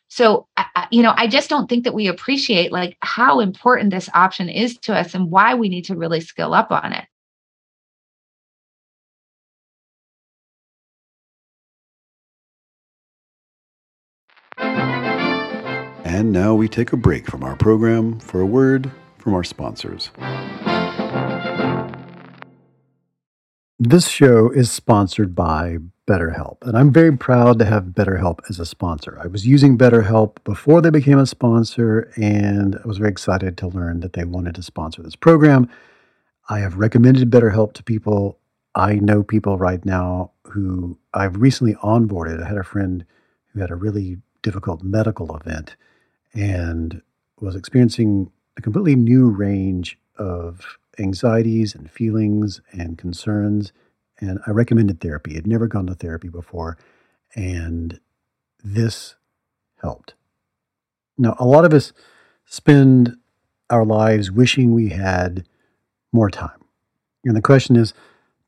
So 0.08 0.48
you 0.92 1.02
know 1.02 1.14
i 1.18 1.28
just 1.28 1.50
don't 1.50 1.68
think 1.68 1.84
that 1.84 1.94
we 1.94 2.08
appreciate 2.08 2.72
like 2.72 2.98
how 3.02 3.40
important 3.40 3.90
this 3.92 4.10
option 4.14 4.50
is 4.50 4.78
to 4.78 4.94
us 4.94 5.16
and 5.16 5.32
why 5.32 5.56
we 5.56 5.70
need 5.70 5.86
to 5.86 5.96
really 5.96 6.22
skill 6.22 6.54
up 6.54 6.72
on 6.72 6.94
it 14.58 14.95
And 16.16 16.32
now 16.32 16.56
we 16.56 16.70
take 16.70 16.94
a 16.94 16.96
break 16.96 17.30
from 17.30 17.44
our 17.44 17.58
program 17.58 18.22
for 18.22 18.40
a 18.40 18.46
word 18.46 18.90
from 19.18 19.34
our 19.34 19.44
sponsors. 19.44 20.12
This 23.78 24.08
show 24.08 24.50
is 24.50 24.72
sponsored 24.72 25.36
by 25.36 25.76
BetterHelp, 26.08 26.60
and 26.62 26.78
I'm 26.78 26.94
very 26.94 27.18
proud 27.18 27.60
to 27.60 27.66
have 27.66 27.88
BetterHelp 27.88 28.40
as 28.50 28.62
a 28.62 28.66
sponsor. 28.66 29.20
I 29.22 29.28
was 29.28 29.46
using 29.46 29.78
BetterHelp 29.78 30.38
before 30.46 30.82
they 30.82 30.90
became 30.90 31.20
a 31.20 31.26
sponsor, 31.26 32.10
and 32.16 32.78
I 32.82 32.88
was 32.88 33.00
very 33.00 33.12
excited 33.12 33.58
to 33.58 33.68
learn 33.68 34.00
that 34.00 34.14
they 34.14 34.24
wanted 34.24 34.56
to 34.56 34.64
sponsor 34.64 35.04
this 35.04 35.18
program. 35.18 35.70
I 36.48 36.60
have 36.60 36.78
recommended 36.78 37.30
BetterHelp 37.30 37.74
to 37.74 37.84
people. 37.84 38.40
I 38.74 38.94
know 38.94 39.22
people 39.22 39.58
right 39.58 39.84
now 39.84 40.32
who 40.44 40.98
I've 41.14 41.36
recently 41.36 41.74
onboarded. 41.84 42.42
I 42.42 42.48
had 42.48 42.58
a 42.58 42.64
friend 42.64 43.04
who 43.52 43.60
had 43.60 43.70
a 43.70 43.76
really 43.76 44.20
difficult 44.44 44.82
medical 44.82 45.36
event 45.36 45.76
and 46.36 47.02
was 47.40 47.56
experiencing 47.56 48.32
a 48.58 48.62
completely 48.62 48.96
new 48.96 49.30
range 49.30 49.98
of 50.18 50.78
anxieties 51.00 51.76
and 51.76 51.90
feelings 51.90 52.62
and 52.72 52.98
concerns. 52.98 53.74
And 54.20 54.40
I 54.48 54.52
recommended 54.52 55.02
therapy. 55.02 55.36
I'd 55.36 55.48
never 55.48 55.68
gone 55.68 55.88
to 55.88 55.96
therapy 55.96 56.30
before. 56.30 56.78
And 57.36 58.00
this 58.64 59.16
helped. 59.82 60.14
Now, 61.18 61.36
a 61.40 61.46
lot 61.46 61.66
of 61.66 61.74
us 61.74 61.94
spend 62.46 63.18
our 63.70 63.86
lives 63.86 64.32
wishing 64.32 64.74
we 64.74 64.90
had 64.90 65.48
more 66.12 66.30
time. 66.30 66.64
And 67.24 67.36
the 67.36 67.42
question 67.42 67.76
is 67.76 67.94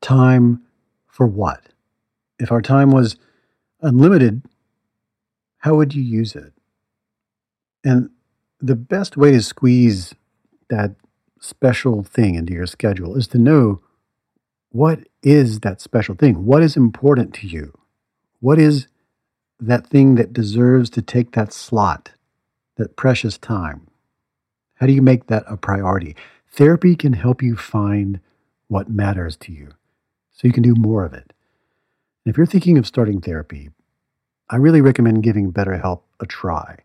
time 0.00 0.62
for 1.06 1.26
what? 1.26 1.62
If 2.38 2.52
our 2.52 2.62
time 2.62 2.90
was 2.92 3.16
unlimited, 3.80 4.42
how 5.58 5.74
would 5.74 5.94
you 5.94 6.02
use 6.02 6.36
it? 6.36 6.52
And 7.84 8.10
the 8.60 8.76
best 8.76 9.16
way 9.16 9.30
to 9.32 9.42
squeeze 9.42 10.14
that 10.68 10.94
special 11.40 12.02
thing 12.02 12.34
into 12.34 12.52
your 12.52 12.66
schedule 12.66 13.16
is 13.16 13.28
to 13.28 13.38
know 13.38 13.80
what 14.70 15.00
is 15.22 15.60
that 15.60 15.80
special 15.80 16.14
thing? 16.14 16.44
What 16.44 16.62
is 16.62 16.76
important 16.76 17.32
to 17.34 17.46
you? 17.46 17.76
What 18.40 18.58
is 18.58 18.86
that 19.60 19.86
thing 19.86 20.16
that 20.16 20.32
deserves 20.32 20.90
to 20.90 21.02
take 21.02 21.32
that 21.32 21.52
slot, 21.52 22.12
that 22.76 22.96
precious 22.96 23.38
time? 23.38 23.86
How 24.74 24.86
do 24.86 24.92
you 24.92 25.02
make 25.02 25.26
that 25.26 25.44
a 25.48 25.56
priority? 25.56 26.14
Therapy 26.50 26.96
can 26.96 27.14
help 27.14 27.42
you 27.42 27.56
find 27.56 28.20
what 28.68 28.90
matters 28.90 29.36
to 29.36 29.52
you 29.52 29.70
so 30.30 30.46
you 30.46 30.52
can 30.52 30.62
do 30.62 30.74
more 30.76 31.04
of 31.04 31.12
it. 31.14 31.32
If 32.24 32.36
you're 32.36 32.46
thinking 32.46 32.78
of 32.78 32.86
starting 32.86 33.20
therapy, 33.20 33.70
I 34.50 34.56
really 34.56 34.80
recommend 34.80 35.22
giving 35.22 35.52
BetterHelp 35.52 36.02
a 36.20 36.26
try. 36.26 36.78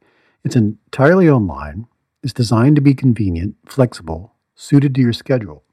It's 0.43 0.55
entirely 0.55 1.29
online. 1.29 1.87
It's 2.21 2.33
designed 2.33 2.75
to 2.75 2.81
be 2.81 2.93
convenient, 2.93 3.55
flexible, 3.65 4.33
suited 4.55 4.93
to 4.95 5.01
your 5.01 5.13
schedule. 5.13 5.63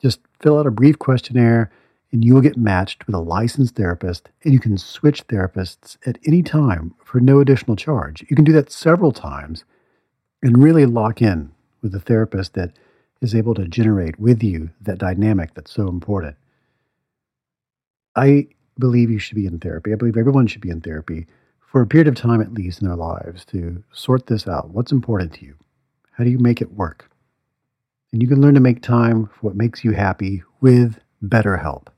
Just 0.00 0.20
fill 0.40 0.58
out 0.58 0.66
a 0.66 0.70
brief 0.70 0.98
questionnaire 0.98 1.70
and 2.12 2.24
you 2.24 2.34
will 2.34 2.42
get 2.42 2.56
matched 2.56 3.06
with 3.06 3.14
a 3.14 3.20
licensed 3.20 3.74
therapist 3.74 4.28
and 4.44 4.52
you 4.52 4.60
can 4.60 4.76
switch 4.76 5.26
therapists 5.26 5.96
at 6.06 6.18
any 6.26 6.42
time 6.42 6.94
for 7.04 7.20
no 7.20 7.40
additional 7.40 7.76
charge. 7.76 8.24
You 8.28 8.36
can 8.36 8.44
do 8.44 8.52
that 8.52 8.70
several 8.70 9.12
times 9.12 9.64
and 10.42 10.62
really 10.62 10.84
lock 10.84 11.22
in 11.22 11.52
with 11.82 11.94
a 11.94 12.00
therapist 12.00 12.54
that 12.54 12.72
is 13.20 13.34
able 13.34 13.54
to 13.54 13.66
generate 13.66 14.20
with 14.20 14.42
you 14.42 14.70
that 14.82 14.98
dynamic 14.98 15.54
that's 15.54 15.72
so 15.72 15.88
important. 15.88 16.36
I 18.14 18.48
believe 18.78 19.10
you 19.10 19.18
should 19.18 19.36
be 19.36 19.46
in 19.46 19.58
therapy. 19.58 19.92
I 19.92 19.96
believe 19.96 20.16
everyone 20.16 20.46
should 20.46 20.60
be 20.60 20.70
in 20.70 20.82
therapy 20.82 21.26
for 21.74 21.82
a 21.82 21.86
period 21.88 22.06
of 22.06 22.14
time 22.14 22.40
at 22.40 22.54
least 22.54 22.80
in 22.80 22.86
their 22.86 22.96
lives 22.96 23.44
to 23.44 23.82
sort 23.92 24.28
this 24.28 24.46
out. 24.46 24.70
What's 24.70 24.92
important 24.92 25.32
to 25.32 25.44
you? 25.44 25.56
How 26.12 26.22
do 26.22 26.30
you 26.30 26.38
make 26.38 26.62
it 26.62 26.74
work? 26.74 27.10
And 28.12 28.22
you 28.22 28.28
can 28.28 28.40
learn 28.40 28.54
to 28.54 28.60
make 28.60 28.80
time 28.80 29.26
for 29.26 29.40
what 29.40 29.56
makes 29.56 29.82
you 29.82 29.90
happy 29.90 30.44
with 30.60 31.00
BetterHelp. 31.20 31.88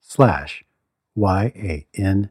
slash 0.00 0.64
Y-A-N-S-S. 1.14 2.30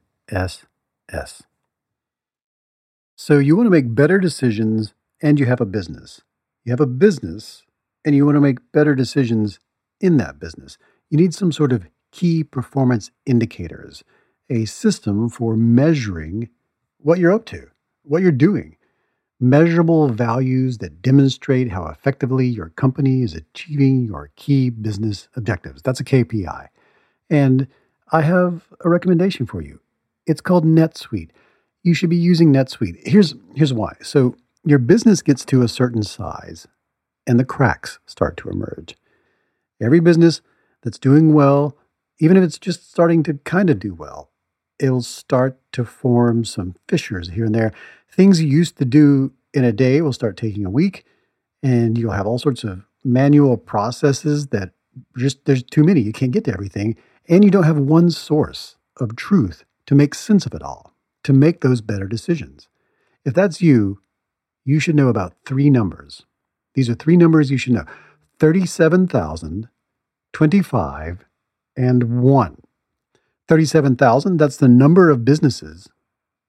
So 3.22 3.38
you 3.38 3.58
want 3.58 3.68
to 3.68 3.72
make 3.72 3.94
better 3.94 4.18
decisions 4.18 4.94
and 5.22 5.38
you 5.38 5.46
have 5.46 5.60
a 5.60 5.66
business. 5.66 6.22
You 6.64 6.72
have 6.72 6.80
a 6.80 6.86
business 6.86 7.64
and 8.06 8.16
you 8.16 8.26
want 8.26 8.38
to 8.38 8.42
make 8.42 8.72
better 8.72 8.96
decisions 8.96 9.60
in 10.00 10.16
that 10.16 10.40
business, 10.40 10.78
you 11.10 11.18
need 11.18 11.34
some 11.34 11.52
sort 11.52 11.74
of 11.74 11.86
key 12.14 12.46
performance 12.46 13.12
indicators, 13.26 14.06
a 14.50 14.64
system 14.64 15.28
for 15.28 15.58
measuring 15.58 16.48
what 17.00 17.20
you're 17.20 17.34
up 17.34 17.44
to, 17.48 17.68
what 18.04 18.22
you're 18.22 18.32
doing, 18.32 18.78
measurable 19.38 20.08
values 20.08 20.78
that 20.78 21.02
demonstrate 21.02 21.72
how 21.72 21.88
effectively 21.88 22.48
your 22.48 22.70
company 22.70 23.22
is 23.22 23.36
achieving 23.36 24.06
your 24.06 24.32
key 24.38 24.70
business 24.70 25.28
objectives. 25.36 25.82
That's 25.82 26.00
a 26.00 26.06
KPI. 26.06 26.70
And 27.30 27.68
I 28.14 28.22
have 28.22 28.70
a 28.86 28.88
recommendation 28.88 29.46
for 29.46 29.62
you. 29.62 29.82
It's 30.26 30.40
called 30.40 30.64
NetSuite. 30.64 31.32
You 31.84 31.94
should 31.94 32.10
be 32.10 32.18
using 32.18 32.54
NetSuite. 32.54 33.08
Here's 33.08 33.36
here's 33.56 33.74
why. 33.74 33.96
So 34.02 34.36
your 34.66 34.80
business 34.80 35.22
gets 35.22 35.46
to 35.46 35.62
a 35.62 35.68
certain 35.68 36.04
size 36.04 36.68
and 37.26 37.40
the 37.40 37.46
cracks 37.46 38.00
start 38.06 38.38
to 38.38 38.50
emerge. 38.50 38.96
Every 39.82 40.00
business 40.00 40.42
that's 40.84 41.00
doing 41.00 41.34
well, 41.34 41.78
even 42.20 42.38
if 42.38 42.44
it's 42.44 42.58
just 42.58 42.90
starting 42.90 43.24
to 43.24 43.36
kind 43.46 43.70
of 43.70 43.80
do 43.80 43.94
well, 43.94 44.32
it'll 44.80 45.02
start 45.02 45.60
to 45.74 45.86
form 45.86 46.44
some 46.44 46.76
fissures 46.88 47.30
here 47.30 47.46
and 47.46 47.56
there. 47.56 47.72
Things 48.12 48.42
you 48.42 48.48
used 48.48 48.78
to 48.78 48.86
do 48.86 49.32
in 49.54 49.64
a 49.64 49.72
day 49.72 50.02
will 50.02 50.14
start 50.14 50.38
taking 50.38 50.66
a 50.66 50.70
week, 50.70 51.06
and 51.62 51.98
you'll 51.98 52.12
have 52.12 52.28
all 52.28 52.40
sorts 52.40 52.64
of 52.64 52.84
manual 53.04 53.58
processes 53.58 54.48
that 54.48 54.72
just 55.18 55.46
there's 55.46 55.64
too 55.64 55.84
many. 55.84 56.02
You 56.02 56.12
can't 56.12 56.32
get 56.32 56.46
to 56.46 56.54
everything, 56.54 56.96
and 57.28 57.44
you 57.44 57.52
don't 57.52 57.64
have 57.64 57.78
one 57.78 58.10
source 58.12 58.78
of 59.00 59.16
truth 59.16 59.64
to 59.86 59.96
make 59.96 60.16
sense 60.16 60.46
of 60.46 60.54
it 60.54 60.62
all, 60.62 60.94
to 61.30 61.34
make 61.34 61.62
those 61.62 61.80
better 61.80 62.08
decisions. 62.08 62.70
If 63.24 63.36
that's 63.36 63.62
you, 63.62 64.02
you 64.66 64.80
should 64.80 64.96
know 64.96 65.10
about 65.10 65.36
three 65.46 65.70
numbers. 65.70 66.26
These 66.74 66.90
are 66.90 66.96
three 66.96 67.18
numbers 67.18 67.52
you 67.52 67.58
should 67.60 67.74
know 67.74 67.86
37,000, 68.40 69.70
25, 70.34 71.26
and 71.78 72.22
1. 72.24 72.62
37,000, 73.48 74.38
that's 74.38 74.58
the 74.58 74.68
number 74.68 75.12
of 75.12 75.24
businesses 75.24 75.88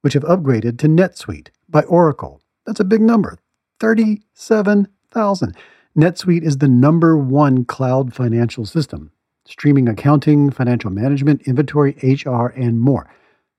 which 0.01 0.15
have 0.15 0.23
upgraded 0.23 0.79
to 0.79 0.89
NetSuite 0.89 1.49
by 1.69 1.83
Oracle. 1.83 2.41
That's 2.65 2.81
a 2.81 2.85
big 2.85 3.03
number 3.03 3.37
37,000. 3.81 5.57
NetSuite 5.95 6.43
is 6.43 6.57
the 6.57 6.69
number 6.69 7.19
one 7.19 7.67
cloud 7.67 8.15
financial 8.15 8.65
system, 8.65 9.13
streaming 9.45 9.89
accounting, 9.89 10.51
financial 10.51 10.91
management, 10.91 11.43
inventory, 11.43 11.99
HR, 12.03 12.47
and 12.47 12.81
more. 12.81 13.13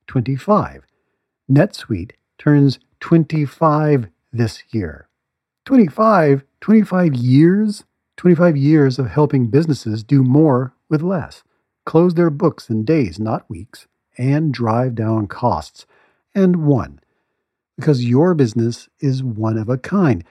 25. 0.07 0.83
NetSuite 1.51 2.11
turns 2.39 2.79
25 3.01 4.07
this 4.33 4.63
year. 4.71 5.09
25, 5.65 6.43
25 6.61 7.15
years, 7.15 7.83
25 8.17 8.57
years 8.57 8.99
of 8.99 9.07
helping 9.07 9.47
businesses 9.47 10.03
do 10.03 10.23
more 10.23 10.73
with 10.89 11.01
less 11.01 11.43
close 11.85 12.13
their 12.13 12.29
books 12.29 12.69
in 12.69 12.85
days, 12.85 13.19
not 13.19 13.49
weeks, 13.49 13.87
and 14.17 14.53
drive 14.53 14.95
down 14.95 15.27
costs. 15.27 15.85
And 16.35 16.65
one, 16.65 16.99
because 17.77 18.05
your 18.05 18.35
business 18.35 18.87
is 18.99 19.23
one 19.23 19.57
of 19.57 19.69
a 19.69 19.77
kind. 19.77 20.23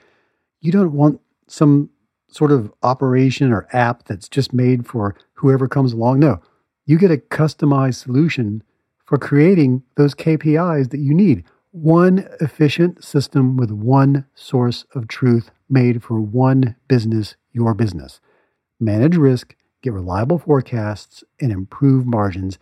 You 0.61 0.71
don't 0.71 0.93
want 0.93 1.21
some 1.47 1.89
sort 2.29 2.51
of 2.51 2.73
operation 2.83 3.51
or 3.51 3.67
app 3.73 4.05
that's 4.05 4.29
just 4.29 4.53
made 4.53 4.87
for 4.87 5.15
whoever 5.33 5.67
comes 5.67 5.93
along. 5.93 6.19
No, 6.21 6.41
you 6.85 6.97
get 6.97 7.11
a 7.11 7.17
customized 7.17 7.95
solution 7.95 8.63
for 9.11 9.17
creating 9.17 9.83
those 9.97 10.15
KPIs 10.15 10.89
that 10.91 11.01
you 11.01 11.13
need. 11.13 11.43
One 11.71 12.29
efficient 12.39 13.03
system 13.03 13.57
with 13.57 13.69
one 13.69 14.25
source 14.35 14.85
of 14.95 15.09
truth 15.09 15.51
made 15.69 16.01
for 16.01 16.21
one 16.21 16.77
business, 16.87 17.35
your 17.51 17.73
business. 17.73 18.21
Manage 18.79 19.17
risk 19.17 19.53
get 19.81 19.93
reliable 19.93 20.37
forecasts, 20.37 21.23
and 21.39 21.51
improve 21.51 22.05
margins. 22.05 22.59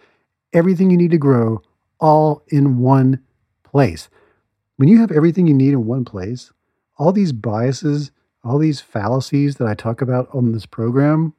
Everything 0.54 0.90
you 0.90 0.98
need 0.98 1.12
to 1.12 1.18
grow 1.18 1.62
all 2.00 2.44
in 2.48 2.80
one 2.80 3.22
place. 3.64 4.10
When 4.78 4.88
you 4.90 5.00
have 5.00 5.12
everything 5.12 5.48
you 5.48 5.54
need 5.54 5.74
in 5.74 5.86
one 5.86 6.06
place, 6.06 6.52
all 6.98 7.12
these 7.12 7.34
biases, 7.34 8.12
all 8.44 8.58
these 8.58 8.80
fallacies 8.80 9.58
that 9.58 9.68
I 9.68 9.74
talk 9.74 10.02
about 10.02 10.30
on 10.34 10.54
this 10.54 10.66
program, 10.66 11.34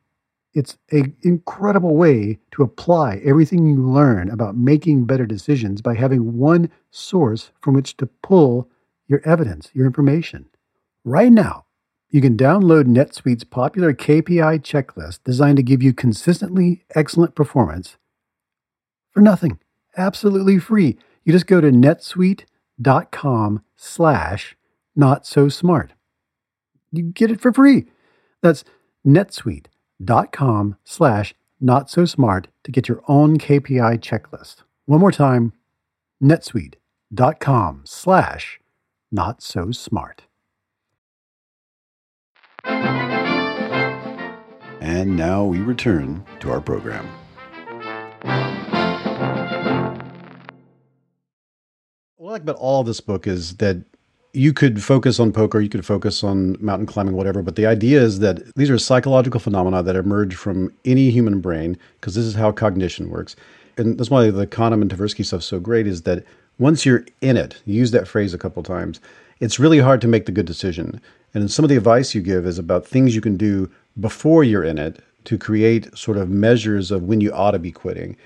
it's 0.53 0.77
an 0.91 1.17
incredible 1.23 1.97
way 1.97 2.39
to 2.53 2.63
apply 2.63 3.21
everything 3.25 3.67
you 3.67 3.87
learn 3.87 4.31
about 4.31 4.57
making 4.57 5.05
better 5.05 5.27
decisions 5.27 5.81
by 5.81 5.95
having 5.95 6.37
one 6.37 6.71
source 6.91 7.53
from 7.61 7.75
which 7.75 7.97
to 7.99 8.07
pull 8.07 8.69
your 9.07 9.21
evidence, 9.25 9.71
your 9.73 9.87
information. 9.87 10.47
Right 11.05 11.31
now, 11.31 11.67
you 12.11 12.21
can 12.21 12.37
download 12.37 12.85
NetSuite's 12.85 13.45
popular 13.45 13.95
KPI 13.95 14.61
checklist 14.63 15.21
designed 15.25 15.57
to 15.59 15.63
give 15.63 15.83
you 15.83 15.93
consistently 15.93 16.85
excellent 16.95 17.37
performance 17.37 17.97
for 19.13 19.21
nothing, 19.21 19.61
absolutely 19.97 20.59
free. 20.59 20.99
You 21.25 21.33
just 21.33 21.47
go 21.47 21.61
to 21.61 21.71
netsuite.com 21.71 23.63
slash 23.77 24.57
not 24.97 25.27
so 25.27 25.49
smart. 25.49 25.93
You 26.91 27.05
get 27.05 27.31
it 27.31 27.41
for 27.41 27.53
free. 27.53 27.87
That's 28.43 28.65
netsuite.com 29.07 29.71
slash 30.85 31.35
not 31.61 31.91
so 31.91 32.05
smart 32.05 32.49
to 32.65 32.73
get 32.73 32.89
your 32.89 33.03
own 33.07 33.39
KPI 33.39 34.01
checklist. 34.01 34.63
One 34.87 35.01
more 35.01 35.13
time, 35.13 35.53
netsuite.com 36.23 37.83
slash 37.85 38.61
not 39.13 39.43
so 39.43 39.71
smart. 39.71 40.23
And 44.81 45.17
now 45.17 45.45
we 45.45 45.59
return 45.59 46.25
to 46.41 46.51
our 46.51 46.61
program. 46.61 47.07
What 52.17 52.29
I 52.29 52.33
like 52.33 52.43
about 52.43 52.57
all 52.57 52.85
this 52.85 53.01
book 53.01 53.27
is 53.27 53.57
that 53.57 53.85
you 54.33 54.53
could 54.53 54.83
focus 54.83 55.19
on 55.19 55.33
poker, 55.33 55.61
you 55.61 55.69
could 55.69 55.85
focus 55.85 56.23
on 56.23 56.57
mountain 56.61 56.87
climbing, 56.87 57.15
whatever, 57.15 57.43
but 57.43 57.57
the 57.57 57.67
idea 57.67 58.01
is 58.01 58.21
that 58.21 58.55
these 58.55 58.71
are 58.71 58.79
psychological 58.79 59.41
phenomena 59.41 59.83
that 59.83 59.97
emerge 59.97 60.35
from 60.35 60.73
any 60.85 61.11
human 61.11 61.41
brain 61.41 61.77
because 62.01 62.15
this 62.15 62.25
is 62.25 62.35
how 62.35 62.53
cognition 62.53 63.11
works. 63.11 63.35
And 63.77 63.99
that's 63.99 64.11
why 64.11 64.31
the 64.31 64.47
Kahneman 64.47 64.89
Tversky 64.89 65.25
stuff 65.25 65.41
is 65.41 65.47
so 65.47 65.59
great 65.59 65.87
is 65.87 66.03
that 66.03 66.25
once 66.59 66.87
you're 66.87 67.05
in 67.21 67.37
it, 67.37 67.61
use 67.65 67.91
that 67.91 68.07
phrase 68.07 68.35
a 68.35 68.39
couple 68.39 68.63
times, 68.63 69.01
it's 69.41 69.59
really 69.59 69.79
hard 69.79 70.01
to 70.03 70.09
make 70.09 70.27
the 70.27 70.33
good 70.33 70.47
decision. 70.47 71.01
And 71.35 71.51
some 71.51 71.65
of 71.65 71.69
the 71.69 71.77
advice 71.77 72.15
you 72.15 72.21
give 72.21 72.47
is 72.47 72.59
about 72.59 72.87
things 72.87 73.15
you 73.15 73.21
can 73.21 73.37
do 73.37 73.71
before 73.99 74.45
you're 74.45 74.65
in 74.65 74.79
it 74.79 75.03
to 75.25 75.39
create 75.39 75.97
sort 75.97 76.19
of 76.19 76.29
measures 76.29 76.91
of 76.91 77.05
when 77.05 77.21
you 77.21 77.33
ought 77.33 77.53
to 77.53 77.59
be 77.59 77.73
quitting. 77.73 78.17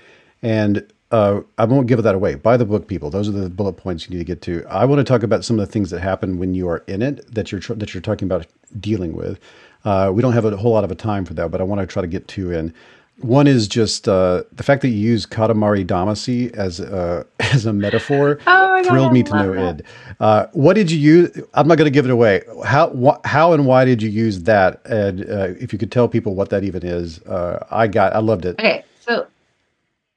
And 0.41 0.85
uh, 1.15 1.41
I 1.57 1.63
won't 1.63 1.87
give 1.87 2.03
that 2.03 2.13
away. 2.13 2.35
Buy 2.35 2.57
the 2.57 2.65
book, 2.65 2.87
people. 2.87 3.09
Those 3.09 3.29
are 3.29 3.31
the 3.31 3.49
bullet 3.49 3.73
points 3.73 4.03
you 4.05 4.11
need 4.11 4.17
to 4.17 4.25
get 4.25 4.41
to. 4.43 4.65
I 4.69 4.83
want 4.83 4.99
to 4.99 5.03
talk 5.05 5.23
about 5.23 5.45
some 5.45 5.57
of 5.57 5.65
the 5.65 5.71
things 5.71 5.89
that 5.91 6.01
happen 6.01 6.39
when 6.39 6.53
you 6.53 6.67
are 6.67 6.83
in 6.87 7.01
it 7.01 7.33
that 7.33 7.51
you're 7.51 7.61
tr- 7.61 7.75
that 7.75 7.93
you're 7.93 8.01
talking 8.01 8.27
about 8.27 8.47
dealing 8.79 9.13
with. 9.15 9.39
Uh, 9.85 10.11
we 10.13 10.21
don't 10.21 10.33
have 10.33 10.43
a 10.43 10.57
whole 10.57 10.73
lot 10.73 10.83
of 10.83 10.91
a 10.91 10.95
time 10.95 11.23
for 11.23 11.33
that, 11.35 11.51
but 11.51 11.61
I 11.61 11.63
want 11.63 11.79
to 11.79 11.87
try 11.87 12.01
to 12.01 12.07
get 12.07 12.27
to 12.29 12.51
in. 12.51 12.73
One 13.19 13.47
is 13.47 13.69
just 13.69 14.09
uh, 14.09 14.43
the 14.51 14.63
fact 14.63 14.81
that 14.81 14.89
you 14.89 14.97
use 14.97 15.25
Katamari 15.25 15.85
Damacy 15.85 16.53
as 16.53 16.81
a, 16.81 17.25
as 17.39 17.65
a 17.65 17.71
metaphor 17.71 18.39
oh 18.45 18.83
thrilled 18.83 19.07
God, 19.07 19.13
me 19.13 19.23
to 19.23 19.33
no 19.35 19.53
end. 19.53 19.83
Uh, 20.19 20.47
what 20.51 20.73
did 20.73 20.91
you 20.91 20.99
use? 20.99 21.41
I'm 21.53 21.65
not 21.69 21.77
going 21.77 21.85
to 21.85 21.91
give 21.91 22.03
it 22.03 22.11
away. 22.11 22.41
How 22.65 22.89
wh- 22.89 23.25
how 23.25 23.53
and 23.53 23.65
why 23.65 23.85
did 23.85 24.01
you 24.01 24.09
use 24.09 24.43
that? 24.43 24.85
And 24.85 25.21
uh, 25.29 25.53
if 25.61 25.71
you 25.71 25.79
could 25.79 25.93
tell 25.93 26.09
people 26.09 26.35
what 26.35 26.49
that 26.49 26.65
even 26.65 26.85
is, 26.85 27.21
uh, 27.21 27.65
I 27.71 27.87
got 27.87 28.13
I 28.13 28.19
loved 28.19 28.45
it. 28.45 28.59
Okay, 28.59 28.83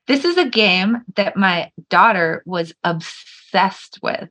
this 0.09 0.25
is 0.25 0.37
a 0.37 0.49
game 0.49 1.05
that 1.17 1.37
my 1.37 1.71
daughter 1.91 2.43
was 2.47 2.75
obsessed 2.83 4.01
with. 4.03 4.29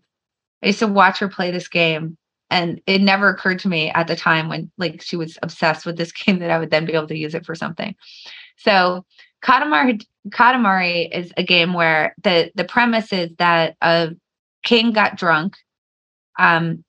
I 0.61 0.67
used 0.67 0.79
to 0.79 0.87
watch 0.87 1.19
her 1.19 1.29
play 1.29 1.51
this 1.51 1.67
game 1.67 2.17
and 2.49 2.81
it 2.87 2.99
never 2.99 3.29
occurred 3.29 3.59
to 3.59 3.67
me 3.67 3.91
at 3.91 4.07
the 4.07 4.15
time 4.15 4.49
when 4.49 4.71
like 4.77 5.01
she 5.01 5.15
was 5.15 5.37
obsessed 5.41 5.85
with 5.85 5.97
this 5.97 6.11
game 6.25 6.39
that 6.39 6.51
I 6.51 6.59
would 6.59 6.71
then 6.71 6.85
be 6.85 6.93
able 6.93 7.07
to 7.07 7.17
use 7.17 7.35
it 7.35 7.45
for 7.45 7.55
something. 7.55 7.95
So 8.57 9.05
Katamari 9.43 10.03
Katamari 10.29 11.15
is 11.15 11.31
a 11.37 11.43
game 11.43 11.73
where 11.73 12.15
the 12.23 12.51
the 12.55 12.63
premise 12.63 13.13
is 13.13 13.29
that 13.37 13.77
a 13.81 14.09
king 14.63 14.91
got 14.91 15.15
drunk 15.15 15.55
um, 16.39 16.83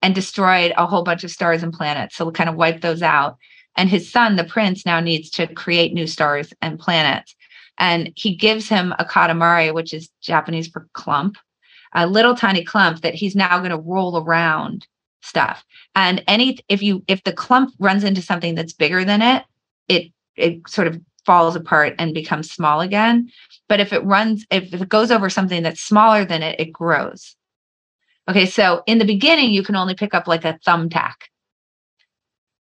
and 0.00 0.14
destroyed 0.14 0.72
a 0.76 0.86
whole 0.86 1.04
bunch 1.04 1.22
of 1.22 1.30
stars 1.30 1.62
and 1.62 1.72
planets. 1.72 2.16
So 2.16 2.24
we 2.24 2.32
kind 2.32 2.50
of 2.50 2.56
wiped 2.56 2.80
those 2.80 3.02
out. 3.02 3.36
And 3.76 3.88
his 3.88 4.10
son, 4.10 4.36
the 4.36 4.44
prince, 4.44 4.84
now 4.84 5.00
needs 5.00 5.30
to 5.30 5.46
create 5.46 5.94
new 5.94 6.06
stars 6.06 6.52
and 6.60 6.78
planets. 6.78 7.34
And 7.78 8.12
he 8.16 8.34
gives 8.34 8.68
him 8.68 8.94
a 8.98 9.04
katamari, 9.04 9.72
which 9.72 9.92
is 9.92 10.10
Japanese 10.20 10.68
for 10.68 10.88
clump, 10.92 11.36
a 11.94 12.06
little 12.06 12.34
tiny 12.34 12.64
clump 12.64 13.00
that 13.00 13.14
he's 13.14 13.34
now 13.34 13.58
going 13.58 13.70
to 13.70 13.78
roll 13.78 14.22
around 14.22 14.86
stuff. 15.22 15.64
And 15.94 16.22
any 16.26 16.58
if 16.68 16.82
you 16.82 17.02
if 17.08 17.24
the 17.24 17.32
clump 17.32 17.74
runs 17.78 18.04
into 18.04 18.22
something 18.22 18.54
that's 18.54 18.72
bigger 18.72 19.04
than 19.04 19.22
it, 19.22 19.44
it 19.88 20.12
it 20.36 20.68
sort 20.68 20.86
of 20.86 21.00
falls 21.24 21.56
apart 21.56 21.94
and 21.98 22.14
becomes 22.14 22.50
small 22.50 22.80
again. 22.80 23.30
But 23.68 23.80
if 23.80 23.92
it 23.92 24.04
runs, 24.04 24.44
if 24.50 24.72
it 24.74 24.88
goes 24.88 25.10
over 25.10 25.30
something 25.30 25.62
that's 25.62 25.80
smaller 25.80 26.24
than 26.24 26.42
it, 26.42 26.58
it 26.58 26.72
grows. 26.72 27.36
Okay, 28.28 28.46
so 28.46 28.82
in 28.86 28.98
the 28.98 29.04
beginning, 29.04 29.50
you 29.50 29.62
can 29.62 29.76
only 29.76 29.94
pick 29.94 30.14
up 30.14 30.28
like 30.28 30.44
a 30.44 30.58
thumbtack. 30.66 31.14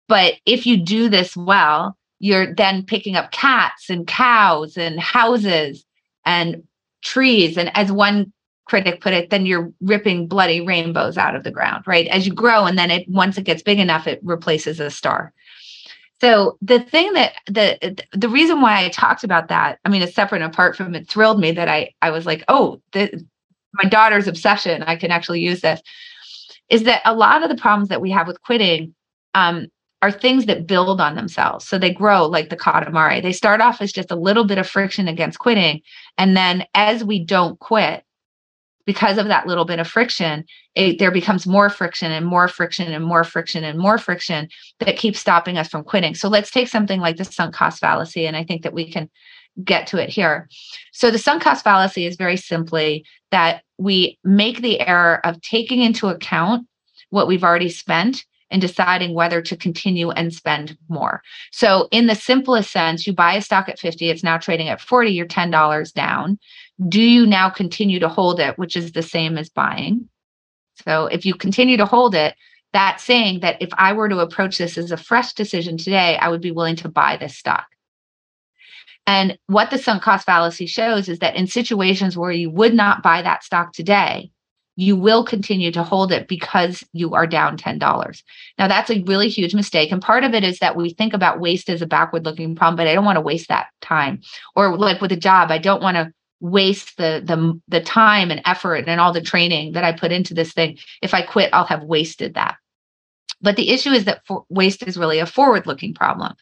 But 0.08 0.36
if 0.46 0.66
you 0.66 0.78
do 0.78 1.10
this 1.10 1.36
well, 1.36 1.98
you're 2.20 2.54
then 2.54 2.84
picking 2.84 3.16
up 3.16 3.32
cats 3.32 3.90
and 3.90 4.06
cows 4.06 4.78
and 4.78 5.00
houses 5.00 5.86
and 6.26 6.64
trees. 7.02 7.58
And 7.58 7.76
as 7.76 7.92
one 7.92 8.32
critic 8.66 9.02
put 9.02 9.14
it, 9.14 9.30
then 9.30 9.46
you're 9.46 9.72
ripping 9.82 10.28
bloody 10.28 10.62
rainbows 10.62 11.18
out 11.18 11.36
of 11.36 11.44
the 11.44 11.52
ground, 11.52 11.86
right? 11.88 12.08
As 12.08 12.28
you 12.28 12.34
grow, 12.34 12.66
and 12.66 12.78
then 12.78 12.92
it 12.92 13.10
once 13.10 13.38
it 13.38 13.44
gets 13.44 13.64
big 13.64 13.80
enough, 13.80 14.06
it 14.06 14.20
replaces 14.24 14.80
a 14.80 14.92
star. 14.92 15.34
So 16.22 16.58
the 16.62 16.80
thing 16.80 17.14
that 17.14 17.34
the 17.48 17.98
the 18.14 18.30
reason 18.30 18.62
why 18.62 18.84
I 18.84 18.90
talked 18.90 19.24
about 19.24 19.48
that, 19.48 19.80
I 19.86 19.90
mean, 19.90 20.02
it's 20.02 20.14
separate 20.14 20.42
and 20.42 20.54
apart 20.54 20.76
from 20.76 20.94
it 20.94 21.08
thrilled 21.08 21.40
me 21.40 21.52
that 21.52 21.68
I 21.68 21.94
I 22.02 22.12
was 22.12 22.26
like, 22.26 22.44
oh, 22.48 22.82
the, 22.92 23.26
my 23.74 23.90
daughter's 23.90 24.28
obsession, 24.28 24.84
I 24.84 24.96
can 24.98 25.12
actually 25.12 25.42
use 25.42 25.62
this, 25.62 25.82
is 26.70 26.84
that 26.84 27.02
a 27.06 27.16
lot 27.16 27.42
of 27.42 27.50
the 27.50 27.56
problems 27.56 27.90
that 27.90 28.02
we 28.02 28.12
have 28.12 28.28
with 28.28 28.42
quitting 28.42 28.94
um, 29.34 29.68
are 30.02 30.12
things 30.12 30.46
that 30.46 30.68
build 30.68 31.02
on 31.02 31.16
themselves. 31.16 31.68
So 31.68 31.78
they 31.78 31.94
grow 31.94 32.26
like 32.26 32.50
the 32.50 32.58
Katamari. 32.58 33.22
They 33.22 33.34
start 33.34 33.62
off 33.62 33.82
as 33.82 33.92
just 33.92 34.12
a 34.12 34.16
little 34.16 34.46
bit 34.46 34.58
of 34.58 34.68
friction 34.68 35.08
against 35.08 35.40
quitting. 35.40 35.82
And 36.18 36.38
then 36.38 36.66
as 36.74 37.04
we 37.04 37.24
don't 37.24 37.60
quit, 37.60 38.04
because 38.86 39.18
of 39.20 39.28
that 39.28 39.46
little 39.46 39.66
bit 39.66 39.78
of 39.78 39.88
friction, 39.88 40.46
it, 40.74 40.98
there 40.98 41.12
becomes 41.12 41.46
more 41.46 41.70
friction 41.70 42.12
and 42.12 42.26
more 42.26 42.48
friction 42.48 42.92
and 42.92 43.06
more 43.06 43.24
friction 43.24 43.64
and 43.64 43.78
more 43.78 44.00
friction 44.00 44.48
that 44.80 44.98
keeps 44.98 45.20
stopping 45.20 45.58
us 45.58 45.68
from 45.68 45.84
quitting. 45.84 46.16
So 46.16 46.28
let's 46.28 46.50
take 46.50 46.68
something 46.68 47.00
like 47.00 47.18
the 47.18 47.26
sunk 47.26 47.54
cost 47.54 47.80
fallacy. 47.80 48.26
And 48.26 48.36
I 48.36 48.44
think 48.44 48.64
that 48.64 48.74
we 48.74 48.92
can 48.92 49.10
get 49.64 49.86
to 49.88 50.02
it 50.02 50.10
here. 50.10 50.50
So 50.92 51.12
the 51.12 51.20
sunk 51.20 51.44
cost 51.44 51.64
fallacy 51.64 52.06
is 52.06 52.16
very 52.16 52.38
simply 52.38 53.06
that 53.32 53.64
we 53.78 54.18
make 54.24 54.62
the 54.62 54.80
error 54.80 55.24
of 55.26 55.42
taking 55.42 55.82
into 55.82 56.08
account 56.08 56.66
what 57.10 57.28
we've 57.28 57.44
already 57.44 57.70
spent 57.70 58.26
and 58.52 58.62
deciding 58.62 59.14
whether 59.14 59.42
to 59.42 59.56
continue 59.56 60.10
and 60.12 60.34
spend 60.34 60.78
more. 60.88 61.22
So, 61.52 61.88
in 61.92 62.08
the 62.08 62.16
simplest 62.16 62.72
sense, 62.72 63.06
you 63.06 63.14
buy 63.14 63.34
a 63.34 63.42
stock 63.42 63.70
at 63.70 63.80
50, 63.80 64.10
it's 64.10 64.24
now 64.24 64.38
trading 64.38 64.70
at 64.70 64.82
40, 64.82 65.12
you're 65.12 65.26
$10 65.26 65.94
down. 65.94 66.40
Do 66.88 67.02
you 67.02 67.26
now 67.26 67.50
continue 67.50 68.00
to 68.00 68.10
hold 68.10 68.40
it, 68.40 68.58
which 68.58 68.76
is 68.76 68.92
the 68.92 69.04
same 69.04 69.38
as 69.38 69.50
buying? 69.50 70.10
So, 70.86 71.08
if 71.08 71.26
you 71.26 71.34
continue 71.34 71.78
to 71.78 71.86
hold 71.86 72.16
it, 72.16 72.36
that's 72.74 73.04
saying 73.04 73.40
that 73.40 73.62
if 73.62 73.70
I 73.74 73.94
were 73.94 74.10
to 74.10 74.20
approach 74.20 74.58
this 74.58 74.78
as 74.78 74.92
a 74.92 74.98
fresh 74.98 75.34
decision 75.34 75.78
today, 75.78 76.18
I 76.18 76.30
would 76.30 76.42
be 76.42 76.52
willing 76.52 76.76
to 76.78 76.90
buy 76.90 77.18
this 77.18 77.36
stock. 77.36 77.66
And 79.08 79.40
what 79.48 79.72
the 79.72 79.80
sunk 79.80 80.04
cost 80.04 80.26
fallacy 80.28 80.68
shows 80.68 81.10
is 81.10 81.18
that 81.20 81.36
in 81.36 81.48
situations 81.48 82.16
where 82.16 82.32
you 82.32 82.52
would 82.52 82.76
not 82.76 83.02
buy 83.02 83.24
that 83.24 83.44
stock 83.44 83.74
today, 83.74 84.30
you 84.80 84.96
will 84.96 85.26
continue 85.26 85.74
to 85.74 85.84
hold 85.84 86.10
it 86.10 86.30
because 86.30 86.86
you 86.94 87.14
are 87.14 87.28
down 87.28 87.58
$10. 87.58 88.24
Now, 88.58 88.70
that's 88.70 88.90
a 88.90 89.04
really 89.04 89.28
huge 89.28 89.54
mistake. 89.54 89.92
And 89.92 90.02
part 90.02 90.24
of 90.24 90.34
it 90.34 90.46
is 90.46 90.60
that 90.60 90.78
we 90.78 90.92
think 90.92 91.14
about 91.14 91.42
waste 91.42 91.70
as 91.70 91.82
a 91.82 91.86
backward 91.86 92.24
looking 92.24 92.56
problem, 92.56 92.78
but 92.78 92.88
I 92.88 92.94
don't 92.96 93.04
want 93.04 93.18
to 93.18 93.22
waste 93.22 93.50
that 93.50 93.68
time. 93.82 94.22
Or 94.56 94.78
like 94.78 95.02
with 95.02 95.12
a 95.12 95.18
job, 95.18 95.52
I 95.52 95.58
don't 95.58 95.84
want 95.84 95.98
to 95.98 96.14
waste 96.40 96.96
the 96.96 97.22
the 97.26 97.60
the 97.68 97.82
time 97.82 98.32
and 98.32 98.42
effort 98.46 98.88
and 98.88 99.02
all 99.02 99.12
the 99.12 99.20
training 99.20 99.74
that 99.74 99.84
I 99.84 99.92
put 99.92 100.14
into 100.14 100.34
this 100.34 100.54
thing. 100.54 100.78
If 101.02 101.14
I 101.14 101.24
quit, 101.24 101.50
I'll 101.52 101.66
have 101.66 101.84
wasted 101.84 102.36
that. 102.36 102.56
But 103.42 103.58
the 103.58 103.72
issue 103.72 103.92
is 103.92 104.06
that 104.06 104.26
for, 104.26 104.46
waste 104.48 104.84
is 104.84 104.98
really 104.98 105.20
a 105.20 105.26
forward 105.26 105.68
looking 105.68 105.94
problem 105.94 106.36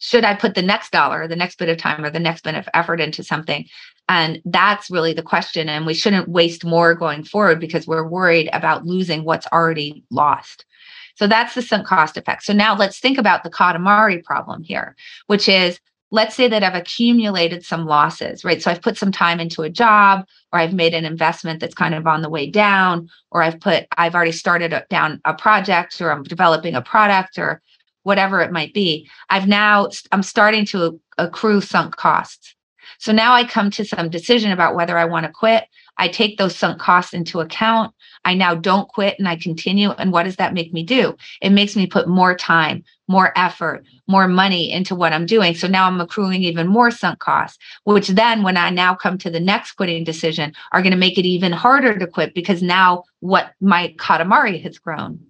should 0.00 0.24
I 0.24 0.34
put 0.34 0.54
the 0.54 0.62
next 0.62 0.90
dollar, 0.90 1.28
the 1.28 1.36
next 1.36 1.58
bit 1.58 1.68
of 1.68 1.76
time, 1.76 2.04
or 2.04 2.10
the 2.10 2.18
next 2.18 2.42
bit 2.42 2.54
of 2.54 2.68
effort 2.74 3.00
into 3.00 3.22
something? 3.22 3.66
And 4.08 4.42
that's 4.44 4.90
really 4.90 5.12
the 5.12 5.22
question. 5.22 5.68
And 5.68 5.86
we 5.86 5.94
shouldn't 5.94 6.28
waste 6.28 6.64
more 6.64 6.94
going 6.94 7.22
forward 7.22 7.60
because 7.60 7.86
we're 7.86 8.08
worried 8.08 8.48
about 8.52 8.86
losing 8.86 9.24
what's 9.24 9.46
already 9.52 10.02
lost. 10.10 10.64
So 11.16 11.26
that's 11.26 11.54
the 11.54 11.62
sunk 11.62 11.86
cost 11.86 12.16
effect. 12.16 12.44
So 12.44 12.54
now 12.54 12.74
let's 12.74 12.98
think 12.98 13.18
about 13.18 13.44
the 13.44 13.50
Katamari 13.50 14.24
problem 14.24 14.62
here, 14.62 14.96
which 15.26 15.48
is 15.48 15.78
let's 16.10 16.34
say 16.34 16.48
that 16.48 16.64
I've 16.64 16.74
accumulated 16.74 17.64
some 17.64 17.86
losses, 17.86 18.44
right? 18.44 18.60
So 18.60 18.70
I've 18.70 18.82
put 18.82 18.96
some 18.96 19.12
time 19.12 19.38
into 19.38 19.62
a 19.62 19.70
job 19.70 20.26
or 20.52 20.58
I've 20.58 20.72
made 20.72 20.94
an 20.94 21.04
investment 21.04 21.60
that's 21.60 21.74
kind 21.74 21.94
of 21.94 22.06
on 22.06 22.22
the 22.22 22.30
way 22.30 22.50
down, 22.50 23.08
or 23.30 23.42
I've 23.42 23.60
put, 23.60 23.86
I've 23.96 24.14
already 24.14 24.32
started 24.32 24.74
down 24.90 25.20
a 25.24 25.34
project 25.34 26.00
or 26.00 26.10
I'm 26.10 26.24
developing 26.24 26.74
a 26.74 26.82
product 26.82 27.38
or 27.38 27.62
whatever 28.10 28.40
it 28.40 28.50
might 28.50 28.74
be 28.74 29.08
i've 29.28 29.46
now 29.46 29.88
i'm 30.10 30.24
starting 30.24 30.64
to 30.66 31.00
accrue 31.20 31.60
sunk 31.60 31.94
costs. 31.96 32.56
So 32.98 33.12
now 33.12 33.34
i 33.34 33.44
come 33.44 33.70
to 33.70 33.84
some 33.84 34.10
decision 34.10 34.50
about 34.50 34.74
whether 34.74 34.98
i 34.98 35.04
want 35.04 35.26
to 35.26 35.32
quit. 35.32 35.64
I 35.96 36.08
take 36.08 36.38
those 36.38 36.56
sunk 36.56 36.80
costs 36.80 37.12
into 37.12 37.40
account. 37.40 37.94
I 38.24 38.32
now 38.34 38.54
don't 38.54 38.88
quit 38.88 39.14
and 39.18 39.28
i 39.28 39.36
continue 39.36 39.90
and 39.90 40.10
what 40.12 40.24
does 40.24 40.36
that 40.36 40.54
make 40.54 40.72
me 40.72 40.82
do? 40.82 41.16
It 41.40 41.50
makes 41.50 41.76
me 41.76 41.86
put 41.86 42.08
more 42.08 42.34
time 42.34 42.82
more 43.06 43.32
effort 43.36 43.84
more 44.06 44.28
money 44.28 44.72
into 44.72 44.94
what 44.94 45.12
i'm 45.12 45.26
doing. 45.26 45.54
So 45.54 45.68
now 45.68 45.86
i'm 45.86 46.00
accruing 46.00 46.42
even 46.42 46.66
more 46.66 46.90
sunk 46.90 47.20
costs 47.20 47.58
which 47.84 48.08
then 48.08 48.42
when 48.42 48.56
i 48.56 48.70
now 48.70 48.94
come 48.94 49.18
to 49.18 49.30
the 49.30 49.46
next 49.52 49.72
quitting 49.72 50.02
decision 50.02 50.52
are 50.72 50.82
going 50.82 50.98
to 50.98 51.04
make 51.06 51.18
it 51.18 51.26
even 51.26 51.52
harder 51.52 51.96
to 51.96 52.06
quit 52.06 52.34
because 52.34 52.60
now 52.60 53.04
what 53.20 53.52
my 53.60 53.94
katamari 53.98 54.60
has 54.62 54.78
grown 54.78 55.29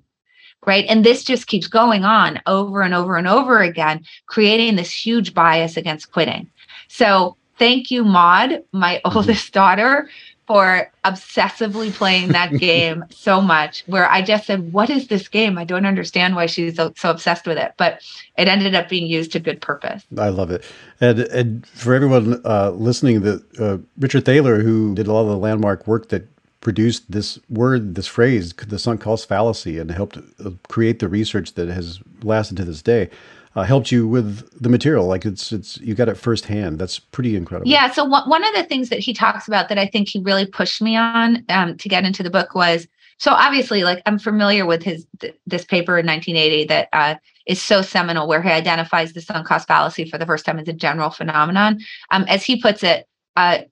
right? 0.67 0.85
And 0.89 1.05
this 1.05 1.25
just 1.25 1.47
keeps 1.47 1.67
going 1.67 2.05
on 2.05 2.41
over 2.47 2.83
and 2.83 2.95
over 2.95 3.17
and 3.17 3.27
over 3.27 3.61
again, 3.61 4.05
creating 4.27 4.77
this 4.77 4.91
huge 4.91 5.35
bias 5.35 5.77
against 5.77 6.13
quitting. 6.13 6.51
So 6.89 7.37
thank 7.59 7.91
you, 7.91 8.05
Maud, 8.05 8.63
my 8.73 8.97
mm-hmm. 8.97 9.17
oldest 9.17 9.53
daughter, 9.53 10.09
for 10.47 10.91
obsessively 11.05 11.93
playing 11.93 12.29
that 12.31 12.51
game 12.59 13.05
so 13.11 13.41
much. 13.41 13.85
Where 13.87 14.11
I 14.11 14.21
just 14.21 14.47
said, 14.47 14.73
What 14.73 14.91
is 14.91 15.07
this 15.07 15.29
game? 15.29 15.57
I 15.57 15.65
don't 15.65 15.87
understand 15.87 16.35
why 16.35 16.47
she's 16.47 16.75
so, 16.75 16.93
so 16.97 17.09
obsessed 17.11 17.47
with 17.47 17.57
it. 17.57 17.73
But 17.77 18.03
it 18.37 18.49
ended 18.49 18.75
up 18.75 18.89
being 18.89 19.07
used 19.07 19.31
to 19.33 19.39
good 19.39 19.61
purpose. 19.61 20.05
I 20.19 20.31
love 20.31 20.51
it. 20.51 20.65
And, 21.01 21.21
and 21.21 21.67
for 21.69 21.95
everyone 21.95 22.43
uh, 22.45 22.71
listening, 22.71 23.21
the 23.21 23.45
uh, 23.61 23.79
Richard 24.01 24.25
Thaler, 24.25 24.61
who 24.61 24.93
did 24.97 25.07
a 25.07 25.13
lot 25.13 25.23
of 25.23 25.29
the 25.29 25.39
landmark 25.39 25.87
work 25.87 26.09
that 26.09 26.27
produced 26.61 27.11
this 27.11 27.39
word, 27.49 27.95
this 27.95 28.07
phrase, 28.07 28.53
the 28.53 28.79
sunk 28.79 29.01
cost 29.01 29.29
fallacy, 29.29 29.79
and 29.79 29.91
helped 29.91 30.19
uh, 30.19 30.51
create 30.69 30.99
the 30.99 31.09
research 31.09 31.55
that 31.55 31.69
has 31.69 32.01
lasted 32.23 32.57
to 32.59 32.65
this 32.65 32.83
day. 32.83 33.09
Uh, 33.57 33.65
helped 33.65 33.91
you 33.91 34.07
with 34.07 34.49
the 34.63 34.69
material, 34.69 35.07
like 35.07 35.25
it's 35.25 35.51
it's 35.51 35.77
you 35.79 35.93
got 35.93 36.09
it 36.09 36.17
firsthand. 36.17 36.79
That's 36.79 37.01
pretty 37.01 37.35
incredible. 37.35 37.69
Yeah. 37.69 37.91
So 37.91 38.05
one 38.05 38.29
one 38.29 38.45
of 38.45 38.55
the 38.55 38.63
things 38.63 38.91
that 38.91 39.01
he 39.01 39.13
talks 39.13 39.49
about 39.49 39.69
that 39.69 39.79
I 39.79 39.87
think 39.87 40.09
he 40.09 40.21
really 40.21 40.47
pushed 40.47 40.81
me 40.81 40.97
on 40.97 41.45
um, 41.49 41.77
to 41.79 41.89
get 41.89 42.05
into 42.05 42.23
the 42.23 42.31
book 42.31 42.55
was 42.55 42.87
so 43.19 43.33
obviously 43.33 43.83
like 43.83 44.03
I'm 44.07 44.21
familiar 44.21 44.67
with 44.67 44.85
his 44.85 45.05
th- 45.19 45.35
this 45.49 45.65
paper 45.65 45.99
in 45.99 46.07
1980 46.07 46.65
that 46.67 46.89
uh, 46.93 47.17
is 47.45 47.61
so 47.61 47.83
seminal, 47.83 48.29
where 48.29 48.41
he 48.41 48.51
identifies 48.51 49.13
the 49.13 49.21
sunk 49.21 49.49
cost 49.49 49.67
fallacy 49.67 50.09
for 50.09 50.17
the 50.17 50.27
first 50.27 50.47
time 50.47 50.61
as 50.61 50.69
a 50.69 50.73
general 50.73 51.11
phenomenon. 51.11 51.81
Um, 52.13 52.25
as 52.29 52.45
he 52.45 52.61
puts 52.61 52.85
it, 52.85 53.09
uh, 53.35 53.63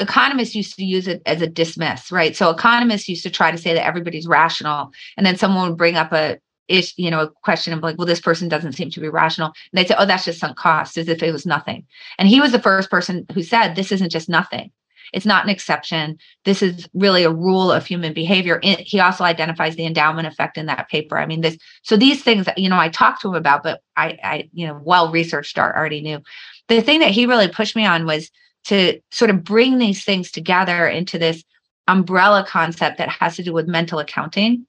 economists 0.00 0.54
used 0.54 0.76
to 0.76 0.84
use 0.84 1.06
it 1.06 1.22
as 1.26 1.40
a 1.40 1.46
dismiss, 1.46 2.10
right? 2.10 2.34
So 2.36 2.50
economists 2.50 3.08
used 3.08 3.22
to 3.22 3.30
try 3.30 3.50
to 3.50 3.58
say 3.58 3.74
that 3.74 3.86
everybody's 3.86 4.26
rational, 4.26 4.90
and 5.16 5.24
then 5.24 5.36
someone 5.36 5.68
would 5.68 5.78
bring 5.78 5.96
up 5.96 6.12
a 6.12 6.38
is 6.66 6.94
you 6.96 7.10
know 7.10 7.20
a 7.20 7.30
question 7.42 7.72
of 7.74 7.82
like 7.82 7.98
well 7.98 8.06
this 8.06 8.20
person 8.20 8.48
doesn't 8.48 8.72
seem 8.72 8.88
to 8.90 8.98
be 8.98 9.08
rational 9.10 9.48
and 9.48 9.54
they'd 9.74 9.86
say 9.86 9.94
oh 9.98 10.06
that's 10.06 10.24
just 10.24 10.40
sunk 10.40 10.56
cost 10.56 10.96
as 10.96 11.08
if 11.08 11.22
it 11.22 11.32
was 11.32 11.46
nothing. 11.46 11.86
And 12.18 12.28
he 12.28 12.40
was 12.40 12.52
the 12.52 12.62
first 12.62 12.90
person 12.90 13.26
who 13.34 13.42
said 13.42 13.74
this 13.74 13.92
isn't 13.92 14.10
just 14.10 14.28
nothing. 14.28 14.70
It's 15.12 15.26
not 15.26 15.44
an 15.44 15.50
exception. 15.50 16.18
This 16.44 16.62
is 16.62 16.88
really 16.94 17.22
a 17.22 17.30
rule 17.30 17.70
of 17.70 17.84
human 17.86 18.14
behavior. 18.14 18.60
He 18.62 18.98
also 18.98 19.22
identifies 19.22 19.76
the 19.76 19.84
endowment 19.84 20.26
effect 20.26 20.56
in 20.56 20.66
that 20.66 20.88
paper. 20.88 21.18
I 21.18 21.26
mean 21.26 21.42
this 21.42 21.58
so 21.82 21.96
these 21.96 22.22
things 22.22 22.46
you 22.56 22.70
know 22.70 22.78
i 22.78 22.88
talked 22.88 23.20
to 23.22 23.28
him 23.28 23.34
about 23.34 23.62
but 23.62 23.82
i 23.96 24.18
i 24.24 24.48
you 24.52 24.66
know 24.66 24.80
well 24.82 25.12
researched 25.12 25.58
already 25.58 26.00
knew. 26.00 26.20
The 26.68 26.80
thing 26.80 27.00
that 27.00 27.10
he 27.10 27.26
really 27.26 27.48
pushed 27.48 27.76
me 27.76 27.84
on 27.84 28.06
was 28.06 28.30
to 28.64 29.00
sort 29.10 29.30
of 29.30 29.44
bring 29.44 29.78
these 29.78 30.04
things 30.04 30.30
together 30.30 30.86
into 30.86 31.18
this 31.18 31.44
umbrella 31.88 32.44
concept 32.48 32.98
that 32.98 33.08
has 33.08 33.36
to 33.36 33.42
do 33.42 33.52
with 33.52 33.68
mental 33.68 33.98
accounting. 33.98 34.66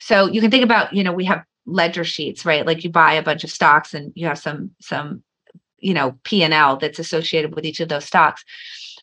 So 0.00 0.26
you 0.26 0.40
can 0.40 0.50
think 0.50 0.64
about, 0.64 0.92
you 0.92 1.02
know, 1.02 1.12
we 1.12 1.24
have 1.24 1.44
ledger 1.66 2.04
sheets, 2.04 2.44
right? 2.44 2.66
Like 2.66 2.84
you 2.84 2.90
buy 2.90 3.12
a 3.14 3.22
bunch 3.22 3.44
of 3.44 3.50
stocks 3.50 3.94
and 3.94 4.12
you 4.14 4.26
have 4.26 4.38
some 4.38 4.70
some 4.80 5.22
you 5.78 5.94
know 5.94 6.18
P&L 6.24 6.76
that's 6.76 6.98
associated 6.98 7.54
with 7.54 7.64
each 7.64 7.80
of 7.80 7.88
those 7.88 8.04
stocks. 8.04 8.44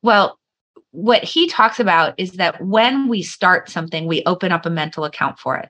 Well, 0.02 0.40
what 0.92 1.24
he 1.24 1.48
talks 1.48 1.80
about 1.80 2.16
is 2.18 2.34
that 2.34 2.64
when 2.64 3.08
we 3.08 3.22
start 3.22 3.70
something, 3.70 4.08
we 4.08 4.24
open 4.26 4.52
up 4.52 4.66
a 4.66 4.70
mental 4.70 5.04
account 5.04 5.38
for 5.38 5.58
it. 5.58 5.70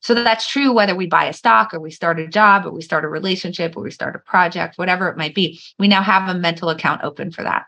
So 0.00 0.14
that's 0.14 0.48
true 0.48 0.72
whether 0.72 0.94
we 0.94 1.06
buy 1.06 1.26
a 1.26 1.32
stock 1.32 1.72
or 1.72 1.80
we 1.80 1.90
start 1.90 2.18
a 2.18 2.26
job 2.26 2.66
or 2.66 2.72
we 2.72 2.82
start 2.82 3.04
a 3.04 3.08
relationship 3.08 3.76
or 3.76 3.82
we 3.82 3.90
start 3.90 4.16
a 4.16 4.18
project, 4.18 4.76
whatever 4.76 5.08
it 5.08 5.16
might 5.16 5.34
be. 5.34 5.60
We 5.78 5.88
now 5.88 6.02
have 6.02 6.28
a 6.28 6.38
mental 6.38 6.70
account 6.70 7.02
open 7.04 7.30
for 7.30 7.42
that. 7.44 7.66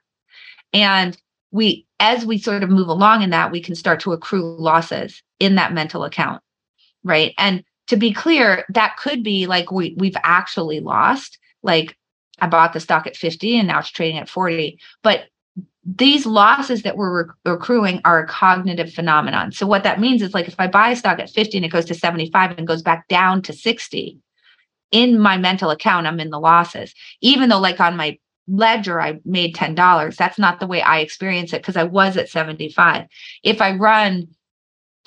And 0.74 1.16
we, 1.52 1.86
as 2.00 2.26
we 2.26 2.36
sort 2.36 2.62
of 2.62 2.68
move 2.68 2.88
along 2.88 3.22
in 3.22 3.30
that, 3.30 3.52
we 3.52 3.62
can 3.62 3.76
start 3.76 4.00
to 4.00 4.12
accrue 4.12 4.56
losses 4.58 5.22
in 5.38 5.54
that 5.54 5.72
mental 5.72 6.04
account. 6.04 6.42
Right. 7.04 7.32
And 7.38 7.64
to 7.86 7.96
be 7.96 8.12
clear, 8.12 8.64
that 8.70 8.96
could 8.96 9.22
be 9.22 9.46
like 9.46 9.70
we, 9.70 9.94
we've 9.96 10.16
actually 10.24 10.80
lost. 10.80 11.38
Like 11.62 11.96
I 12.40 12.48
bought 12.48 12.72
the 12.72 12.80
stock 12.80 13.06
at 13.06 13.16
50 13.16 13.56
and 13.56 13.68
now 13.68 13.78
it's 13.78 13.90
trading 13.90 14.18
at 14.18 14.28
40. 14.28 14.78
But 15.02 15.26
these 15.84 16.26
losses 16.26 16.82
that 16.82 16.96
we're 16.96 17.26
accruing 17.44 18.00
are 18.04 18.20
a 18.20 18.26
cognitive 18.26 18.92
phenomenon. 18.92 19.52
So 19.52 19.66
what 19.66 19.84
that 19.84 20.00
means 20.00 20.22
is 20.22 20.34
like 20.34 20.48
if 20.48 20.56
I 20.58 20.66
buy 20.66 20.90
a 20.90 20.96
stock 20.96 21.20
at 21.20 21.30
50 21.30 21.58
and 21.58 21.64
it 21.64 21.70
goes 21.70 21.84
to 21.86 21.94
75 21.94 22.58
and 22.58 22.66
goes 22.66 22.82
back 22.82 23.06
down 23.08 23.42
to 23.42 23.52
60, 23.52 24.18
in 24.90 25.18
my 25.18 25.36
mental 25.36 25.70
account, 25.70 26.06
I'm 26.06 26.20
in 26.20 26.30
the 26.30 26.40
losses. 26.40 26.94
Even 27.20 27.48
though, 27.48 27.58
like 27.58 27.80
on 27.80 27.96
my 27.96 28.18
ledger, 28.48 29.00
I 29.00 29.20
made 29.24 29.54
$10, 29.54 30.16
that's 30.16 30.38
not 30.38 30.60
the 30.60 30.66
way 30.66 30.82
I 30.82 31.00
experience 31.00 31.52
it 31.52 31.62
because 31.62 31.76
I 31.76 31.84
was 31.84 32.16
at 32.16 32.28
75. 32.28 33.06
If 33.42 33.60
I 33.60 33.74
run 33.76 34.28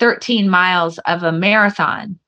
13 0.00 0.48
miles 0.48 0.98
of 0.98 1.22
a 1.22 1.32
marathon, 1.32 2.18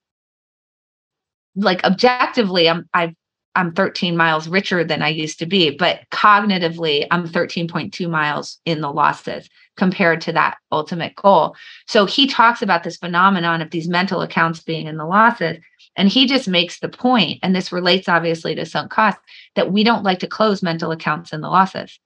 like 1.56 1.84
objectively, 1.84 2.68
I'm 2.68 2.88
I've 2.94 3.14
I'm 3.56 3.72
13 3.72 4.16
miles 4.16 4.48
richer 4.48 4.84
than 4.84 5.02
I 5.02 5.08
used 5.08 5.40
to 5.40 5.46
be, 5.46 5.70
but 5.70 6.02
cognitively, 6.12 7.06
I'm 7.10 7.26
13.2 7.26 8.08
miles 8.08 8.60
in 8.64 8.80
the 8.80 8.92
losses 8.92 9.48
compared 9.76 10.20
to 10.22 10.32
that 10.32 10.58
ultimate 10.70 11.16
goal. 11.16 11.56
So 11.86 12.06
he 12.06 12.28
talks 12.28 12.62
about 12.62 12.84
this 12.84 12.96
phenomenon 12.96 13.60
of 13.60 13.70
these 13.70 13.88
mental 13.88 14.20
accounts 14.22 14.62
being 14.62 14.86
in 14.86 14.98
the 14.98 15.04
losses. 15.04 15.58
And 16.00 16.08
he 16.08 16.24
just 16.24 16.48
makes 16.48 16.78
the 16.78 16.88
point, 16.88 17.40
and 17.42 17.54
this 17.54 17.72
relates 17.72 18.08
obviously 18.08 18.54
to 18.54 18.64
sunk 18.64 18.90
costs, 18.90 19.20
that 19.54 19.70
we 19.70 19.84
don't 19.84 20.02
like 20.02 20.20
to 20.20 20.26
close 20.26 20.62
mental 20.62 20.92
accounts 20.92 21.30
in 21.30 21.42
the 21.42 21.50
losses. 21.50 22.00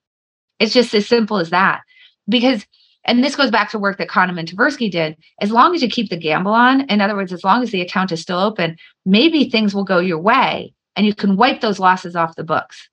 It's 0.58 0.72
just 0.72 0.92
as 0.94 1.06
simple 1.06 1.38
as 1.38 1.50
that. 1.50 1.82
Because, 2.28 2.66
and 3.04 3.22
this 3.22 3.36
goes 3.36 3.52
back 3.52 3.70
to 3.70 3.78
work 3.78 3.98
that 3.98 4.08
Kahneman 4.08 4.40
and 4.40 4.48
Tversky 4.48 4.90
did, 4.90 5.16
as 5.40 5.52
long 5.52 5.76
as 5.76 5.80
you 5.80 5.88
keep 5.88 6.10
the 6.10 6.16
gamble 6.16 6.50
on, 6.50 6.80
in 6.90 7.00
other 7.00 7.14
words, 7.14 7.32
as 7.32 7.44
long 7.44 7.62
as 7.62 7.70
the 7.70 7.82
account 7.82 8.10
is 8.10 8.20
still 8.20 8.40
open, 8.40 8.76
maybe 9.06 9.48
things 9.48 9.76
will 9.76 9.84
go 9.84 10.00
your 10.00 10.18
way 10.18 10.74
and 10.96 11.06
you 11.06 11.14
can 11.14 11.36
wipe 11.36 11.60
those 11.60 11.78
losses 11.78 12.16
off 12.16 12.34
the 12.34 12.42
books 12.42 12.88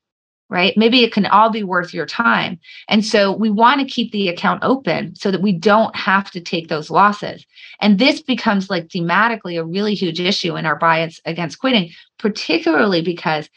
right? 0.51 0.75
Maybe 0.75 1.03
it 1.03 1.13
can 1.13 1.25
all 1.27 1.49
be 1.49 1.63
worth 1.63 1.93
your 1.93 2.05
time. 2.05 2.59
And 2.89 3.03
so 3.03 3.31
we 3.31 3.49
want 3.49 3.79
to 3.79 3.87
keep 3.87 4.11
the 4.11 4.27
account 4.27 4.63
open 4.63 5.15
so 5.15 5.31
that 5.31 5.41
we 5.41 5.53
don't 5.53 5.95
have 5.95 6.29
to 6.31 6.41
take 6.41 6.67
those 6.67 6.91
losses. 6.91 7.45
And 7.79 7.97
this 7.97 8.21
becomes 8.21 8.69
like 8.69 8.89
thematically 8.89 9.59
a 9.59 9.65
really 9.65 9.95
huge 9.95 10.19
issue 10.19 10.57
in 10.57 10.65
our 10.65 10.75
bias 10.75 11.19
against 11.25 11.59
quitting 11.59 11.91
particularly 12.19 13.01
because 13.01 13.49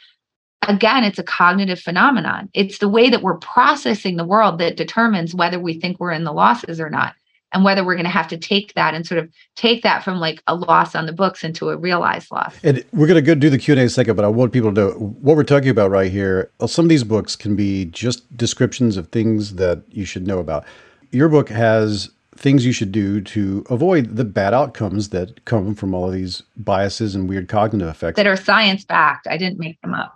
again 0.66 1.05
it's 1.05 1.18
a 1.18 1.24
cognitive 1.24 1.80
phenomenon. 1.80 2.49
It's 2.55 2.78
the 2.78 2.88
way 2.88 3.11
that 3.11 3.22
we're 3.22 3.38
processing 3.38 4.16
the 4.16 4.24
world 4.24 4.59
that 4.61 4.76
determines 4.76 5.34
whether 5.34 5.59
we 5.59 5.78
think 5.78 5.99
we're 5.99 6.12
in 6.12 6.24
the 6.24 6.32
losses 6.32 6.80
or 6.80 6.88
not 6.88 7.14
and 7.55 7.64
whether 7.64 7.84
we're 7.84 7.94
going 7.94 8.05
to 8.05 8.11
have 8.11 8.28
to 8.28 8.36
take 8.36 8.74
that 8.74 8.94
and 8.94 9.07
sort 9.07 9.18
of 9.18 9.30
take 9.55 9.82
that 9.84 10.02
from 10.02 10.18
like 10.18 10.42
a 10.46 10.55
loss 10.55 10.94
on 10.94 11.07
the 11.07 11.12
books 11.12 11.44
into 11.44 11.70
a 11.70 11.76
realized 11.76 12.30
loss. 12.30 12.55
And 12.64 12.84
we're 12.92 13.07
going 13.07 13.14
to 13.14 13.22
go 13.22 13.34
do 13.34 13.48
the 13.48 13.59
Q&A 13.59 13.78
in 13.78 13.86
a 13.86 13.88
second, 13.88 14.16
but 14.16 14.24
I 14.24 14.28
want 14.28 14.52
people 14.52 14.74
to 14.74 14.80
know 14.80 14.90
what 14.90 15.36
we're 15.36 15.44
talking 15.44 15.70
about 15.70 15.90
right 15.90 16.11
here. 16.11 16.50
Uh, 16.61 16.66
some 16.66 16.84
of 16.84 16.88
these 16.88 17.05
books 17.05 17.36
can 17.36 17.57
be 17.57 17.86
just 17.86 18.36
descriptions 18.36 18.96
of 18.96 19.09
things 19.09 19.55
that 19.55 19.82
you 19.88 20.05
should 20.05 20.26
know 20.26 20.40
about. 20.40 20.64
Your 21.12 21.28
book 21.28 21.48
has 21.48 22.11
things 22.36 22.66
you 22.66 22.72
should 22.72 22.90
do 22.90 23.20
to 23.20 23.64
avoid 23.70 24.16
the 24.16 24.24
bad 24.24 24.52
outcomes 24.52 25.11
that 25.11 25.44
come 25.44 25.76
from 25.76 25.94
all 25.94 26.09
of 26.09 26.12
these 26.12 26.42
biases 26.57 27.14
and 27.14 27.28
weird 27.28 27.48
cognitive 27.48 27.86
effects 27.86 28.16
that 28.16 28.26
are 28.26 28.36
science 28.36 28.84
backed. 28.84 29.28
I 29.28 29.36
didn't 29.36 29.61
make 29.61 29.80
them 29.82 29.94
up 29.94 30.14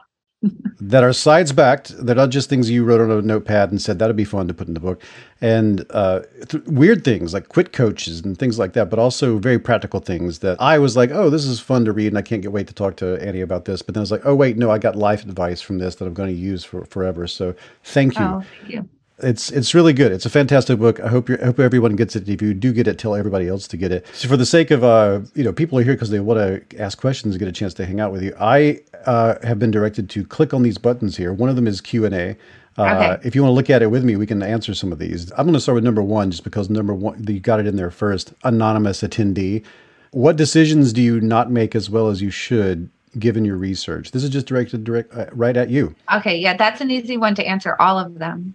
that 0.80 1.02
are 1.02 1.12
sides 1.12 1.52
backed. 1.52 1.94
They're 2.04 2.14
not 2.14 2.30
just 2.30 2.48
things 2.48 2.70
you 2.70 2.84
wrote 2.84 3.00
on 3.00 3.10
a 3.10 3.20
notepad 3.20 3.70
and 3.70 3.82
said 3.82 3.98
that'd 3.98 4.16
be 4.16 4.24
fun 4.24 4.46
to 4.48 4.54
put 4.54 4.68
in 4.68 4.74
the 4.74 4.80
book, 4.80 5.02
and 5.40 5.84
uh, 5.90 6.20
th- 6.48 6.64
weird 6.64 7.04
things 7.04 7.34
like 7.34 7.48
quit 7.48 7.72
coaches 7.72 8.20
and 8.20 8.38
things 8.38 8.58
like 8.58 8.74
that. 8.74 8.88
But 8.88 8.98
also 8.98 9.38
very 9.38 9.58
practical 9.58 10.00
things 10.00 10.38
that 10.40 10.60
I 10.60 10.78
was 10.78 10.96
like, 10.96 11.10
oh, 11.10 11.30
this 11.30 11.44
is 11.44 11.58
fun 11.58 11.84
to 11.86 11.92
read, 11.92 12.08
and 12.08 12.18
I 12.18 12.22
can't 12.22 12.42
get 12.42 12.52
wait 12.52 12.68
to 12.68 12.74
talk 12.74 12.96
to 12.98 13.20
Annie 13.20 13.40
about 13.40 13.64
this. 13.64 13.82
But 13.82 13.94
then 13.94 14.00
I 14.00 14.02
was 14.02 14.12
like, 14.12 14.24
oh 14.24 14.34
wait, 14.34 14.56
no, 14.56 14.70
I 14.70 14.78
got 14.78 14.94
life 14.96 15.24
advice 15.24 15.60
from 15.60 15.78
this 15.78 15.96
that 15.96 16.06
I'm 16.06 16.14
going 16.14 16.34
to 16.34 16.40
use 16.40 16.64
for 16.64 16.84
forever. 16.84 17.26
So 17.26 17.54
thank 17.82 18.18
you. 18.18 18.24
Oh, 18.24 18.44
thank 18.60 18.72
you. 18.72 18.88
It's 19.20 19.50
it's 19.50 19.74
really 19.74 19.92
good. 19.92 20.12
It's 20.12 20.26
a 20.26 20.30
fantastic 20.30 20.78
book. 20.78 21.00
I 21.00 21.08
hope 21.08 21.28
you 21.28 21.36
hope 21.38 21.58
everyone 21.58 21.96
gets 21.96 22.14
it. 22.14 22.28
If 22.28 22.40
you 22.40 22.54
do 22.54 22.72
get 22.72 22.86
it, 22.86 22.98
tell 22.98 23.16
everybody 23.16 23.48
else 23.48 23.66
to 23.68 23.76
get 23.76 23.90
it. 23.90 24.06
So 24.12 24.28
for 24.28 24.36
the 24.36 24.46
sake 24.46 24.70
of 24.70 24.84
uh, 24.84 25.22
you 25.34 25.42
know, 25.42 25.52
people 25.52 25.76
are 25.76 25.82
here 25.82 25.94
because 25.94 26.10
they 26.10 26.20
want 26.20 26.38
to 26.38 26.80
ask 26.80 27.00
questions 27.00 27.34
and 27.34 27.40
get 27.40 27.48
a 27.48 27.52
chance 27.52 27.74
to 27.74 27.84
hang 27.84 27.98
out 27.98 28.12
with 28.12 28.22
you. 28.22 28.32
I 28.38 28.80
uh, 29.06 29.34
have 29.46 29.58
been 29.58 29.70
directed 29.70 30.08
to 30.10 30.24
click 30.24 30.52
on 30.54 30.62
these 30.62 30.78
buttons 30.78 31.16
here. 31.16 31.32
One 31.32 31.48
of 31.48 31.56
them 31.56 31.66
is 31.66 31.80
Q 31.80 32.04
and 32.04 32.14
A. 32.14 32.36
Uh, 32.76 33.16
okay. 33.16 33.26
If 33.26 33.34
you 33.34 33.42
want 33.42 33.50
to 33.50 33.56
look 33.56 33.70
at 33.70 33.82
it 33.82 33.90
with 33.90 34.04
me, 34.04 34.14
we 34.16 34.26
can 34.26 34.42
answer 34.42 34.72
some 34.74 34.92
of 34.92 34.98
these. 34.98 35.32
I'm 35.32 35.46
going 35.46 35.54
to 35.54 35.60
start 35.60 35.74
with 35.74 35.84
number 35.84 36.02
one, 36.02 36.30
just 36.30 36.44
because 36.44 36.70
number 36.70 36.94
one 36.94 37.24
you 37.26 37.40
got 37.40 37.58
it 37.58 37.66
in 37.66 37.76
there 37.76 37.90
first. 37.90 38.32
Anonymous 38.44 39.02
attendee. 39.02 39.64
What 40.12 40.36
decisions 40.36 40.92
do 40.92 41.02
you 41.02 41.20
not 41.20 41.50
make 41.50 41.74
as 41.74 41.90
well 41.90 42.08
as 42.08 42.22
you 42.22 42.30
should 42.30 42.88
given 43.18 43.44
your 43.44 43.56
research? 43.56 44.12
This 44.12 44.22
is 44.22 44.30
just 44.30 44.46
directed 44.46 44.84
direct 44.84 45.12
uh, 45.12 45.26
right 45.32 45.56
at 45.56 45.70
you. 45.70 45.94
Okay, 46.14 46.38
yeah, 46.38 46.56
that's 46.56 46.80
an 46.80 46.90
easy 46.90 47.16
one 47.16 47.34
to 47.34 47.44
answer. 47.44 47.76
All 47.80 47.98
of 47.98 48.18
them. 48.18 48.54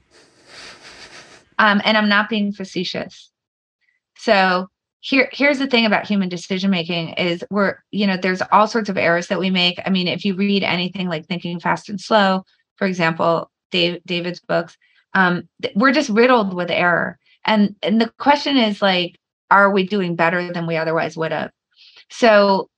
Um, 1.60 1.82
and 1.86 1.98
I'm 1.98 2.10
not 2.10 2.30
being 2.30 2.52
facetious. 2.52 3.30
So 4.18 4.70
here, 5.04 5.28
here's 5.34 5.60
the 5.60 5.68
thing 5.68 5.86
about 5.86 6.08
human 6.08 6.30
decision 6.30 6.72
making 6.72 7.10
is 7.16 7.44
we're, 7.52 7.76
you 7.92 8.08
know, 8.08 8.16
there's 8.16 8.42
all 8.54 8.68
sorts 8.68 8.88
of 8.88 8.98
errors 8.98 9.28
that 9.28 9.40
we 9.40 9.50
make. 9.50 9.78
I 9.86 9.90
mean, 9.90 10.08
if 10.08 10.24
you 10.24 10.34
read 10.34 10.64
anything 10.64 11.10
like 11.10 11.28
Thinking 11.28 11.60
Fast 11.60 11.90
and 11.90 12.00
Slow, 12.00 12.46
for 12.78 12.88
example, 12.88 13.52
Dave, 13.70 14.00
David's 14.06 14.40
books, 14.40 14.78
um, 15.14 15.44
we're 15.76 15.92
just 15.92 16.10
riddled 16.10 16.54
with 16.54 16.72
error. 16.72 17.20
And 17.44 17.76
and 17.84 18.00
the 18.00 18.14
question 18.18 18.56
is 18.56 18.82
like, 18.82 19.20
are 19.52 19.72
we 19.72 19.86
doing 19.86 20.16
better 20.16 20.54
than 20.54 20.68
we 20.68 20.78
otherwise 20.78 21.18
would 21.18 21.34
have? 21.34 21.52
So 22.10 22.70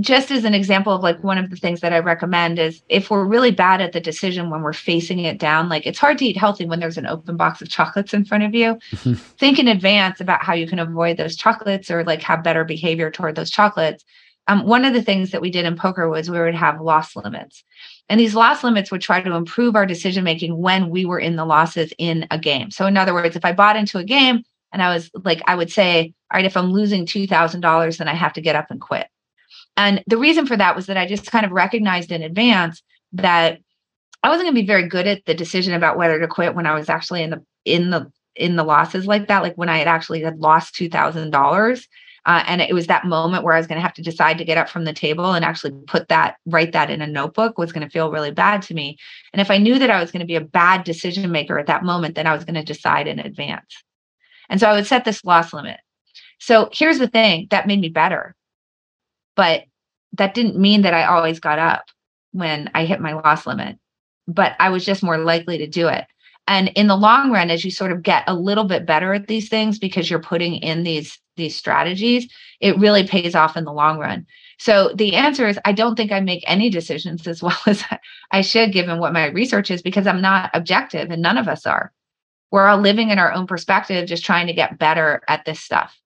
just 0.00 0.30
as 0.30 0.44
an 0.44 0.54
example 0.54 0.92
of 0.92 1.02
like 1.02 1.22
one 1.22 1.38
of 1.38 1.50
the 1.50 1.56
things 1.56 1.80
that 1.80 1.92
I 1.92 1.98
recommend 1.98 2.58
is 2.58 2.82
if 2.88 3.10
we're 3.10 3.24
really 3.24 3.52
bad 3.52 3.80
at 3.80 3.92
the 3.92 4.00
decision 4.00 4.50
when 4.50 4.62
we're 4.62 4.72
facing 4.72 5.20
it 5.20 5.38
down, 5.38 5.68
like 5.68 5.86
it's 5.86 5.98
hard 5.98 6.18
to 6.18 6.24
eat 6.24 6.36
healthy 6.36 6.66
when 6.66 6.80
there's 6.80 6.98
an 6.98 7.06
open 7.06 7.36
box 7.36 7.62
of 7.62 7.68
chocolates 7.68 8.12
in 8.12 8.24
front 8.24 8.44
of 8.44 8.54
you. 8.54 8.78
Think 9.38 9.58
in 9.58 9.68
advance 9.68 10.20
about 10.20 10.42
how 10.42 10.54
you 10.54 10.66
can 10.66 10.80
avoid 10.80 11.16
those 11.16 11.36
chocolates 11.36 11.90
or 11.90 12.02
like 12.04 12.22
have 12.22 12.42
better 12.42 12.64
behavior 12.64 13.10
toward 13.10 13.36
those 13.36 13.50
chocolates. 13.50 14.04
Um, 14.48 14.66
one 14.66 14.84
of 14.84 14.94
the 14.94 15.02
things 15.02 15.30
that 15.30 15.42
we 15.42 15.50
did 15.50 15.66
in 15.66 15.76
poker 15.76 16.08
was 16.08 16.30
we 16.30 16.40
would 16.40 16.54
have 16.54 16.80
loss 16.80 17.14
limits. 17.14 17.62
And 18.08 18.18
these 18.18 18.34
loss 18.34 18.64
limits 18.64 18.90
would 18.90 19.02
try 19.02 19.20
to 19.20 19.34
improve 19.34 19.76
our 19.76 19.86
decision 19.86 20.24
making 20.24 20.56
when 20.56 20.88
we 20.88 21.04
were 21.04 21.18
in 21.18 21.36
the 21.36 21.44
losses 21.44 21.92
in 21.98 22.26
a 22.30 22.38
game. 22.38 22.70
So, 22.70 22.86
in 22.86 22.96
other 22.96 23.12
words, 23.12 23.36
if 23.36 23.44
I 23.44 23.52
bought 23.52 23.76
into 23.76 23.98
a 23.98 24.04
game 24.04 24.42
and 24.72 24.82
I 24.82 24.92
was 24.94 25.10
like, 25.22 25.42
I 25.46 25.54
would 25.54 25.70
say, 25.70 26.14
all 26.32 26.38
right, 26.38 26.46
if 26.46 26.56
I'm 26.56 26.72
losing 26.72 27.04
$2,000, 27.04 27.98
then 27.98 28.08
I 28.08 28.14
have 28.14 28.32
to 28.32 28.40
get 28.40 28.56
up 28.56 28.70
and 28.70 28.80
quit 28.80 29.06
and 29.78 30.02
the 30.08 30.18
reason 30.18 30.44
for 30.44 30.56
that 30.56 30.74
was 30.74 30.86
that 30.86 30.96
I 30.96 31.06
just 31.06 31.30
kind 31.30 31.46
of 31.46 31.52
recognized 31.52 32.10
in 32.10 32.22
advance 32.22 32.82
that 33.12 33.60
I 34.24 34.28
wasn't 34.28 34.46
going 34.46 34.56
to 34.56 34.62
be 34.62 34.66
very 34.66 34.88
good 34.88 35.06
at 35.06 35.24
the 35.24 35.34
decision 35.34 35.72
about 35.72 35.96
whether 35.96 36.18
to 36.18 36.26
quit 36.26 36.56
when 36.56 36.66
I 36.66 36.74
was 36.74 36.88
actually 36.88 37.22
in 37.22 37.30
the 37.30 37.44
in 37.64 37.90
the 37.90 38.10
in 38.34 38.56
the 38.56 38.64
losses 38.64 39.06
like 39.06 39.28
that, 39.28 39.42
like 39.44 39.54
when 39.54 39.68
I 39.68 39.78
had 39.78 39.86
actually 39.86 40.20
had 40.22 40.40
lost 40.40 40.74
two 40.74 40.88
thousand 40.88 41.28
uh, 41.34 41.38
dollars. 41.38 41.88
And 42.26 42.60
it 42.60 42.74
was 42.74 42.88
that 42.88 43.06
moment 43.06 43.42
where 43.42 43.54
I 43.54 43.58
was 43.58 43.66
going 43.66 43.78
to 43.78 43.82
have 43.82 43.94
to 43.94 44.02
decide 44.02 44.36
to 44.36 44.44
get 44.44 44.58
up 44.58 44.68
from 44.68 44.84
the 44.84 44.92
table 44.92 45.32
and 45.32 45.46
actually 45.46 45.72
put 45.86 46.08
that, 46.08 46.36
write 46.44 46.72
that 46.72 46.90
in 46.90 47.00
a 47.00 47.06
notebook 47.06 47.56
was 47.56 47.72
going 47.72 47.86
to 47.86 47.90
feel 47.90 48.10
really 48.10 48.32
bad 48.32 48.60
to 48.62 48.74
me. 48.74 48.98
And 49.32 49.40
if 49.40 49.50
I 49.50 49.56
knew 49.56 49.78
that 49.78 49.88
I 49.88 49.98
was 49.98 50.10
going 50.10 50.20
to 50.20 50.26
be 50.26 50.36
a 50.36 50.40
bad 50.42 50.84
decision 50.84 51.30
maker 51.32 51.58
at 51.58 51.68
that 51.68 51.84
moment, 51.84 52.16
then 52.16 52.26
I 52.26 52.34
was 52.34 52.44
going 52.44 52.56
to 52.56 52.62
decide 52.62 53.06
in 53.06 53.18
advance. 53.18 53.82
And 54.50 54.60
so 54.60 54.68
I 54.68 54.74
would 54.74 54.86
set 54.86 55.06
this 55.06 55.24
loss 55.24 55.54
limit. 55.54 55.80
So 56.38 56.68
here's 56.70 56.98
the 56.98 57.08
thing 57.08 57.46
that 57.50 57.66
made 57.66 57.80
me 57.80 57.88
better 57.88 58.36
but 59.38 59.62
that 60.14 60.34
didn't 60.34 60.58
mean 60.58 60.82
that 60.82 60.94
I 60.94 61.04
always 61.04 61.38
got 61.38 61.60
up 61.60 61.84
when 62.32 62.68
I 62.74 62.84
hit 62.84 63.00
my 63.00 63.12
loss 63.12 63.46
limit, 63.46 63.78
but 64.26 64.56
I 64.58 64.68
was 64.70 64.84
just 64.84 65.00
more 65.00 65.16
likely 65.16 65.58
to 65.58 65.68
do 65.68 65.86
it. 65.86 66.06
And 66.48 66.68
in 66.74 66.88
the 66.88 66.96
long 66.96 67.30
run, 67.30 67.48
as 67.48 67.64
you 67.64 67.70
sort 67.70 67.92
of 67.92 68.02
get 68.02 68.24
a 68.26 68.34
little 68.34 68.64
bit 68.64 68.84
better 68.84 69.14
at 69.14 69.28
these 69.28 69.48
things 69.48 69.78
because 69.78 70.10
you're 70.10 70.18
putting 70.18 70.56
in 70.56 70.82
these 70.82 71.20
these 71.36 71.54
strategies, 71.54 72.26
it 72.58 72.76
really 72.78 73.06
pays 73.06 73.36
off 73.36 73.56
in 73.56 73.64
the 73.64 73.72
long 73.72 74.00
run. 74.00 74.26
So 74.58 74.90
the 74.96 75.14
answer 75.14 75.46
is 75.46 75.56
I 75.64 75.70
don't 75.70 75.94
think 75.94 76.10
I 76.10 76.18
make 76.18 76.42
any 76.48 76.68
decisions 76.68 77.24
as 77.28 77.40
well 77.44 77.56
as 77.66 77.84
I 78.32 78.40
should 78.40 78.72
given 78.72 78.98
what 78.98 79.12
my 79.12 79.26
research 79.26 79.70
is 79.70 79.82
because 79.82 80.08
I'm 80.08 80.20
not 80.20 80.50
objective 80.52 81.12
and 81.12 81.22
none 81.22 81.38
of 81.38 81.46
us 81.46 81.64
are. 81.64 81.92
We're 82.50 82.66
all 82.66 82.78
living 82.78 83.10
in 83.10 83.20
our 83.20 83.32
own 83.32 83.46
perspective, 83.46 84.08
just 84.08 84.24
trying 84.24 84.48
to 84.48 84.52
get 84.52 84.80
better 84.80 85.22
at 85.28 85.44
this 85.44 85.60
stuff. 85.60 85.96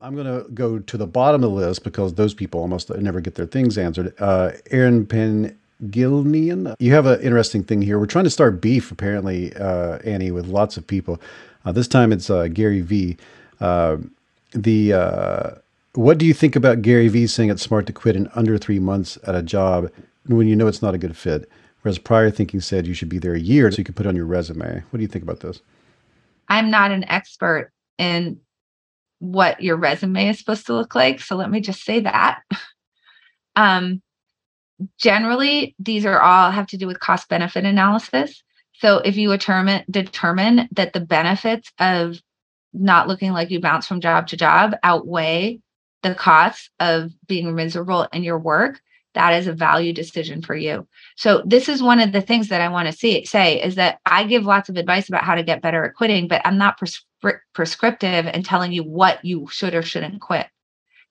I'm 0.00 0.14
going 0.14 0.26
to 0.26 0.48
go 0.50 0.78
to 0.78 0.96
the 0.96 1.06
bottom 1.06 1.42
of 1.42 1.50
the 1.50 1.56
list 1.56 1.82
because 1.82 2.14
those 2.14 2.34
people 2.34 2.60
almost 2.60 2.90
never 2.90 3.20
get 3.20 3.34
their 3.34 3.46
things 3.46 3.78
answered. 3.78 4.14
Uh, 4.18 4.52
Aaron 4.70 5.06
Pengilnian, 5.06 6.76
you 6.78 6.92
have 6.92 7.06
an 7.06 7.20
interesting 7.22 7.64
thing 7.64 7.80
here. 7.80 7.98
We're 7.98 8.06
trying 8.06 8.24
to 8.24 8.30
start 8.30 8.60
beef, 8.60 8.90
apparently, 8.90 9.54
uh, 9.56 9.98
Annie, 10.04 10.30
with 10.30 10.46
lots 10.46 10.76
of 10.76 10.86
people. 10.86 11.18
Uh, 11.64 11.72
this 11.72 11.88
time 11.88 12.12
it's 12.12 12.28
uh, 12.28 12.48
Gary 12.48 12.82
V. 12.82 13.16
Uh, 13.58 13.96
the 14.52 14.92
uh, 14.92 15.50
what 15.94 16.18
do 16.18 16.26
you 16.26 16.34
think 16.34 16.56
about 16.56 16.82
Gary 16.82 17.08
V 17.08 17.26
saying 17.26 17.48
it's 17.48 17.62
smart 17.62 17.86
to 17.86 17.92
quit 17.92 18.16
in 18.16 18.28
under 18.34 18.58
three 18.58 18.78
months 18.78 19.16
at 19.26 19.34
a 19.34 19.42
job 19.42 19.90
when 20.26 20.46
you 20.46 20.54
know 20.54 20.66
it's 20.66 20.82
not 20.82 20.94
a 20.94 20.98
good 20.98 21.16
fit? 21.16 21.48
Whereas 21.80 21.98
prior 21.98 22.30
thinking 22.30 22.60
said 22.60 22.86
you 22.86 22.94
should 22.94 23.08
be 23.08 23.18
there 23.18 23.34
a 23.34 23.40
year 23.40 23.70
so 23.70 23.78
you 23.78 23.84
could 23.84 23.96
put 23.96 24.06
on 24.06 24.14
your 24.14 24.26
resume. 24.26 24.82
What 24.90 24.98
do 24.98 25.02
you 25.02 25.08
think 25.08 25.24
about 25.24 25.40
this? 25.40 25.62
I'm 26.48 26.70
not 26.70 26.90
an 26.90 27.04
expert 27.08 27.72
in 27.98 28.38
what 29.18 29.62
your 29.62 29.76
resume 29.76 30.28
is 30.28 30.38
supposed 30.38 30.66
to 30.66 30.74
look 30.74 30.94
like. 30.94 31.20
So 31.20 31.36
let 31.36 31.50
me 31.50 31.60
just 31.60 31.84
say 31.84 32.00
that. 32.00 32.42
um, 33.56 34.02
generally, 34.98 35.74
these 35.78 36.04
are 36.04 36.20
all 36.20 36.50
have 36.50 36.66
to 36.68 36.76
do 36.76 36.86
with 36.86 37.00
cost 37.00 37.28
benefit 37.28 37.64
analysis. 37.64 38.42
So 38.74 38.98
if 38.98 39.16
you 39.16 39.30
determine 39.30 39.84
determine 39.90 40.68
that 40.72 40.92
the 40.92 41.00
benefits 41.00 41.72
of 41.78 42.20
not 42.72 43.08
looking 43.08 43.32
like 43.32 43.50
you 43.50 43.60
bounce 43.60 43.86
from 43.86 44.00
job 44.00 44.26
to 44.28 44.36
job 44.36 44.74
outweigh 44.82 45.60
the 46.02 46.14
costs 46.14 46.68
of 46.78 47.10
being 47.26 47.54
miserable 47.54 48.06
in 48.12 48.22
your 48.22 48.38
work, 48.38 48.80
that 49.14 49.32
is 49.32 49.46
a 49.46 49.52
value 49.52 49.94
decision 49.94 50.42
for 50.42 50.54
you. 50.54 50.86
So 51.16 51.42
this 51.46 51.70
is 51.70 51.82
one 51.82 52.00
of 52.00 52.12
the 52.12 52.20
things 52.20 52.48
that 52.48 52.60
I 52.60 52.68
want 52.68 52.86
to 52.86 52.92
see 52.92 53.24
say 53.24 53.62
is 53.62 53.76
that 53.76 53.98
I 54.04 54.24
give 54.24 54.44
lots 54.44 54.68
of 54.68 54.76
advice 54.76 55.08
about 55.08 55.24
how 55.24 55.34
to 55.34 55.42
get 55.42 55.62
better 55.62 55.84
at 55.84 55.94
quitting, 55.94 56.28
but 56.28 56.42
I'm 56.44 56.58
not 56.58 56.78
prescriptive 57.54 58.26
and 58.26 58.44
telling 58.44 58.72
you 58.72 58.82
what 58.82 59.24
you 59.24 59.46
should 59.50 59.74
or 59.74 59.82
shouldn't 59.82 60.20
quit 60.20 60.46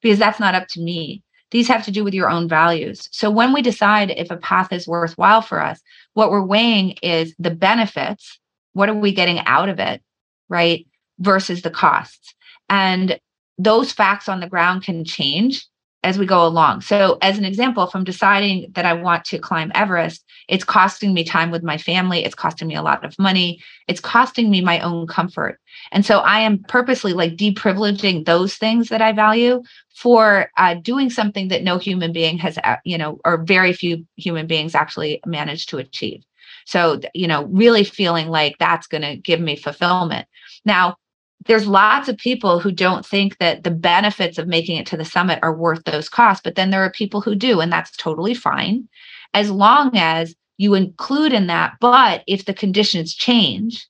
because 0.01 0.19
that's 0.19 0.39
not 0.39 0.55
up 0.55 0.67
to 0.69 0.81
me. 0.81 1.23
These 1.51 1.67
have 1.67 1.85
to 1.85 1.91
do 1.91 2.03
with 2.03 2.13
your 2.13 2.29
own 2.29 2.49
values. 2.49 3.07
So 3.11 3.29
when 3.31 3.53
we 3.53 3.61
decide 3.61 4.11
if 4.11 4.29
a 4.29 4.37
path 4.37 4.73
is 4.73 4.87
worthwhile 4.87 5.41
for 5.41 5.61
us, 5.61 5.81
what 6.13 6.31
we're 6.31 6.45
weighing 6.45 6.91
is 7.01 7.33
the 7.39 7.51
benefits. 7.51 8.39
What 8.73 8.89
are 8.89 8.95
we 8.95 9.13
getting 9.13 9.39
out 9.45 9.69
of 9.69 9.79
it? 9.79 10.01
Right. 10.49 10.85
Versus 11.19 11.61
the 11.61 11.69
costs. 11.69 12.33
And 12.69 13.19
those 13.57 13.91
facts 13.91 14.27
on 14.27 14.41
the 14.41 14.49
ground 14.49 14.83
can 14.83 15.05
change 15.05 15.65
as 16.05 16.19
we 16.19 16.25
go 16.25 16.45
along. 16.45 16.81
So, 16.81 17.17
as 17.23 17.37
an 17.39 17.45
example, 17.45 17.89
I'm 17.93 18.03
deciding 18.03 18.71
that 18.75 18.85
I 18.85 18.93
want 18.93 19.25
to 19.25 19.39
climb 19.39 19.71
Everest, 19.73 20.23
it's 20.47 20.63
costing 20.63 21.15
me 21.15 21.23
time 21.23 21.49
with 21.49 21.63
my 21.63 21.77
family, 21.79 22.23
it's 22.23 22.35
costing 22.35 22.67
me 22.67 22.75
a 22.75 22.83
lot 22.83 23.03
of 23.03 23.17
money, 23.17 23.59
it's 23.87 23.99
costing 23.99 24.51
me 24.51 24.61
my 24.61 24.79
own 24.79 25.07
comfort. 25.07 25.59
And 25.91 26.05
so, 26.05 26.19
I 26.19 26.41
am 26.41 26.63
purposely 26.69 27.13
like 27.13 27.35
deprivileging 27.35 28.25
those 28.25 28.55
things 28.55 28.89
that 28.89 29.01
I 29.01 29.11
value 29.13 29.63
for 29.95 30.51
uh, 30.57 30.75
doing 30.75 31.09
something 31.09 31.47
that 31.47 31.63
no 31.63 31.79
human 31.79 32.13
being 32.13 32.37
has, 32.37 32.59
uh, 32.59 32.77
you 32.85 32.99
know, 32.99 33.19
or 33.25 33.43
very 33.43 33.73
few 33.73 34.05
human 34.15 34.45
beings 34.45 34.75
actually 34.75 35.21
managed 35.25 35.69
to 35.69 35.79
achieve. 35.79 36.23
So, 36.65 36.99
you 37.15 37.27
know, 37.27 37.45
really 37.45 37.83
feeling 37.83 38.27
like 38.27 38.57
that's 38.59 38.87
going 38.87 39.03
to 39.03 39.15
give 39.15 39.39
me 39.39 39.55
fulfillment. 39.55 40.27
Now, 40.65 40.97
there's 41.45 41.67
lots 41.67 42.09
of 42.09 42.17
people 42.17 42.59
who 42.59 42.71
don't 42.71 43.05
think 43.05 43.37
that 43.37 43.63
the 43.63 43.71
benefits 43.71 44.37
of 44.37 44.47
making 44.47 44.77
it 44.77 44.85
to 44.87 44.97
the 44.97 45.05
summit 45.05 45.39
are 45.41 45.55
worth 45.55 45.83
those 45.83 46.09
costs 46.09 46.41
but 46.43 46.55
then 46.55 46.71
there 46.71 46.83
are 46.83 46.91
people 46.91 47.21
who 47.21 47.35
do 47.35 47.59
and 47.61 47.71
that's 47.71 47.95
totally 47.97 48.33
fine. 48.33 48.87
As 49.33 49.51
long 49.51 49.91
as 49.95 50.35
you 50.57 50.73
include 50.73 51.33
in 51.33 51.47
that 51.47 51.73
but 51.79 52.23
if 52.27 52.45
the 52.45 52.53
conditions 52.53 53.13
change 53.13 53.87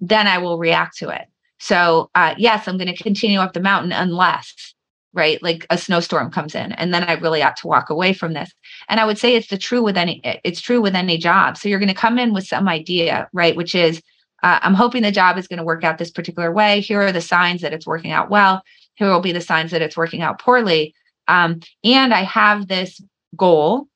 then 0.00 0.26
i 0.26 0.38
will 0.38 0.58
react 0.58 0.96
to 0.98 1.08
it. 1.08 1.26
So 1.58 2.10
uh, 2.14 2.34
yes 2.38 2.68
i'm 2.68 2.78
going 2.78 2.94
to 2.94 3.02
continue 3.02 3.38
up 3.38 3.52
the 3.52 3.60
mountain 3.60 3.92
unless 3.92 4.74
right 5.12 5.42
like 5.42 5.66
a 5.70 5.78
snowstorm 5.78 6.30
comes 6.30 6.54
in 6.54 6.70
and 6.72 6.94
then 6.94 7.02
i 7.02 7.14
really 7.14 7.42
ought 7.42 7.56
to 7.56 7.66
walk 7.66 7.90
away 7.90 8.12
from 8.12 8.34
this. 8.34 8.52
And 8.88 9.00
i 9.00 9.04
would 9.04 9.18
say 9.18 9.34
it's 9.34 9.48
the 9.48 9.58
true 9.58 9.82
with 9.82 9.96
any 9.96 10.20
it's 10.44 10.60
true 10.60 10.80
with 10.82 10.94
any 10.94 11.16
job. 11.16 11.56
So 11.56 11.68
you're 11.68 11.78
going 11.78 11.88
to 11.88 11.94
come 11.94 12.18
in 12.18 12.34
with 12.34 12.46
some 12.46 12.68
idea 12.68 13.28
right 13.32 13.56
which 13.56 13.74
is 13.74 14.02
uh, 14.42 14.58
I'm 14.62 14.74
hoping 14.74 15.02
the 15.02 15.12
job 15.12 15.38
is 15.38 15.48
going 15.48 15.58
to 15.58 15.64
work 15.64 15.84
out 15.84 15.98
this 15.98 16.10
particular 16.10 16.52
way. 16.52 16.80
Here 16.80 17.00
are 17.02 17.12
the 17.12 17.20
signs 17.20 17.60
that 17.62 17.72
it's 17.72 17.86
working 17.86 18.12
out 18.12 18.30
well. 18.30 18.62
Here 18.94 19.10
will 19.10 19.20
be 19.20 19.32
the 19.32 19.40
signs 19.40 19.70
that 19.70 19.82
it's 19.82 19.96
working 19.96 20.22
out 20.22 20.40
poorly. 20.40 20.94
Um, 21.28 21.60
and 21.84 22.12
I 22.12 22.22
have 22.22 22.68
this 22.68 23.00
goal, 23.36 23.86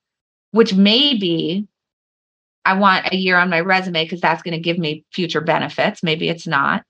which 0.53 0.75
may 0.75 1.17
be 1.17 1.67
I 2.65 2.75
want 2.75 3.13
a 3.13 3.17
year 3.17 3.37
on 3.37 3.51
my 3.51 3.61
resume 3.61 4.05
because 4.05 4.21
that's 4.21 4.43
going 4.43 4.53
to 4.53 4.61
give 4.61 4.79
me 4.79 5.05
future 5.13 5.41
benefits. 5.41 6.03
Maybe 6.03 6.29
it's 6.29 6.47
not. 6.47 6.83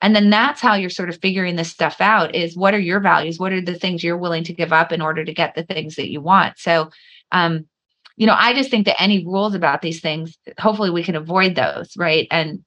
And 0.00 0.14
then 0.14 0.30
that's 0.30 0.60
how 0.60 0.74
you're 0.74 0.90
sort 0.90 1.08
of 1.08 1.20
figuring 1.20 1.56
this 1.56 1.70
stuff 1.70 2.00
out 2.00 2.34
is 2.34 2.56
what 2.56 2.72
are 2.72 2.78
your 2.78 3.00
values? 3.00 3.38
What 3.38 3.52
are 3.52 3.60
the 3.60 3.74
things 3.74 4.04
you're 4.04 4.16
willing 4.16 4.44
to 4.44 4.52
give 4.52 4.72
up 4.72 4.92
in 4.92 5.02
order 5.02 5.24
to 5.24 5.34
get 5.34 5.54
the 5.54 5.64
things 5.64 5.96
that 5.96 6.10
you 6.10 6.20
want? 6.20 6.58
So, 6.58 6.90
um, 7.32 7.66
you 8.16 8.26
know, 8.26 8.36
I 8.36 8.54
just 8.54 8.70
think 8.70 8.86
that 8.86 9.00
any 9.00 9.24
rules 9.24 9.54
about 9.54 9.82
these 9.82 10.00
things, 10.00 10.38
hopefully 10.58 10.90
we 10.90 11.02
can 11.02 11.16
avoid 11.16 11.56
those, 11.56 11.92
right? 11.96 12.28
And 12.30 12.64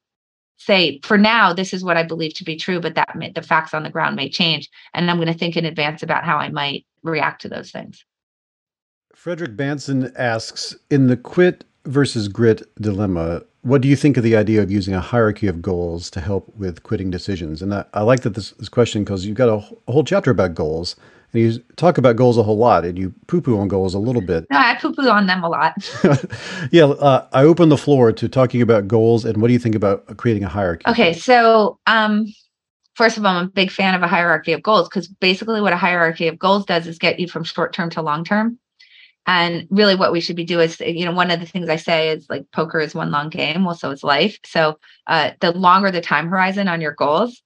say 0.65 0.99
for 1.03 1.17
now 1.17 1.53
this 1.53 1.73
is 1.73 1.83
what 1.83 1.97
i 1.97 2.03
believe 2.03 2.33
to 2.33 2.43
be 2.43 2.55
true 2.55 2.79
but 2.79 2.95
that 2.95 3.15
may, 3.15 3.31
the 3.31 3.41
facts 3.41 3.73
on 3.73 3.83
the 3.83 3.89
ground 3.89 4.15
may 4.15 4.29
change 4.29 4.69
and 4.93 5.09
i'm 5.09 5.17
going 5.17 5.27
to 5.27 5.37
think 5.37 5.57
in 5.57 5.65
advance 5.65 6.03
about 6.03 6.23
how 6.23 6.37
i 6.37 6.49
might 6.49 6.85
react 7.03 7.41
to 7.41 7.49
those 7.49 7.71
things. 7.71 8.05
Frederick 9.15 9.55
banson 9.55 10.11
asks 10.17 10.75
in 10.89 11.07
the 11.07 11.17
quit 11.17 11.63
versus 11.85 12.27
grit 12.27 12.63
dilemma 12.79 13.41
what 13.63 13.81
do 13.81 13.87
you 13.87 13.95
think 13.95 14.17
of 14.17 14.23
the 14.23 14.35
idea 14.35 14.63
of 14.63 14.71
using 14.71 14.95
a 14.95 14.99
hierarchy 14.99 15.45
of 15.45 15.61
goals 15.61 16.09
to 16.09 16.19
help 16.19 16.51
with 16.55 16.81
quitting 16.81 17.11
decisions? 17.11 17.61
And 17.61 17.73
i, 17.73 17.85
I 17.93 18.01
like 18.01 18.21
that 18.21 18.33
this, 18.33 18.51
this 18.51 18.69
question 18.69 19.03
because 19.03 19.25
you've 19.25 19.37
got 19.37 19.49
a, 19.49 19.75
a 19.87 19.91
whole 19.91 20.03
chapter 20.03 20.31
about 20.31 20.55
goals 20.55 20.95
and 21.33 21.41
you 21.41 21.59
talk 21.75 21.97
about 21.97 22.15
goals 22.15 22.37
a 22.37 22.43
whole 22.43 22.57
lot, 22.57 22.85
and 22.85 22.97
you 22.97 23.13
poo-poo 23.27 23.57
on 23.57 23.67
goals 23.67 23.93
a 23.93 23.99
little 23.99 24.21
bit. 24.21 24.45
No, 24.51 24.57
I 24.57 24.75
poo-poo 24.75 25.07
on 25.09 25.27
them 25.27 25.43
a 25.43 25.49
lot. 25.49 25.73
yeah, 26.71 26.85
uh, 26.85 27.27
I 27.33 27.43
open 27.43 27.69
the 27.69 27.77
floor 27.77 28.11
to 28.11 28.27
talking 28.27 28.61
about 28.61 28.87
goals, 28.87 29.25
and 29.25 29.41
what 29.41 29.47
do 29.47 29.53
you 29.53 29.59
think 29.59 29.75
about 29.75 30.17
creating 30.17 30.43
a 30.43 30.49
hierarchy? 30.49 30.83
Okay, 30.87 31.13
so 31.13 31.79
um, 31.87 32.27
first 32.95 33.17
of 33.17 33.25
all, 33.25 33.35
I'm 33.35 33.45
a 33.45 33.49
big 33.49 33.71
fan 33.71 33.95
of 33.95 34.03
a 34.03 34.07
hierarchy 34.07 34.53
of 34.53 34.61
goals 34.61 34.89
because 34.89 35.07
basically, 35.07 35.61
what 35.61 35.73
a 35.73 35.77
hierarchy 35.77 36.27
of 36.27 36.37
goals 36.37 36.65
does 36.65 36.87
is 36.87 36.97
get 36.97 37.19
you 37.19 37.27
from 37.27 37.43
short 37.43 37.73
term 37.73 37.89
to 37.91 38.01
long 38.01 38.23
term. 38.23 38.59
And 39.27 39.67
really, 39.69 39.95
what 39.95 40.11
we 40.11 40.19
should 40.19 40.35
be 40.35 40.43
doing 40.43 40.65
is, 40.65 40.79
you 40.79 41.05
know, 41.05 41.11
one 41.11 41.31
of 41.31 41.39
the 41.39 41.45
things 41.45 41.69
I 41.69 41.75
say 41.75 42.09
is 42.09 42.29
like 42.29 42.49
poker 42.51 42.79
is 42.79 42.95
one 42.95 43.11
long 43.11 43.29
game. 43.29 43.63
Well, 43.63 43.75
so 43.75 43.91
is 43.91 44.03
life. 44.03 44.39
So, 44.45 44.79
uh, 45.07 45.31
the 45.39 45.51
longer 45.51 45.91
the 45.91 46.01
time 46.01 46.27
horizon 46.27 46.67
on 46.67 46.81
your 46.81 46.93
goals, 46.93 47.41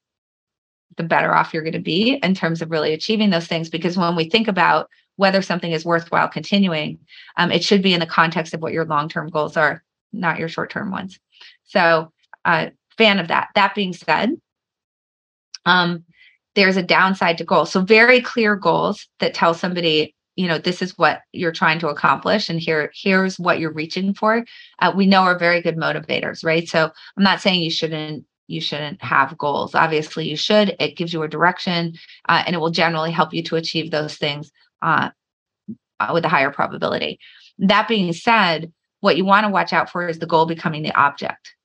the 0.97 1.03
better 1.03 1.35
off 1.35 1.53
you're 1.53 1.63
going 1.63 1.73
to 1.73 1.79
be 1.79 2.19
in 2.23 2.33
terms 2.33 2.61
of 2.61 2.71
really 2.71 2.93
achieving 2.93 3.29
those 3.29 3.47
things. 3.47 3.69
Because 3.69 3.97
when 3.97 4.15
we 4.15 4.29
think 4.29 4.47
about 4.47 4.89
whether 5.17 5.41
something 5.41 5.71
is 5.71 5.85
worthwhile 5.85 6.27
continuing, 6.27 6.99
um, 7.37 7.51
it 7.51 7.63
should 7.63 7.81
be 7.81 7.93
in 7.93 7.99
the 7.99 8.05
context 8.05 8.53
of 8.53 8.61
what 8.61 8.73
your 8.73 8.85
long 8.85 9.09
term 9.09 9.29
goals 9.29 9.57
are, 9.57 9.83
not 10.13 10.39
your 10.39 10.49
short 10.49 10.69
term 10.69 10.91
ones. 10.91 11.19
So, 11.63 12.11
uh, 12.43 12.67
fan 12.97 13.19
of 13.19 13.27
that. 13.27 13.49
That 13.55 13.75
being 13.75 13.93
said, 13.93 14.31
um, 15.65 16.03
there's 16.55 16.77
a 16.77 16.83
downside 16.83 17.37
to 17.39 17.43
goals. 17.43 17.71
So, 17.71 17.81
very 17.81 18.21
clear 18.21 18.55
goals 18.55 19.07
that 19.19 19.33
tell 19.33 19.53
somebody, 19.53 20.15
you 20.35 20.47
know, 20.47 20.57
this 20.57 20.81
is 20.81 20.97
what 20.97 21.21
you're 21.31 21.51
trying 21.51 21.79
to 21.79 21.89
accomplish, 21.89 22.49
and 22.49 22.59
here, 22.59 22.91
here's 22.93 23.39
what 23.39 23.59
you're 23.59 23.73
reaching 23.73 24.13
for. 24.13 24.45
Uh, 24.79 24.93
we 24.95 25.05
know 25.05 25.21
are 25.21 25.37
very 25.37 25.61
good 25.61 25.77
motivators, 25.77 26.43
right? 26.43 26.67
So, 26.67 26.91
I'm 27.17 27.23
not 27.23 27.41
saying 27.41 27.61
you 27.61 27.71
shouldn't 27.71 28.25
you 28.47 28.61
shouldn't 28.61 29.01
have 29.01 29.37
goals. 29.37 29.75
Obviously, 29.75 30.27
you 30.27 30.37
should. 30.37 30.75
It 30.79 30.95
gives 30.95 31.13
you 31.13 31.23
a 31.23 31.27
direction, 31.27 31.95
uh, 32.27 32.43
and 32.45 32.55
it 32.55 32.59
will 32.59 32.71
generally 32.71 33.11
help 33.11 33.33
you 33.33 33.43
to 33.43 33.55
achieve 33.55 33.91
those 33.91 34.15
things 34.15 34.51
uh, 34.81 35.09
uh, 35.99 36.11
with 36.13 36.25
a 36.25 36.29
higher 36.29 36.51
probability. 36.51 37.19
That 37.57 37.87
being 37.87 38.13
said, 38.13 38.71
what 38.99 39.17
you 39.17 39.25
want 39.25 39.45
to 39.45 39.51
watch 39.51 39.73
out 39.73 39.89
for 39.89 40.07
is 40.07 40.19
the 40.19 40.27
goal 40.27 40.45
becoming 40.45 40.83
the 40.83 40.95
object. 40.95 41.55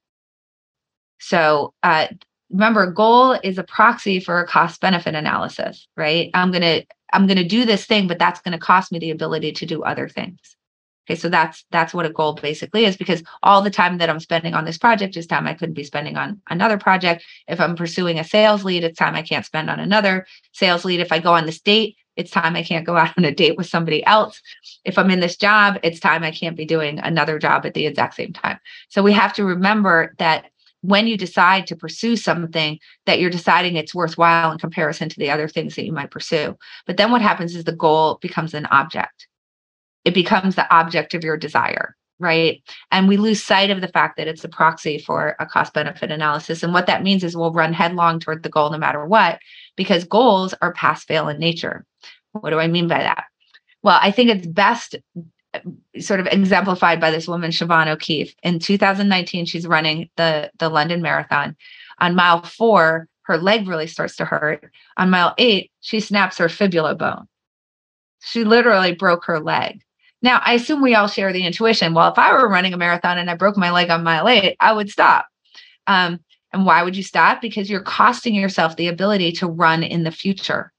So 1.18 1.74
uh, 1.83 2.09
remember, 2.51 2.91
goal 2.91 3.33
is 3.33 3.59
a 3.59 3.64
proxy 3.64 4.20
for 4.20 4.41
a 4.41 4.47
cost 4.47 4.81
benefit 4.81 5.14
analysis, 5.14 5.87
right? 5.97 6.31
I'm 6.35 6.51
gonna 6.51 6.83
I'm 7.12 7.26
gonna 7.26 7.45
do 7.45 7.64
this 7.64 7.85
thing, 7.85 8.09
but 8.09 8.18
that's 8.18 8.41
going 8.41 8.53
to 8.53 8.59
cost 8.59 8.93
me 8.93 8.99
the 8.99 9.11
ability 9.11 9.53
to 9.53 9.66
do 9.66 9.83
other 9.83 10.09
things. 10.09 10.57
Okay, 11.11 11.18
so 11.18 11.28
that's 11.28 11.64
that's 11.72 11.92
what 11.92 12.06
a 12.06 12.11
goal 12.11 12.34
basically 12.34 12.84
is 12.84 12.96
because 12.96 13.24
all 13.42 13.62
the 13.62 13.70
time 13.70 13.98
that 13.98 14.08
I'm 14.08 14.20
spending 14.20 14.54
on 14.54 14.64
this 14.64 14.78
project 14.78 15.16
is 15.16 15.26
time 15.26 15.48
I 15.48 15.54
couldn't 15.54 15.74
be 15.74 15.82
spending 15.82 16.16
on 16.16 16.40
another 16.50 16.78
project. 16.78 17.24
If 17.48 17.58
I'm 17.58 17.74
pursuing 17.74 18.20
a 18.20 18.22
sales 18.22 18.62
lead, 18.62 18.84
it's 18.84 18.96
time 18.96 19.16
I 19.16 19.22
can't 19.22 19.44
spend 19.44 19.70
on 19.70 19.80
another 19.80 20.24
sales 20.52 20.84
lead. 20.84 21.00
If 21.00 21.11
I 21.11 21.18
go 21.18 21.34
on 21.34 21.46
this 21.46 21.61
date, 21.61 21.96
it's 22.14 22.30
time 22.30 22.54
I 22.54 22.62
can't 22.62 22.86
go 22.86 22.96
out 22.96 23.18
on 23.18 23.24
a 23.24 23.34
date 23.34 23.56
with 23.56 23.66
somebody 23.66 24.06
else. 24.06 24.40
If 24.84 24.98
I'm 24.98 25.11
in 25.11 25.18
this 25.18 25.36
job, 25.36 25.80
it's 25.82 25.98
time 25.98 26.22
I 26.22 26.30
can't 26.30 26.56
be 26.56 26.64
doing 26.64 27.00
another 27.00 27.40
job 27.40 27.66
at 27.66 27.74
the 27.74 27.86
exact 27.86 28.14
same 28.14 28.32
time. 28.32 28.61
So 28.88 29.02
we 29.02 29.12
have 29.12 29.32
to 29.32 29.44
remember 29.44 30.14
that 30.18 30.44
when 30.82 31.08
you 31.08 31.16
decide 31.16 31.66
to 31.66 31.76
pursue 31.76 32.14
something 32.14 32.78
that 33.06 33.18
you're 33.18 33.30
deciding 33.30 33.74
it's 33.74 33.96
worthwhile 33.96 34.52
in 34.52 34.58
comparison 34.58 35.08
to 35.08 35.18
the 35.18 35.30
other 35.30 35.48
things 35.48 35.74
that 35.74 35.86
you 35.86 35.92
might 35.92 36.12
pursue. 36.12 36.56
But 36.86 36.98
then 36.98 37.11
what 37.11 37.20
happens 37.20 37.56
is 37.56 37.64
the 37.64 37.72
goal 37.72 38.20
becomes 38.22 38.54
an 38.54 38.66
object 38.66 39.26
it 40.05 40.14
becomes 40.14 40.55
the 40.55 40.72
object 40.74 41.14
of 41.14 41.24
your 41.24 41.36
desire 41.36 41.96
right? 42.20 42.62
And 42.92 43.09
we 43.09 43.16
lose 43.16 43.42
sight 43.42 43.70
of 43.70 43.80
the 43.80 43.88
fact 43.88 44.16
that 44.18 44.28
it's 44.28 44.44
a 44.44 44.48
proxy 44.48 44.98
for 44.98 45.34
a 45.40 45.46
cost 45.46 45.72
benefit 45.72 46.11
analysis. 46.11 46.62
And 46.62 46.72
what 46.72 46.86
that 46.86 47.03
means 47.03 47.24
is 47.24 47.34
we'll 47.34 47.53
run 47.53 47.72
headlong 47.72 48.20
toward 48.20 48.42
the 48.42 48.51
goal 48.51 48.70
no 48.70 48.78
matter 48.78 49.05
what 49.05 49.40
because 49.74 50.05
goals 50.05 50.55
are 50.61 50.72
pass 50.74 51.03
fail 51.03 51.28
in 51.28 51.38
nature. 51.38 51.84
What 52.32 52.51
do 52.51 52.59
i 52.61 52.68
mean 52.68 52.86
by 52.86 52.98
that? 52.98 53.24
Well 53.82 53.98
i 54.01 54.11
think 54.11 54.30
it's 54.30 54.46
best 54.46 54.94
uh, 55.55 55.59
sort 55.98 56.20
of 56.20 56.26
exemplified 56.26 57.01
by 57.01 57.11
this 57.11 57.26
woman 57.26 57.51
siobhan 57.51 57.88
o'keefe. 57.88 58.34
In 58.42 58.59
2019 58.59 59.46
she's 59.46 59.66
running 59.66 60.11
the 60.16 60.51
the 60.59 60.68
london 60.68 61.01
marathon. 61.01 61.57
On 61.98 62.14
mile 62.14 62.42
four 62.42 63.09
her 63.22 63.38
leg 63.38 63.66
really 63.66 63.86
starts 63.86 64.16
to 64.16 64.26
hurt. 64.26 64.70
On 64.98 65.09
mile 65.09 65.34
eight 65.38 65.72
she 65.80 66.01
snaps 66.01 66.36
her 66.36 66.51
fibula 66.51 66.94
bone. 66.94 67.26
She 68.22 68.44
literally 68.44 68.94
broke 68.94 69.24
her 69.24 69.40
leg 69.40 69.80
now, 70.23 70.41
I 70.45 70.55
assume 70.55 70.83
we 70.83 70.95
all 70.95 71.09
share 71.09 71.33
the 71.33 71.47
intuition. 71.47 71.95
Well, 71.95 72.11
if 72.12 72.18
I 72.18 72.33
were 72.33 72.49
running 72.49 72.75
a 72.75 72.77
marathon 72.77 73.18
and 73.18 73.31
I 73.31 73.35
broke 73.35 73.57
my 73.57 73.71
leg 73.71 73.91
on 73.91 74.05
mile 74.05 74.29
eight, 74.29 74.57
I 74.61 74.73
would 74.73 74.91
stop. 74.91 75.27
Um, 75.87 76.21
and 76.53 76.66
why 76.66 76.83
would 76.83 76.97
you 76.97 77.03
stop? 77.03 77.41
Because 77.41 77.71
you're 77.71 77.81
costing 77.81 78.35
yourself 78.35 78.77
the 78.77 78.89
ability 78.89 79.33
to 79.33 79.47
run 79.47 79.83
in 79.83 80.03
the 80.03 80.11
future. 80.11 80.73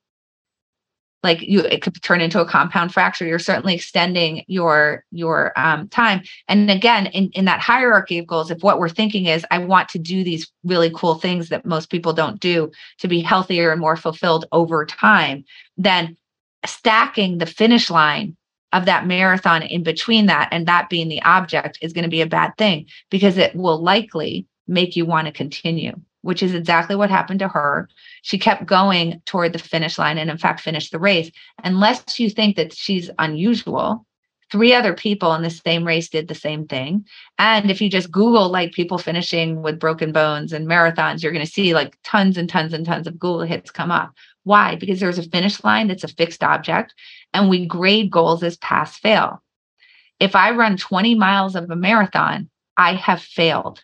Like 1.23 1.41
you, 1.41 1.59
it 1.59 1.81
could 1.81 2.01
turn 2.01 2.19
into 2.19 2.41
a 2.41 2.47
compound 2.47 2.93
fracture. 2.93 3.27
You're 3.27 3.39
certainly 3.39 3.75
extending 3.75 4.43
your 4.47 5.05
your 5.11 5.53
um, 5.55 5.87
time. 5.89 6.23
And 6.47 6.69
again, 6.71 7.07
in 7.07 7.29
in 7.33 7.45
that 7.45 7.59
hierarchy 7.59 8.17
of 8.17 8.25
goals, 8.25 8.49
if 8.49 8.63
what 8.63 8.79
we're 8.79 8.89
thinking 8.89 9.27
is, 9.27 9.45
I 9.51 9.59
want 9.59 9.87
to 9.89 9.99
do 9.99 10.23
these 10.23 10.51
really 10.63 10.91
cool 10.93 11.15
things 11.15 11.49
that 11.49 11.65
most 11.65 11.91
people 11.91 12.11
don't 12.11 12.39
do 12.39 12.71
to 12.99 13.07
be 13.07 13.21
healthier 13.21 13.71
and 13.71 13.79
more 13.79 13.95
fulfilled 13.95 14.45
over 14.51 14.83
time, 14.83 15.45
then 15.77 16.17
stacking 16.65 17.37
the 17.37 17.45
finish 17.45 17.91
line 17.91 18.35
of 18.73 18.85
that 18.85 19.05
marathon 19.05 19.61
in 19.63 19.83
between 19.83 20.27
that 20.27 20.49
and 20.51 20.67
that 20.67 20.89
being 20.89 21.09
the 21.09 21.21
object 21.23 21.77
is 21.81 21.93
going 21.93 22.03
to 22.03 22.09
be 22.09 22.21
a 22.21 22.27
bad 22.27 22.51
thing 22.57 22.85
because 23.09 23.37
it 23.37 23.55
will 23.55 23.81
likely 23.81 24.47
make 24.67 24.95
you 24.95 25.05
want 25.05 25.27
to 25.27 25.33
continue, 25.33 25.93
which 26.21 26.41
is 26.41 26.53
exactly 26.53 26.95
what 26.95 27.09
happened 27.09 27.39
to 27.39 27.47
her. 27.47 27.89
She 28.21 28.37
kept 28.37 28.65
going 28.65 29.21
toward 29.25 29.53
the 29.53 29.59
finish 29.59 29.97
line 29.97 30.17
and, 30.17 30.29
in 30.29 30.37
fact, 30.37 30.61
finished 30.61 30.91
the 30.91 30.99
race. 30.99 31.31
Unless 31.63 32.19
you 32.19 32.29
think 32.29 32.55
that 32.55 32.73
she's 32.73 33.09
unusual, 33.19 34.05
three 34.51 34.73
other 34.73 34.93
people 34.93 35.33
in 35.33 35.41
the 35.41 35.49
same 35.49 35.85
race 35.85 36.09
did 36.09 36.27
the 36.27 36.35
same 36.35 36.67
thing. 36.67 37.05
And 37.39 37.71
if 37.71 37.81
you 37.81 37.89
just 37.89 38.11
Google 38.11 38.49
like 38.49 38.73
people 38.73 38.97
finishing 38.97 39.61
with 39.61 39.79
broken 39.79 40.11
bones 40.11 40.53
and 40.53 40.67
marathons, 40.67 41.23
you're 41.23 41.31
going 41.31 41.45
to 41.45 41.51
see 41.51 41.73
like 41.73 41.97
tons 42.03 42.37
and 42.37 42.49
tons 42.49 42.73
and 42.73 42.85
tons 42.85 43.07
of 43.07 43.19
Google 43.19 43.41
hits 43.41 43.71
come 43.71 43.91
up. 43.91 44.13
Why? 44.43 44.75
Because 44.75 44.99
there's 44.99 45.19
a 45.19 45.29
finish 45.29 45.63
line 45.63 45.87
that's 45.87 46.03
a 46.03 46.09
fixed 46.09 46.43
object 46.43 46.93
and 47.33 47.49
we 47.49 47.65
grade 47.65 48.11
goals 48.11 48.43
as 48.43 48.57
pass 48.57 48.97
fail. 48.97 49.41
If 50.19 50.35
I 50.35 50.51
run 50.51 50.77
20 50.77 51.15
miles 51.15 51.55
of 51.55 51.69
a 51.69 51.75
marathon, 51.75 52.49
I 52.77 52.93
have 52.93 53.21
failed. 53.21 53.83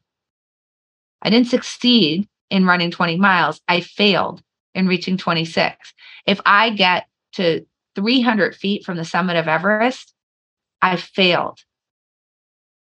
I 1.21 1.29
didn't 1.29 1.47
succeed 1.47 2.27
in 2.49 2.65
running 2.65 2.91
20 2.91 3.17
miles. 3.17 3.59
I 3.67 3.81
failed 3.81 4.41
in 4.75 4.87
reaching 4.87 5.17
26. 5.17 5.93
If 6.25 6.39
I 6.45 6.69
get 6.69 7.07
to 7.33 7.65
300 7.95 8.55
feet 8.55 8.85
from 8.85 8.97
the 8.97 9.05
summit 9.05 9.35
of 9.35 9.47
Everest, 9.47 10.13
I 10.81 10.95
failed. 10.97 11.59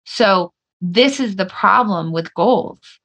So 0.05 0.51
this 0.81 1.19
is 1.19 1.35
the 1.35 1.45
problem 1.45 2.11
with 2.11 2.33
goals 2.33 2.99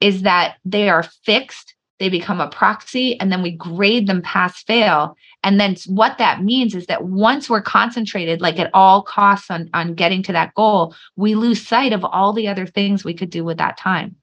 is 0.00 0.22
that 0.22 0.56
they 0.64 0.88
are 0.88 1.02
fixed, 1.24 1.74
they 2.04 2.10
become 2.10 2.38
a 2.38 2.50
proxy, 2.50 3.18
and 3.18 3.32
then 3.32 3.40
we 3.40 3.50
grade 3.50 4.06
them 4.06 4.20
pass 4.20 4.62
fail. 4.64 5.16
And 5.42 5.58
then 5.58 5.74
what 5.86 6.18
that 6.18 6.42
means 6.42 6.74
is 6.74 6.84
that 6.86 7.04
once 7.04 7.48
we're 7.48 7.62
concentrated, 7.62 8.42
like 8.42 8.58
at 8.58 8.70
all 8.74 9.00
costs 9.00 9.50
on, 9.50 9.70
on 9.72 9.94
getting 9.94 10.22
to 10.24 10.32
that 10.32 10.52
goal, 10.52 10.94
we 11.16 11.34
lose 11.34 11.66
sight 11.66 11.94
of 11.94 12.04
all 12.04 12.34
the 12.34 12.46
other 12.46 12.66
things 12.66 13.04
we 13.04 13.14
could 13.14 13.30
do 13.30 13.42
with 13.42 13.56
that 13.56 13.78
time 13.78 14.16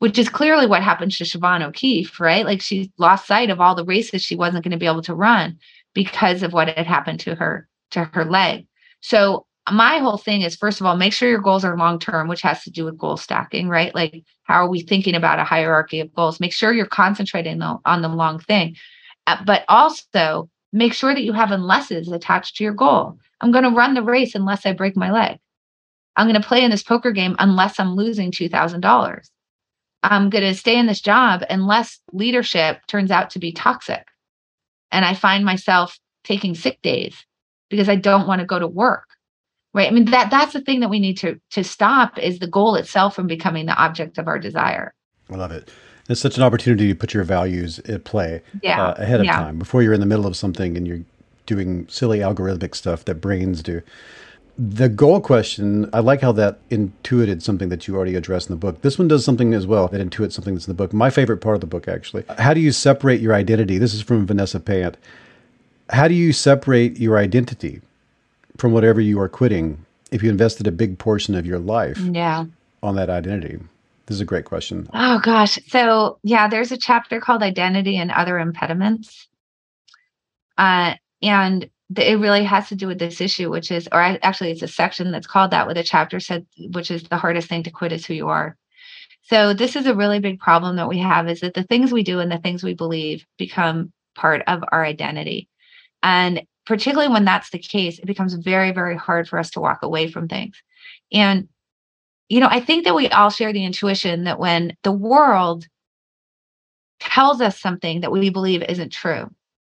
which 0.00 0.18
is 0.18 0.30
clearly 0.30 0.66
what 0.66 0.82
happened 0.82 1.12
to 1.12 1.24
Siobhan 1.24 1.60
O'Keefe, 1.60 2.18
right? 2.18 2.46
Like 2.46 2.62
she 2.62 2.90
lost 2.96 3.26
sight 3.26 3.50
of 3.50 3.60
all 3.60 3.74
the 3.74 3.84
races 3.84 4.22
she 4.22 4.34
wasn't 4.34 4.64
going 4.64 4.72
to 4.72 4.78
be 4.78 4.86
able 4.86 5.02
to 5.02 5.14
run 5.14 5.58
because 5.92 6.42
of 6.42 6.54
what 6.54 6.68
had 6.70 6.86
happened 6.86 7.20
to 7.20 7.34
her 7.34 7.68
to 7.90 8.04
her 8.14 8.24
leg. 8.24 8.66
So 9.02 9.44
my 9.72 9.98
whole 9.98 10.16
thing 10.18 10.42
is 10.42 10.56
first 10.56 10.80
of 10.80 10.86
all, 10.86 10.96
make 10.96 11.12
sure 11.12 11.28
your 11.28 11.40
goals 11.40 11.64
are 11.64 11.76
long 11.76 11.98
term, 11.98 12.28
which 12.28 12.42
has 12.42 12.62
to 12.64 12.70
do 12.70 12.84
with 12.84 12.98
goal 12.98 13.16
stacking, 13.16 13.68
right? 13.68 13.94
Like 13.94 14.24
how 14.44 14.64
are 14.64 14.68
we 14.68 14.82
thinking 14.82 15.14
about 15.14 15.38
a 15.38 15.44
hierarchy 15.44 16.00
of 16.00 16.14
goals? 16.14 16.40
Make 16.40 16.52
sure 16.52 16.72
you're 16.72 16.86
concentrating 16.86 17.62
on 17.62 18.02
the 18.02 18.08
long 18.08 18.38
thing, 18.38 18.76
uh, 19.26 19.42
but 19.44 19.64
also 19.68 20.48
make 20.72 20.92
sure 20.92 21.14
that 21.14 21.22
you 21.22 21.32
have 21.32 21.50
unlesses 21.52 22.08
attached 22.08 22.56
to 22.56 22.64
your 22.64 22.74
goal. 22.74 23.18
I'm 23.40 23.52
going 23.52 23.64
to 23.64 23.70
run 23.70 23.94
the 23.94 24.02
race 24.02 24.34
unless 24.34 24.66
I 24.66 24.72
break 24.72 24.96
my 24.96 25.10
leg. 25.10 25.38
I'm 26.16 26.26
going 26.26 26.40
to 26.40 26.46
play 26.46 26.62
in 26.64 26.70
this 26.70 26.82
poker 26.82 27.12
game 27.12 27.36
unless 27.38 27.80
I'm 27.80 27.94
losing 27.94 28.30
two 28.30 28.48
thousand 28.48 28.80
dollars 28.80 29.30
I'm 30.02 30.30
going 30.30 30.44
to 30.44 30.54
stay 30.54 30.78
in 30.78 30.86
this 30.86 31.00
job 31.00 31.42
unless 31.50 32.00
leadership 32.12 32.80
turns 32.86 33.10
out 33.10 33.30
to 33.30 33.38
be 33.38 33.52
toxic. 33.52 34.06
And 34.90 35.04
I 35.04 35.14
find 35.14 35.44
myself 35.44 35.98
taking 36.24 36.54
sick 36.54 36.80
days 36.82 37.14
because 37.68 37.88
I 37.88 37.96
don't 37.96 38.26
want 38.26 38.40
to 38.40 38.46
go 38.46 38.58
to 38.58 38.66
work. 38.66 39.04
Right. 39.72 39.86
I 39.86 39.90
mean, 39.90 40.06
that 40.06 40.30
that's 40.30 40.52
the 40.52 40.60
thing 40.60 40.80
that 40.80 40.90
we 40.90 40.98
need 40.98 41.16
to 41.18 41.40
to 41.50 41.62
stop 41.62 42.18
is 42.18 42.38
the 42.38 42.46
goal 42.46 42.74
itself 42.74 43.14
from 43.14 43.26
becoming 43.26 43.66
the 43.66 43.74
object 43.74 44.18
of 44.18 44.26
our 44.26 44.38
desire. 44.38 44.92
I 45.30 45.36
love 45.36 45.52
it. 45.52 45.70
It's 46.08 46.20
such 46.20 46.36
an 46.36 46.42
opportunity 46.42 46.88
to 46.88 46.94
put 46.94 47.14
your 47.14 47.22
values 47.22 47.78
at 47.80 48.02
play 48.02 48.42
yeah. 48.62 48.82
uh, 48.82 48.94
ahead 48.98 49.20
of 49.20 49.26
yeah. 49.26 49.36
time 49.36 49.58
before 49.60 49.80
you're 49.80 49.92
in 49.92 50.00
the 50.00 50.06
middle 50.06 50.26
of 50.26 50.36
something 50.36 50.76
and 50.76 50.86
you're 50.86 51.02
doing 51.46 51.86
silly 51.88 52.18
algorithmic 52.18 52.74
stuff 52.74 53.04
that 53.04 53.16
brains 53.16 53.62
do. 53.62 53.80
The 54.58 54.88
goal 54.88 55.20
question, 55.20 55.88
I 55.92 56.00
like 56.00 56.20
how 56.20 56.32
that 56.32 56.58
intuited 56.68 57.42
something 57.42 57.68
that 57.68 57.86
you 57.86 57.94
already 57.94 58.16
addressed 58.16 58.50
in 58.50 58.54
the 58.54 58.58
book. 58.58 58.82
This 58.82 58.98
one 58.98 59.06
does 59.06 59.24
something 59.24 59.54
as 59.54 59.66
well 59.66 59.86
that 59.88 60.00
intuits 60.00 60.32
something 60.32 60.54
that's 60.54 60.66
in 60.66 60.72
the 60.72 60.76
book. 60.76 60.92
My 60.92 61.10
favorite 61.10 61.38
part 61.38 61.54
of 61.54 61.60
the 61.60 61.66
book, 61.66 61.86
actually. 61.86 62.24
How 62.38 62.52
do 62.54 62.60
you 62.60 62.72
separate 62.72 63.20
your 63.20 63.32
identity? 63.32 63.78
This 63.78 63.94
is 63.94 64.02
from 64.02 64.26
Vanessa 64.26 64.58
Pant. 64.58 64.96
How 65.90 66.08
do 66.08 66.14
you 66.14 66.32
separate 66.32 66.98
your 66.98 67.16
identity 67.16 67.80
from 68.60 68.72
whatever 68.72 69.00
you 69.00 69.18
are 69.18 69.28
quitting 69.28 69.84
if 70.12 70.22
you 70.22 70.28
invested 70.28 70.66
a 70.66 70.72
big 70.72 70.98
portion 70.98 71.34
of 71.34 71.46
your 71.46 71.58
life 71.58 71.98
yeah. 71.98 72.44
on 72.82 72.94
that 72.96 73.08
identity? 73.08 73.58
This 74.06 74.16
is 74.16 74.20
a 74.20 74.26
great 74.26 74.44
question. 74.44 74.88
Oh, 74.92 75.20
gosh. 75.20 75.58
So, 75.68 76.18
yeah, 76.22 76.48
there's 76.48 76.72
a 76.72 76.76
chapter 76.76 77.20
called 77.20 77.42
Identity 77.42 77.96
and 77.96 78.10
Other 78.10 78.38
Impediments. 78.38 79.28
Uh, 80.58 80.94
and 81.22 81.70
it 81.96 82.18
really 82.18 82.44
has 82.44 82.68
to 82.68 82.74
do 82.74 82.86
with 82.86 82.98
this 82.98 83.20
issue, 83.20 83.50
which 83.50 83.70
is, 83.70 83.88
or 83.92 84.00
actually, 84.00 84.50
it's 84.50 84.62
a 84.62 84.68
section 84.68 85.10
that's 85.10 85.26
called 85.26 85.52
that 85.52 85.66
with 85.66 85.78
a 85.78 85.82
chapter 85.82 86.20
said, 86.20 86.46
which 86.72 86.90
is 86.90 87.04
the 87.04 87.16
hardest 87.16 87.48
thing 87.48 87.62
to 87.62 87.70
quit 87.70 87.92
is 87.92 88.04
who 88.04 88.14
you 88.14 88.28
are. 88.28 88.56
So 89.22 89.54
this 89.54 89.76
is 89.76 89.86
a 89.86 89.94
really 89.94 90.18
big 90.18 90.40
problem 90.40 90.76
that 90.76 90.88
we 90.88 90.98
have 90.98 91.28
is 91.28 91.40
that 91.40 91.54
the 91.54 91.62
things 91.62 91.92
we 91.92 92.02
do 92.02 92.18
and 92.18 92.30
the 92.30 92.38
things 92.38 92.62
we 92.62 92.74
believe 92.74 93.24
become 93.38 93.92
part 94.14 94.42
of 94.46 94.64
our 94.72 94.84
identity. 94.84 95.48
And 96.02 96.42
particularly 96.70 97.12
when 97.12 97.24
that's 97.24 97.50
the 97.50 97.58
case, 97.58 97.98
it 97.98 98.06
becomes 98.06 98.32
very, 98.34 98.70
very 98.70 98.96
hard 98.96 99.28
for 99.28 99.40
us 99.40 99.50
to 99.50 99.58
walk 99.58 99.82
away 99.82 100.08
from 100.08 100.28
things. 100.28 100.62
And, 101.12 101.48
you 102.28 102.38
know, 102.38 102.46
I 102.48 102.60
think 102.60 102.84
that 102.84 102.94
we 102.94 103.08
all 103.08 103.28
share 103.28 103.52
the 103.52 103.64
intuition 103.64 104.22
that 104.22 104.38
when 104.38 104.76
the 104.84 104.92
world 104.92 105.66
tells 107.00 107.40
us 107.40 107.58
something 107.58 108.02
that 108.02 108.12
we 108.12 108.30
believe 108.30 108.62
isn't 108.62 108.92
true, 108.92 109.28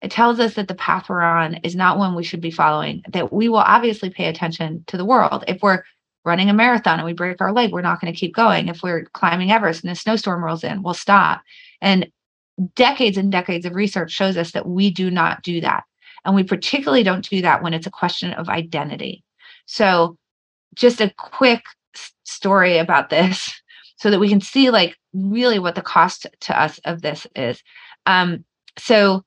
it 0.01 0.11
tells 0.11 0.41
us 0.41 0.55
that 0.55 0.67
the 0.67 0.75
path 0.75 1.07
we're 1.07 1.21
on 1.21 1.61
is 1.63 1.77
not 1.77 1.97
one 1.97 2.13
we 2.13 2.25
should 2.25 2.41
be 2.41 2.51
following, 2.51 3.03
that 3.07 3.31
we 3.31 3.47
will 3.47 3.59
obviously 3.59 4.09
pay 4.09 4.25
attention 4.25 4.83
to 4.87 4.97
the 4.97 5.05
world. 5.05 5.45
If 5.47 5.61
we're 5.63 5.83
running 6.25 6.49
a 6.49 6.53
marathon 6.53 6.99
and 6.99 7.05
we 7.05 7.13
break 7.13 7.39
our 7.39 7.53
leg, 7.53 7.71
we're 7.71 7.79
not 7.79 8.01
going 8.01 8.11
to 8.11 8.19
keep 8.19 8.35
going. 8.35 8.67
If 8.67 8.83
we're 8.83 9.05
climbing 9.13 9.49
Everest 9.49 9.85
and 9.85 9.93
a 9.93 9.95
snowstorm 9.95 10.43
rolls 10.43 10.65
in, 10.65 10.83
we'll 10.83 10.93
stop. 10.93 11.41
And 11.79 12.11
decades 12.75 13.17
and 13.17 13.31
decades 13.31 13.65
of 13.65 13.75
research 13.75 14.11
shows 14.11 14.35
us 14.35 14.51
that 14.51 14.67
we 14.67 14.91
do 14.91 15.09
not 15.09 15.41
do 15.41 15.61
that. 15.61 15.85
And 16.25 16.35
we 16.35 16.43
particularly 16.43 17.03
don't 17.03 17.27
do 17.27 17.41
that 17.41 17.63
when 17.63 17.73
it's 17.73 17.87
a 17.87 17.91
question 17.91 18.33
of 18.33 18.49
identity. 18.49 19.23
So, 19.65 20.17
just 20.75 21.01
a 21.01 21.13
quick 21.17 21.63
story 22.23 22.77
about 22.77 23.09
this 23.09 23.53
so 23.97 24.09
that 24.09 24.19
we 24.19 24.29
can 24.29 24.41
see 24.41 24.69
like 24.69 24.97
really 25.13 25.59
what 25.59 25.75
the 25.75 25.81
cost 25.81 26.25
to 26.41 26.59
us 26.59 26.79
of 26.85 27.01
this 27.01 27.27
is. 27.35 27.61
Um, 28.05 28.45
so 28.77 29.23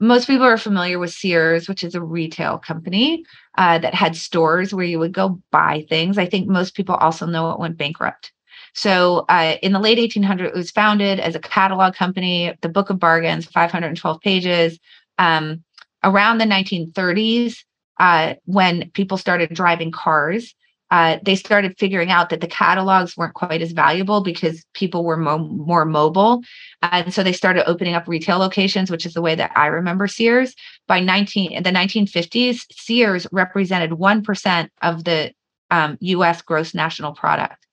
most 0.00 0.26
people 0.26 0.46
are 0.46 0.56
familiar 0.56 0.98
with 0.98 1.12
Sears, 1.12 1.68
which 1.68 1.84
is 1.84 1.94
a 1.94 2.02
retail 2.02 2.58
company 2.58 3.24
uh, 3.58 3.78
that 3.78 3.94
had 3.94 4.16
stores 4.16 4.72
where 4.72 4.84
you 4.84 4.98
would 4.98 5.12
go 5.12 5.40
buy 5.52 5.84
things. 5.88 6.16
I 6.16 6.26
think 6.26 6.48
most 6.48 6.74
people 6.74 6.94
also 6.96 7.26
know 7.26 7.50
it 7.50 7.60
went 7.60 7.76
bankrupt. 7.76 8.32
So 8.74 9.26
uh, 9.28 9.56
in 9.62 9.72
the 9.72 9.80
late 9.80 9.98
1800s, 9.98 10.40
it 10.40 10.54
was 10.54 10.70
founded 10.70 11.20
as 11.20 11.34
a 11.34 11.40
catalog 11.40 11.94
company, 11.94 12.54
the 12.62 12.68
Book 12.68 12.88
of 12.88 12.98
Bargains, 12.98 13.46
512 13.46 14.20
pages. 14.20 14.78
Um, 15.18 15.62
around 16.02 16.38
the 16.38 16.44
1930s, 16.44 17.56
uh, 17.98 18.34
when 18.44 18.90
people 18.90 19.18
started 19.18 19.54
driving 19.54 19.90
cars, 19.90 20.54
uh, 20.90 21.18
they 21.22 21.36
started 21.36 21.78
figuring 21.78 22.10
out 22.10 22.30
that 22.30 22.40
the 22.40 22.48
catalogs 22.48 23.16
weren't 23.16 23.34
quite 23.34 23.62
as 23.62 23.70
valuable 23.70 24.22
because 24.22 24.64
people 24.74 25.04
were 25.04 25.16
mo- 25.16 25.38
more 25.38 25.84
mobile. 25.84 26.42
And 26.82 27.14
so 27.14 27.22
they 27.22 27.32
started 27.32 27.68
opening 27.68 27.94
up 27.94 28.08
retail 28.08 28.38
locations, 28.38 28.90
which 28.90 29.06
is 29.06 29.14
the 29.14 29.22
way 29.22 29.36
that 29.36 29.52
I 29.54 29.66
remember 29.66 30.08
Sears. 30.08 30.54
By 30.88 30.98
19 30.98 31.62
the 31.62 31.70
1950s, 31.70 32.62
Sears 32.72 33.26
represented 33.30 33.90
1% 33.90 34.68
of 34.82 35.04
the 35.04 35.32
um, 35.70 35.96
US 36.00 36.42
gross 36.42 36.74
national 36.74 37.12
product. 37.12 37.66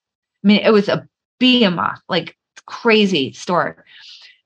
I 0.43 0.47
mean, 0.47 0.59
it 0.59 0.71
was 0.71 0.87
a 0.87 1.07
behemoth, 1.39 1.99
like 2.07 2.37
crazy 2.67 3.33
store. 3.33 3.83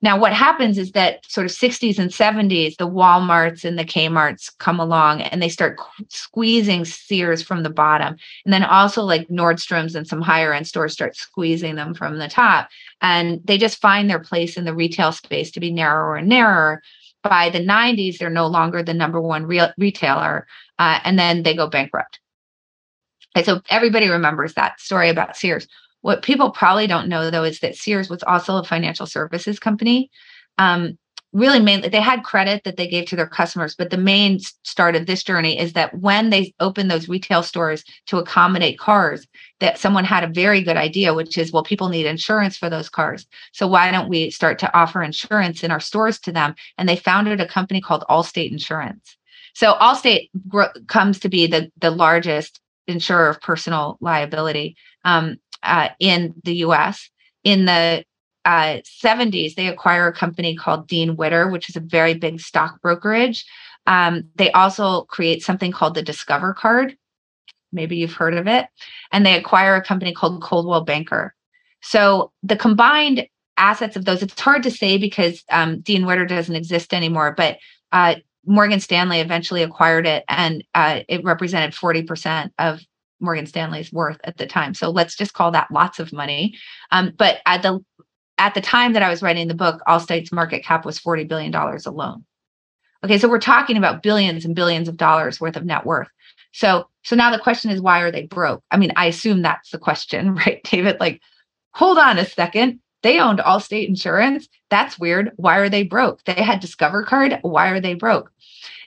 Now, 0.04 0.18
what 0.20 0.34
happens 0.34 0.80
is 0.80 0.94
that 0.94 1.24
sort 1.30 1.46
of 1.46 1.52
60s 1.52 2.00
and 2.00 2.10
70s, 2.10 2.78
the 2.78 2.88
Walmarts 2.88 3.64
and 3.64 3.78
the 3.78 3.86
Kmarts 3.86 4.52
come 4.58 4.80
along 4.80 5.22
and 5.22 5.42
they 5.42 5.50
start 5.50 5.80
squeezing 6.10 6.86
Sears 6.86 7.44
from 7.44 7.62
the 7.62 7.70
bottom. 7.70 8.16
And 8.44 8.52
then 8.52 8.64
also, 8.64 9.04
like 9.04 9.28
Nordstrom's 9.28 9.94
and 9.94 10.08
some 10.08 10.22
higher 10.22 10.54
end 10.54 10.68
stores 10.68 10.94
start 10.94 11.16
squeezing 11.16 11.76
them 11.76 11.94
from 11.94 12.18
the 12.18 12.28
top. 12.28 12.70
And 13.02 13.42
they 13.46 13.60
just 13.60 13.80
find 13.80 14.10
their 14.10 14.20
place 14.20 14.58
in 14.58 14.66
the 14.66 14.74
retail 14.74 15.12
space 15.12 15.52
to 15.52 15.60
be 15.60 15.72
narrower 15.72 16.16
and 16.16 16.28
narrower. 16.28 16.82
By 17.22 17.52
the 17.52 17.60
90s, 17.60 18.18
they're 18.18 18.32
no 18.32 18.48
longer 18.48 18.82
the 18.82 18.96
number 18.96 19.22
one 19.22 19.46
retailer. 19.46 20.48
Uh, 20.80 21.00
and 21.04 21.20
then 21.20 21.44
they 21.44 21.56
go 21.56 21.68
bankrupt. 21.68 22.20
And 23.36 23.46
so 23.46 23.62
everybody 23.70 24.10
remembers 24.10 24.56
that 24.56 24.80
story 24.80 25.10
about 25.10 25.38
Sears. 25.38 25.68
What 26.02 26.24
people 26.24 26.52
probably 26.52 26.88
don't 26.88 27.08
know 27.08 27.30
though 27.30 27.44
is 27.44 27.60
that 27.60 27.76
Sears 27.76 28.10
was 28.10 28.24
also 28.24 28.58
a 28.58 28.64
financial 28.64 29.06
services 29.06 29.60
company. 29.60 30.10
Um, 30.58 30.98
really 31.34 31.60
mainly 31.60 31.88
they 31.88 32.02
had 32.02 32.24
credit 32.24 32.64
that 32.66 32.76
they 32.76 32.88
gave 32.88 33.06
to 33.06 33.16
their 33.16 33.28
customers 33.28 33.74
but 33.76 33.90
the 33.90 33.98
main 33.98 34.38
start 34.64 34.96
of 34.96 35.06
this 35.06 35.24
journey 35.24 35.58
is 35.58 35.74
that 35.74 35.98
when 35.98 36.30
they 36.30 36.54
opened 36.60 36.92
those 36.92 37.08
retail 37.08 37.42
stores 37.42 37.86
to 38.06 38.18
accommodate 38.18 38.78
cars 38.78 39.26
that 39.62 39.78
someone 39.78 40.04
had 40.04 40.24
a 40.24 40.34
very 40.34 40.62
good 40.62 40.76
idea 40.76 41.14
which 41.14 41.38
is 41.38 41.52
well 41.52 41.64
people 41.64 41.88
need 41.88 42.06
insurance 42.06 42.58
for 42.58 42.70
those 42.70 42.90
cars. 42.90 43.26
So 43.54 43.68
why 43.68 43.92
don't 43.92 44.10
we 44.10 44.30
start 44.30 44.60
to 44.60 44.78
offer 44.78 45.02
insurance 45.02 45.64
in 45.64 45.72
our 45.72 45.80
stores 45.80 46.20
to 46.22 46.32
them? 46.32 46.56
And 46.78 46.90
they 46.90 46.98
founded 46.98 47.40
a 47.40 47.48
company 47.48 47.80
called 47.80 48.04
allstate 48.10 48.52
insurance. 48.52 49.16
So 49.54 49.74
Allstate 49.76 50.30
comes 50.88 51.20
to 51.20 51.30
be 51.30 51.48
the 51.48 51.72
the 51.78 51.92
largest 51.92 52.60
insurer 52.88 53.30
of 53.30 53.42
personal 53.42 53.98
liability. 54.02 54.76
Um, 55.06 55.38
uh, 55.64 55.90
in 56.00 56.34
the 56.44 56.56
U.S. 56.58 57.10
In 57.44 57.66
the 57.66 58.04
uh, 58.46 58.80
70s, 59.04 59.56
they 59.56 59.68
acquire 59.68 60.08
a 60.08 60.14
company 60.14 60.56
called 60.56 60.88
Dean 60.88 61.16
Witter, 61.16 61.50
which 61.50 61.70
is 61.70 61.76
a 61.76 61.82
very 61.82 62.14
big 62.14 62.40
stock 62.40 62.82
brokerage. 62.82 63.46
Um, 63.88 64.26
they 64.36 64.52
also 64.52 65.04
create 65.04 65.44
something 65.44 65.72
called 65.72 65.96
the 65.96 66.02
Discover 66.02 66.54
Card. 66.54 66.98
Maybe 67.72 67.98
you've 67.98 68.14
heard 68.14 68.36
of 68.36 68.48
it. 68.48 68.68
And 69.12 69.26
they 69.26 69.36
acquire 69.36 69.76
a 69.76 69.84
company 69.84 70.14
called 70.14 70.42
Coldwell 70.42 70.82
Banker. 70.82 71.36
So 71.82 72.32
the 72.44 72.56
combined 72.56 73.28
assets 73.58 73.96
of 73.96 74.06
those, 74.06 74.22
it's 74.22 74.40
hard 74.40 74.64
to 74.64 74.72
say 74.72 74.98
because 74.98 75.44
um, 75.50 75.82
Dean 75.82 76.06
Witter 76.06 76.26
doesn't 76.26 76.56
exist 76.56 76.94
anymore, 76.94 77.34
but 77.36 77.58
uh, 77.92 78.16
Morgan 78.46 78.80
Stanley 78.80 79.20
eventually 79.20 79.64
acquired 79.64 80.08
it 80.08 80.24
and 80.28 80.64
uh, 80.74 81.02
it 81.08 81.24
represented 81.24 81.74
40% 81.74 82.52
of 82.58 82.82
Morgan 83.22 83.46
Stanley's 83.46 83.92
worth 83.92 84.20
at 84.24 84.38
the 84.38 84.48
time. 84.48 84.74
So 84.74 84.90
let's 84.90 85.16
just 85.16 85.34
call 85.34 85.52
that 85.52 85.72
lots 85.72 86.00
of 86.00 86.14
money. 86.14 86.56
Um, 86.92 87.14
but 87.18 87.40
at 87.46 87.62
the 87.62 87.84
at 88.38 88.54
the 88.56 88.62
time 88.62 88.94
that 88.94 89.04
I 89.04 89.10
was 89.10 89.22
writing 89.22 89.48
the 89.48 89.54
book, 89.54 89.82
Allstate's 89.88 90.32
market 90.32 90.64
cap 90.64 90.84
was 90.84 91.00
$40 91.00 91.28
billion 91.28 91.54
alone. 91.54 92.26
Okay, 93.04 93.20
so 93.20 93.30
we're 93.30 93.40
talking 93.40 93.78
about 93.78 94.02
billions 94.02 94.46
and 94.46 94.56
billions 94.56 94.88
of 94.88 94.98
dollars 94.98 95.40
worth 95.40 95.56
of 95.56 95.66
net 95.66 95.86
worth. 95.86 96.10
So 96.52 96.88
so 97.04 97.16
now 97.16 97.32
the 97.32 97.40
question 97.40 97.72
is 97.72 97.82
why 97.82 98.02
are 98.02 98.12
they 98.12 98.26
broke? 98.26 98.64
I 98.72 98.78
mean, 98.78 98.92
I 98.96 99.06
assume 99.08 99.42
that's 99.42 99.72
the 99.72 99.80
question, 99.80 100.36
right, 100.46 100.62
David? 100.64 100.98
Like, 101.00 101.22
hold 101.74 101.98
on 101.98 102.18
a 102.18 102.26
second. 102.26 102.80
They 103.04 103.20
owned 103.20 103.40
Allstate 103.40 103.88
Insurance. 103.88 104.48
That's 104.70 105.00
weird. 105.00 105.32
Why 105.38 105.58
are 105.58 105.70
they 105.70 105.84
broke? 105.84 106.24
They 106.26 106.34
had 106.34 106.60
Discover 106.60 107.04
Card. 107.04 107.40
Why 107.42 107.70
are 107.70 107.82
they 107.82 107.96
broke? 107.96 108.32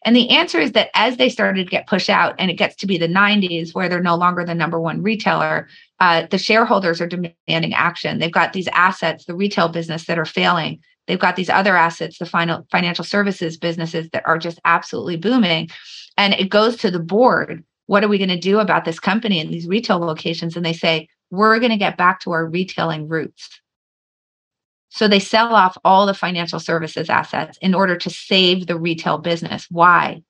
And 0.05 0.15
the 0.15 0.31
answer 0.31 0.61
is 0.61 0.73
that 0.73 0.91
as 0.95 1.17
they 1.17 1.29
started 1.29 1.65
to 1.65 1.71
get 1.71 1.87
pushed 1.87 2.11
out 2.11 2.35
and 2.39 2.51
it 2.51 2.55
gets 2.55 2.77
to 2.77 2.87
be 2.87 2.99
the 2.99 3.09
90s 3.09 3.75
where 3.75 3.89
they're 3.89 4.03
no 4.03 4.17
longer 4.17 4.45
the 4.45 4.55
number 4.55 4.79
one 4.79 5.03
retailer, 5.03 5.69
uh, 6.01 6.27
the 6.31 6.39
shareholders 6.39 7.01
are 7.01 7.07
demanding 7.07 7.75
action. 7.75 8.19
They've 8.19 8.31
got 8.31 8.53
these 8.53 8.69
assets, 8.69 9.25
the 9.25 9.35
retail 9.35 9.69
business 9.69 10.07
that 10.07 10.19
are 10.19 10.27
failing. 10.27 10.81
They've 11.07 11.19
got 11.19 11.37
these 11.37 11.51
other 11.51 11.77
assets, 11.77 12.19
the 12.19 12.27
final 12.27 12.67
financial 12.71 13.05
services 13.05 13.57
businesses 13.57 14.09
that 14.11 14.27
are 14.27 14.39
just 14.39 14.61
absolutely 14.65 15.17
booming. 15.17 15.71
And 16.17 16.35
it 16.35 16.51
goes 16.51 16.77
to 16.79 16.91
the 16.91 17.01
board. 17.01 17.65
What 17.87 18.05
are 18.05 18.09
we 18.09 18.19
going 18.19 18.29
to 18.29 18.39
do 18.39 18.59
about 18.61 18.85
this 18.85 19.01
company 19.01 19.41
and 19.41 19.53
these 19.53 19.67
retail 19.67 19.99
locations? 19.99 20.57
And 20.57 20.65
they 20.65 20.73
say, 20.73 21.09
we're 21.31 21.59
going 21.59 21.73
to 21.73 21.77
get 21.77 21.97
back 21.97 22.21
to 22.21 22.33
our 22.33 22.47
retailing 22.47 23.09
roots. 23.09 23.61
So 24.95 25.09
they 25.09 25.19
sell 25.19 25.57
off 25.57 25.77
all 25.85 26.07
the 26.07 26.15
financial 26.15 26.61
services 26.61 27.11
assets 27.11 27.59
in 27.61 27.75
order 27.75 27.97
to 27.97 28.09
save 28.09 28.69
the 28.69 28.79
retail 28.79 29.19
business. 29.19 29.67
Why? 29.69 30.23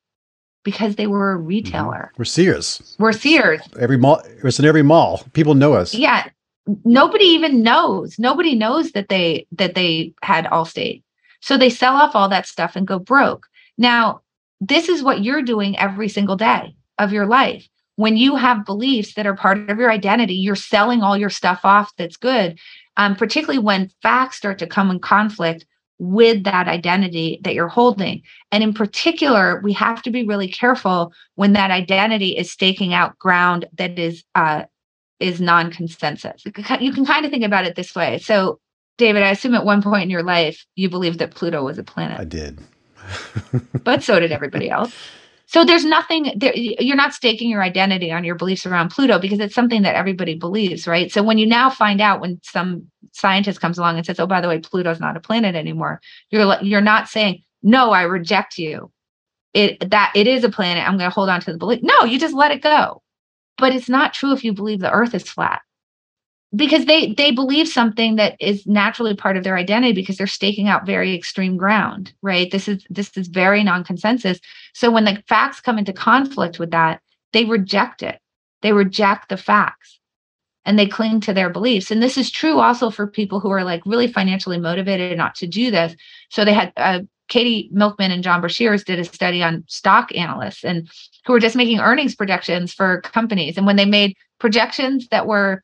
Because 0.62 0.96
they 0.96 1.06
were 1.06 1.34
a 1.34 1.36
mm-hmm. 1.36 1.46
retailer. 1.46 2.12
We're 2.16 2.24
Sears. 2.24 2.96
We're 2.98 3.12
Sears. 3.12 3.60
Every 3.78 3.98
mall, 3.98 4.22
it's 4.42 4.58
in 4.58 4.64
every 4.64 4.82
mall. 4.82 5.22
People 5.34 5.54
know 5.54 5.74
us. 5.74 5.94
Yeah. 5.94 6.30
Nobody 6.86 7.26
even 7.26 7.62
knows. 7.62 8.18
Nobody 8.18 8.54
knows 8.54 8.92
that 8.92 9.10
they 9.10 9.46
that 9.52 9.74
they 9.74 10.14
had 10.22 10.46
Allstate. 10.46 11.02
So 11.40 11.58
they 11.58 11.68
sell 11.68 11.94
off 11.94 12.16
all 12.16 12.30
that 12.30 12.46
stuff 12.46 12.74
and 12.74 12.86
go 12.86 12.98
broke. 12.98 13.46
Now, 13.76 14.22
this 14.62 14.88
is 14.88 15.02
what 15.02 15.22
you're 15.22 15.42
doing 15.42 15.78
every 15.78 16.08
single 16.08 16.36
day 16.36 16.74
of 16.98 17.12
your 17.12 17.26
life 17.26 17.68
when 17.96 18.16
you 18.16 18.36
have 18.36 18.64
beliefs 18.64 19.14
that 19.14 19.26
are 19.26 19.36
part 19.36 19.70
of 19.70 19.78
your 19.78 19.90
identity, 19.90 20.34
you're 20.34 20.56
selling 20.56 21.02
all 21.02 21.16
your 21.16 21.30
stuff 21.30 21.60
off 21.64 21.92
that's 21.96 22.16
good 22.16 22.58
um, 22.96 23.16
particularly 23.16 23.58
when 23.58 23.90
facts 24.02 24.36
start 24.36 24.58
to 24.58 24.66
come 24.66 24.90
in 24.90 24.98
conflict 24.98 25.66
with 25.98 26.44
that 26.44 26.66
identity 26.66 27.40
that 27.42 27.54
you're 27.54 27.68
holding. 27.68 28.22
And 28.50 28.62
in 28.64 28.74
particular, 28.74 29.60
we 29.62 29.72
have 29.74 30.02
to 30.02 30.10
be 30.10 30.24
really 30.24 30.48
careful 30.48 31.12
when 31.36 31.52
that 31.52 31.70
identity 31.70 32.36
is 32.36 32.50
staking 32.50 32.92
out 32.92 33.18
ground 33.18 33.66
that 33.78 33.98
is 33.98 34.24
uh, 34.34 34.64
is 35.20 35.40
non-consensus. 35.40 36.44
You 36.44 36.52
can 36.92 37.06
kind 37.06 37.24
of 37.24 37.30
think 37.30 37.44
about 37.44 37.64
it 37.64 37.76
this 37.76 37.94
way. 37.94 38.18
So, 38.18 38.58
David, 38.98 39.22
I 39.22 39.30
assume 39.30 39.54
at 39.54 39.64
one 39.64 39.82
point 39.82 40.02
in 40.02 40.10
your 40.10 40.24
life 40.24 40.64
you 40.74 40.90
believed 40.90 41.20
that 41.20 41.34
Pluto 41.34 41.64
was 41.64 41.78
a 41.78 41.84
planet. 41.84 42.18
I 42.18 42.24
did. 42.24 42.60
but 43.84 44.02
so 44.02 44.18
did 44.18 44.32
everybody 44.32 44.70
else. 44.70 44.94
So 45.46 45.64
there's 45.64 45.84
nothing 45.84 46.32
there, 46.36 46.54
you're 46.56 46.96
not 46.96 47.12
staking 47.14 47.50
your 47.50 47.62
identity 47.62 48.10
on 48.10 48.24
your 48.24 48.34
beliefs 48.34 48.66
around 48.66 48.90
Pluto 48.90 49.18
because 49.18 49.40
it's 49.40 49.54
something 49.54 49.82
that 49.82 49.94
everybody 49.94 50.34
believes, 50.34 50.86
right? 50.86 51.12
So 51.12 51.22
when 51.22 51.38
you 51.38 51.46
now 51.46 51.70
find 51.70 52.00
out 52.00 52.20
when 52.20 52.40
some 52.42 52.90
scientist 53.12 53.60
comes 53.60 53.78
along 53.78 53.96
and 53.96 54.06
says, 54.06 54.18
"Oh, 54.18 54.26
by 54.26 54.40
the 54.40 54.48
way, 54.48 54.58
Pluto's 54.58 55.00
not 55.00 55.16
a 55.16 55.20
planet 55.20 55.54
anymore," 55.54 56.00
you're 56.30 56.56
you're 56.62 56.80
not 56.80 57.08
saying, 57.08 57.42
"No, 57.62 57.90
I 57.92 58.02
reject 58.02 58.58
you." 58.58 58.90
It 59.52 59.90
that 59.90 60.12
it 60.16 60.26
is 60.26 60.44
a 60.44 60.50
planet. 60.50 60.86
I'm 60.86 60.98
going 60.98 61.10
to 61.10 61.14
hold 61.14 61.28
on 61.28 61.40
to 61.42 61.52
the 61.52 61.58
belief. 61.58 61.80
No, 61.82 62.04
you 62.04 62.18
just 62.18 62.34
let 62.34 62.50
it 62.50 62.62
go. 62.62 63.02
But 63.58 63.74
it's 63.74 63.88
not 63.88 64.14
true 64.14 64.32
if 64.32 64.44
you 64.44 64.52
believe 64.52 64.80
the 64.80 64.90
Earth 64.90 65.14
is 65.14 65.28
flat 65.28 65.60
because 66.54 66.86
they 66.86 67.12
they 67.14 67.30
believe 67.30 67.68
something 67.68 68.16
that 68.16 68.36
is 68.40 68.66
naturally 68.66 69.14
part 69.14 69.36
of 69.36 69.44
their 69.44 69.56
identity 69.56 69.92
because 69.92 70.16
they're 70.16 70.26
staking 70.26 70.68
out 70.68 70.86
very 70.86 71.14
extreme 71.14 71.56
ground 71.56 72.12
right? 72.22 72.50
This 72.50 72.68
is 72.68 72.86
this 72.90 73.16
is 73.16 73.28
very 73.28 73.62
non-consensus. 73.64 74.40
So 74.72 74.90
when 74.90 75.04
the 75.04 75.22
facts 75.28 75.60
come 75.60 75.78
into 75.78 75.92
conflict 75.92 76.58
with 76.58 76.70
that 76.70 77.00
they 77.32 77.44
reject 77.44 78.02
it. 78.02 78.20
They 78.62 78.72
reject 78.72 79.28
the 79.28 79.36
facts 79.36 80.00
and 80.64 80.78
they 80.78 80.86
cling 80.86 81.20
to 81.20 81.34
their 81.34 81.50
beliefs. 81.50 81.90
And 81.90 82.02
this 82.02 82.16
is 82.16 82.30
true 82.30 82.60
also 82.60 82.88
for 82.88 83.06
people 83.06 83.40
who 83.40 83.50
are 83.50 83.64
like 83.64 83.82
really 83.84 84.06
financially 84.06 84.58
motivated 84.58 85.18
not 85.18 85.34
to 85.36 85.46
do 85.46 85.70
this. 85.70 85.94
So 86.30 86.44
they 86.44 86.54
had 86.54 86.72
uh, 86.76 87.00
Katy 87.28 87.68
Milkman 87.72 88.10
and 88.10 88.22
john 88.22 88.40
Beshears 88.40 88.84
did 88.84 88.98
a 88.98 89.04
study 89.04 89.42
on 89.42 89.64
stock 89.66 90.14
analysts 90.14 90.64
and 90.64 90.88
who 91.26 91.32
were 91.32 91.40
just 91.40 91.56
making 91.56 91.80
earnings 91.80 92.14
projections 92.14 92.72
for 92.72 93.00
companies. 93.02 93.56
And 93.56 93.66
when 93.66 93.76
they 93.76 93.84
made 93.84 94.16
projections 94.38 95.08
that 95.08 95.26
were 95.26 95.62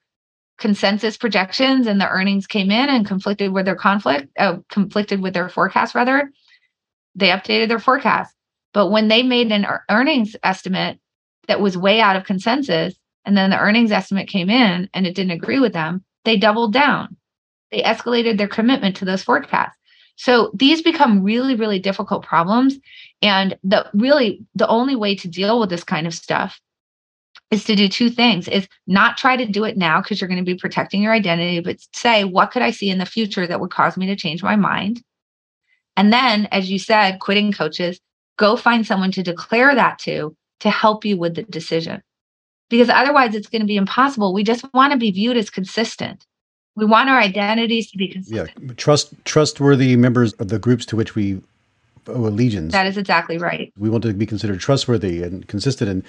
consensus 0.60 1.16
projections 1.16 1.86
and 1.86 2.00
the 2.00 2.08
earnings 2.08 2.46
came 2.46 2.70
in 2.70 2.88
and 2.88 3.06
conflicted 3.06 3.52
with 3.52 3.64
their 3.64 3.74
conflict 3.74 4.28
uh, 4.38 4.58
conflicted 4.70 5.20
with 5.20 5.34
their 5.34 5.48
forecast 5.48 5.94
rather 5.94 6.30
they 7.16 7.28
updated 7.28 7.66
their 7.66 7.80
forecast. 7.80 8.32
But 8.72 8.90
when 8.90 9.08
they 9.08 9.24
made 9.24 9.50
an 9.50 9.66
earnings 9.90 10.36
estimate 10.44 11.00
that 11.48 11.60
was 11.60 11.76
way 11.76 12.00
out 12.00 12.14
of 12.14 12.24
consensus 12.24 12.94
and 13.24 13.36
then 13.36 13.50
the 13.50 13.58
earnings 13.58 13.90
estimate 13.90 14.28
came 14.28 14.48
in 14.48 14.88
and 14.94 15.06
it 15.06 15.16
didn't 15.16 15.32
agree 15.32 15.58
with 15.58 15.72
them 15.72 16.04
they 16.24 16.36
doubled 16.36 16.74
down. 16.74 17.16
They 17.72 17.82
escalated 17.82 18.36
their 18.36 18.46
commitment 18.46 18.96
to 18.96 19.06
those 19.06 19.22
forecasts. 19.22 19.76
So 20.16 20.50
these 20.54 20.82
become 20.82 21.22
really 21.22 21.54
really 21.54 21.78
difficult 21.78 22.24
problems 22.24 22.78
and 23.22 23.58
the 23.64 23.88
really 23.94 24.44
the 24.54 24.68
only 24.68 24.94
way 24.94 25.14
to 25.16 25.28
deal 25.28 25.58
with 25.58 25.70
this 25.70 25.84
kind 25.84 26.06
of 26.06 26.12
stuff 26.12 26.60
is 27.50 27.64
to 27.64 27.74
do 27.74 27.88
two 27.88 28.10
things 28.10 28.46
is 28.48 28.68
not 28.86 29.16
try 29.16 29.36
to 29.36 29.46
do 29.46 29.64
it 29.64 29.76
now 29.76 30.00
because 30.00 30.20
you're 30.20 30.28
going 30.28 30.44
to 30.44 30.52
be 30.52 30.58
protecting 30.58 31.02
your 31.02 31.12
identity 31.12 31.60
but 31.60 31.78
say 31.92 32.24
what 32.24 32.50
could 32.50 32.62
i 32.62 32.70
see 32.70 32.90
in 32.90 32.98
the 32.98 33.06
future 33.06 33.46
that 33.46 33.60
would 33.60 33.70
cause 33.70 33.96
me 33.96 34.06
to 34.06 34.16
change 34.16 34.42
my 34.42 34.56
mind? 34.56 35.02
And 35.96 36.12
then 36.12 36.46
as 36.52 36.70
you 36.70 36.78
said 36.78 37.18
quitting 37.20 37.52
coaches 37.52 38.00
go 38.36 38.56
find 38.56 38.86
someone 38.86 39.12
to 39.12 39.22
declare 39.22 39.74
that 39.74 39.98
to 40.00 40.34
to 40.60 40.70
help 40.70 41.04
you 41.04 41.16
with 41.16 41.34
the 41.34 41.42
decision. 41.44 42.02
Because 42.68 42.88
otherwise 42.88 43.34
it's 43.34 43.48
going 43.48 43.62
to 43.62 43.66
be 43.66 43.76
impossible. 43.76 44.32
We 44.32 44.44
just 44.44 44.64
want 44.72 44.92
to 44.92 44.98
be 44.98 45.10
viewed 45.10 45.36
as 45.36 45.50
consistent. 45.50 46.26
We 46.76 46.84
want 46.84 47.10
our 47.10 47.18
identities 47.18 47.90
to 47.90 47.98
be 47.98 48.08
consistent. 48.08 48.50
yeah 48.58 48.72
trust 48.76 49.12
trustworthy 49.24 49.96
members 49.96 50.32
of 50.34 50.48
the 50.48 50.58
groups 50.58 50.86
to 50.86 50.96
which 50.96 51.14
we 51.14 51.42
owe 52.06 52.26
allegiance. 52.26 52.72
That 52.72 52.86
is 52.86 52.96
exactly 52.96 53.38
right. 53.38 53.72
We 53.76 53.90
want 53.90 54.02
to 54.04 54.12
be 54.12 54.26
considered 54.26 54.60
trustworthy 54.60 55.22
and 55.22 55.46
consistent 55.48 55.90
and 55.90 56.04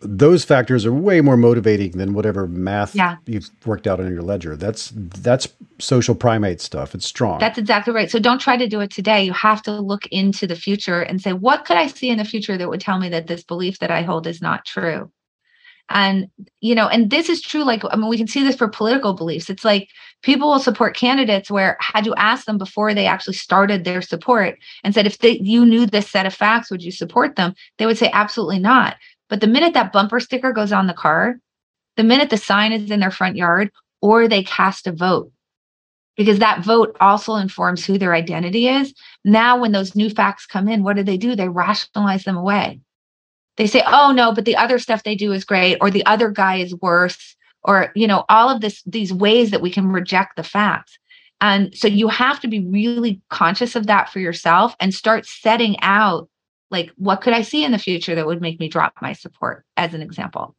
those 0.00 0.44
factors 0.44 0.86
are 0.86 0.92
way 0.92 1.20
more 1.20 1.36
motivating 1.36 1.92
than 1.92 2.12
whatever 2.12 2.46
math 2.46 2.94
yeah. 2.94 3.16
you've 3.26 3.50
worked 3.66 3.86
out 3.86 3.98
on 3.98 4.12
your 4.12 4.22
ledger. 4.22 4.56
That's 4.56 4.92
that's 4.94 5.48
social 5.80 6.14
primate 6.14 6.60
stuff. 6.60 6.94
It's 6.94 7.06
strong. 7.06 7.38
That's 7.40 7.58
exactly 7.58 7.92
right. 7.92 8.10
So 8.10 8.18
don't 8.18 8.40
try 8.40 8.56
to 8.56 8.68
do 8.68 8.80
it 8.80 8.90
today. 8.90 9.24
You 9.24 9.32
have 9.32 9.62
to 9.62 9.72
look 9.72 10.06
into 10.06 10.46
the 10.46 10.54
future 10.54 11.00
and 11.00 11.20
say, 11.20 11.32
what 11.32 11.64
could 11.64 11.76
I 11.76 11.88
see 11.88 12.10
in 12.10 12.18
the 12.18 12.24
future 12.24 12.56
that 12.56 12.68
would 12.68 12.80
tell 12.80 12.98
me 12.98 13.08
that 13.08 13.26
this 13.26 13.42
belief 13.42 13.80
that 13.80 13.90
I 13.90 14.02
hold 14.02 14.26
is 14.26 14.40
not 14.40 14.64
true? 14.64 15.10
And 15.90 16.28
you 16.60 16.74
know, 16.74 16.86
and 16.86 17.10
this 17.10 17.28
is 17.28 17.40
true. 17.40 17.64
Like, 17.64 17.82
I 17.90 17.96
mean, 17.96 18.08
we 18.08 18.18
can 18.18 18.28
see 18.28 18.44
this 18.44 18.56
for 18.56 18.68
political 18.68 19.14
beliefs. 19.14 19.50
It's 19.50 19.64
like 19.64 19.88
people 20.22 20.48
will 20.50 20.60
support 20.60 20.94
candidates 20.94 21.50
where 21.50 21.76
had 21.80 22.06
you 22.06 22.14
asked 22.16 22.46
them 22.46 22.58
before 22.58 22.94
they 22.94 23.06
actually 23.06 23.34
started 23.34 23.82
their 23.82 24.02
support 24.02 24.58
and 24.84 24.94
said, 24.94 25.06
if 25.06 25.18
they, 25.18 25.38
you 25.38 25.64
knew 25.64 25.86
this 25.86 26.08
set 26.08 26.26
of 26.26 26.34
facts, 26.34 26.70
would 26.70 26.84
you 26.84 26.92
support 26.92 27.36
them? 27.36 27.54
They 27.78 27.86
would 27.86 27.98
say, 27.98 28.10
absolutely 28.12 28.58
not 28.60 28.96
but 29.28 29.40
the 29.40 29.46
minute 29.46 29.74
that 29.74 29.92
bumper 29.92 30.20
sticker 30.20 30.52
goes 30.52 30.72
on 30.72 30.86
the 30.86 30.94
car, 30.94 31.38
the 31.96 32.04
minute 32.04 32.30
the 32.30 32.36
sign 32.36 32.72
is 32.72 32.90
in 32.90 33.00
their 33.00 33.10
front 33.10 33.36
yard, 33.36 33.70
or 34.00 34.28
they 34.28 34.42
cast 34.42 34.86
a 34.86 34.92
vote, 34.92 35.32
because 36.16 36.38
that 36.38 36.64
vote 36.64 36.96
also 37.00 37.34
informs 37.34 37.84
who 37.84 37.98
their 37.98 38.14
identity 38.14 38.68
is. 38.68 38.94
Now, 39.24 39.60
when 39.60 39.72
those 39.72 39.96
new 39.96 40.08
facts 40.08 40.46
come 40.46 40.68
in, 40.68 40.82
what 40.82 40.96
do 40.96 41.02
they 41.02 41.16
do? 41.16 41.34
They 41.34 41.48
rationalize 41.48 42.24
them 42.24 42.36
away. 42.36 42.80
They 43.56 43.66
say, 43.66 43.82
oh, 43.86 44.12
no, 44.12 44.32
but 44.32 44.44
the 44.44 44.56
other 44.56 44.78
stuff 44.78 45.02
they 45.02 45.16
do 45.16 45.32
is 45.32 45.44
great, 45.44 45.78
or 45.80 45.90
the 45.90 46.06
other 46.06 46.30
guy 46.30 46.56
is 46.56 46.74
worse, 46.76 47.36
or, 47.64 47.90
you 47.96 48.06
know, 48.06 48.24
all 48.28 48.48
of 48.48 48.60
this, 48.60 48.82
these 48.86 49.12
ways 49.12 49.50
that 49.50 49.60
we 49.60 49.70
can 49.70 49.88
reject 49.88 50.36
the 50.36 50.44
facts. 50.44 50.96
And 51.40 51.76
so 51.76 51.88
you 51.88 52.08
have 52.08 52.40
to 52.40 52.48
be 52.48 52.64
really 52.66 53.20
conscious 53.30 53.74
of 53.76 53.86
that 53.88 54.10
for 54.10 54.20
yourself 54.20 54.74
and 54.78 54.94
start 54.94 55.26
setting 55.26 55.76
out 55.80 56.28
Like, 56.70 56.92
what 56.96 57.20
could 57.20 57.32
I 57.32 57.42
see 57.42 57.64
in 57.64 57.72
the 57.72 57.78
future 57.78 58.14
that 58.14 58.26
would 58.26 58.40
make 58.40 58.60
me 58.60 58.68
drop 58.68 58.94
my 59.00 59.12
support, 59.12 59.64
as 59.76 59.94
an 59.94 60.02
example? 60.02 60.54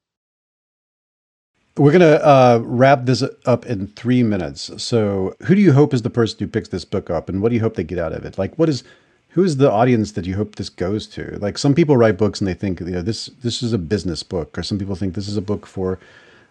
We're 1.78 1.91
going 1.91 2.01
to 2.01 2.26
uh, 2.26 2.62
wrap 2.64 3.05
this 3.05 3.24
up 3.45 3.66
in 3.66 3.88
three 3.88 4.24
minutes. 4.24 4.72
So, 4.84 5.36
who 5.43 5.55
do 5.55 5.62
you 5.62 5.72
hope 5.72 5.93
is 5.93 6.01
the 6.01 6.10
person 6.10 6.39
who 6.39 6.47
picks 6.47 6.70
this 6.70 6.84
book 6.84 7.10
up, 7.10 7.30
and 7.30 7.41
what 7.41 7.49
do 7.49 7.55
you 7.55 7.62
hope 7.62 7.76
they 7.76 7.84
get 7.84 7.99
out 7.99 8.12
of 8.12 8.26
it? 8.26 8.38
Like, 8.38 8.57
what 8.57 8.70
is 8.70 8.84
who 9.30 9.43
is 9.43 9.57
the 9.57 9.72
audience 9.72 10.14
that 10.14 10.26
you 10.26 10.36
hope 10.36 10.55
this 10.55 10.70
goes 10.70 11.05
to? 11.07 11.38
Like, 11.39 11.57
some 11.57 11.76
people 11.76 11.95
write 11.95 12.18
books 12.18 12.41
and 12.41 12.47
they 12.47 12.55
think, 12.55 12.80
you 12.80 12.88
know, 12.88 13.01
this 13.01 13.28
this 13.43 13.62
is 13.62 13.72
a 13.72 13.78
business 13.78 14.24
book, 14.24 14.57
or 14.57 14.64
some 14.64 14.80
people 14.80 14.95
think 14.95 15.14
this 15.14 15.28
is 15.28 15.38
a 15.38 15.41
book 15.41 15.66
for 15.66 15.99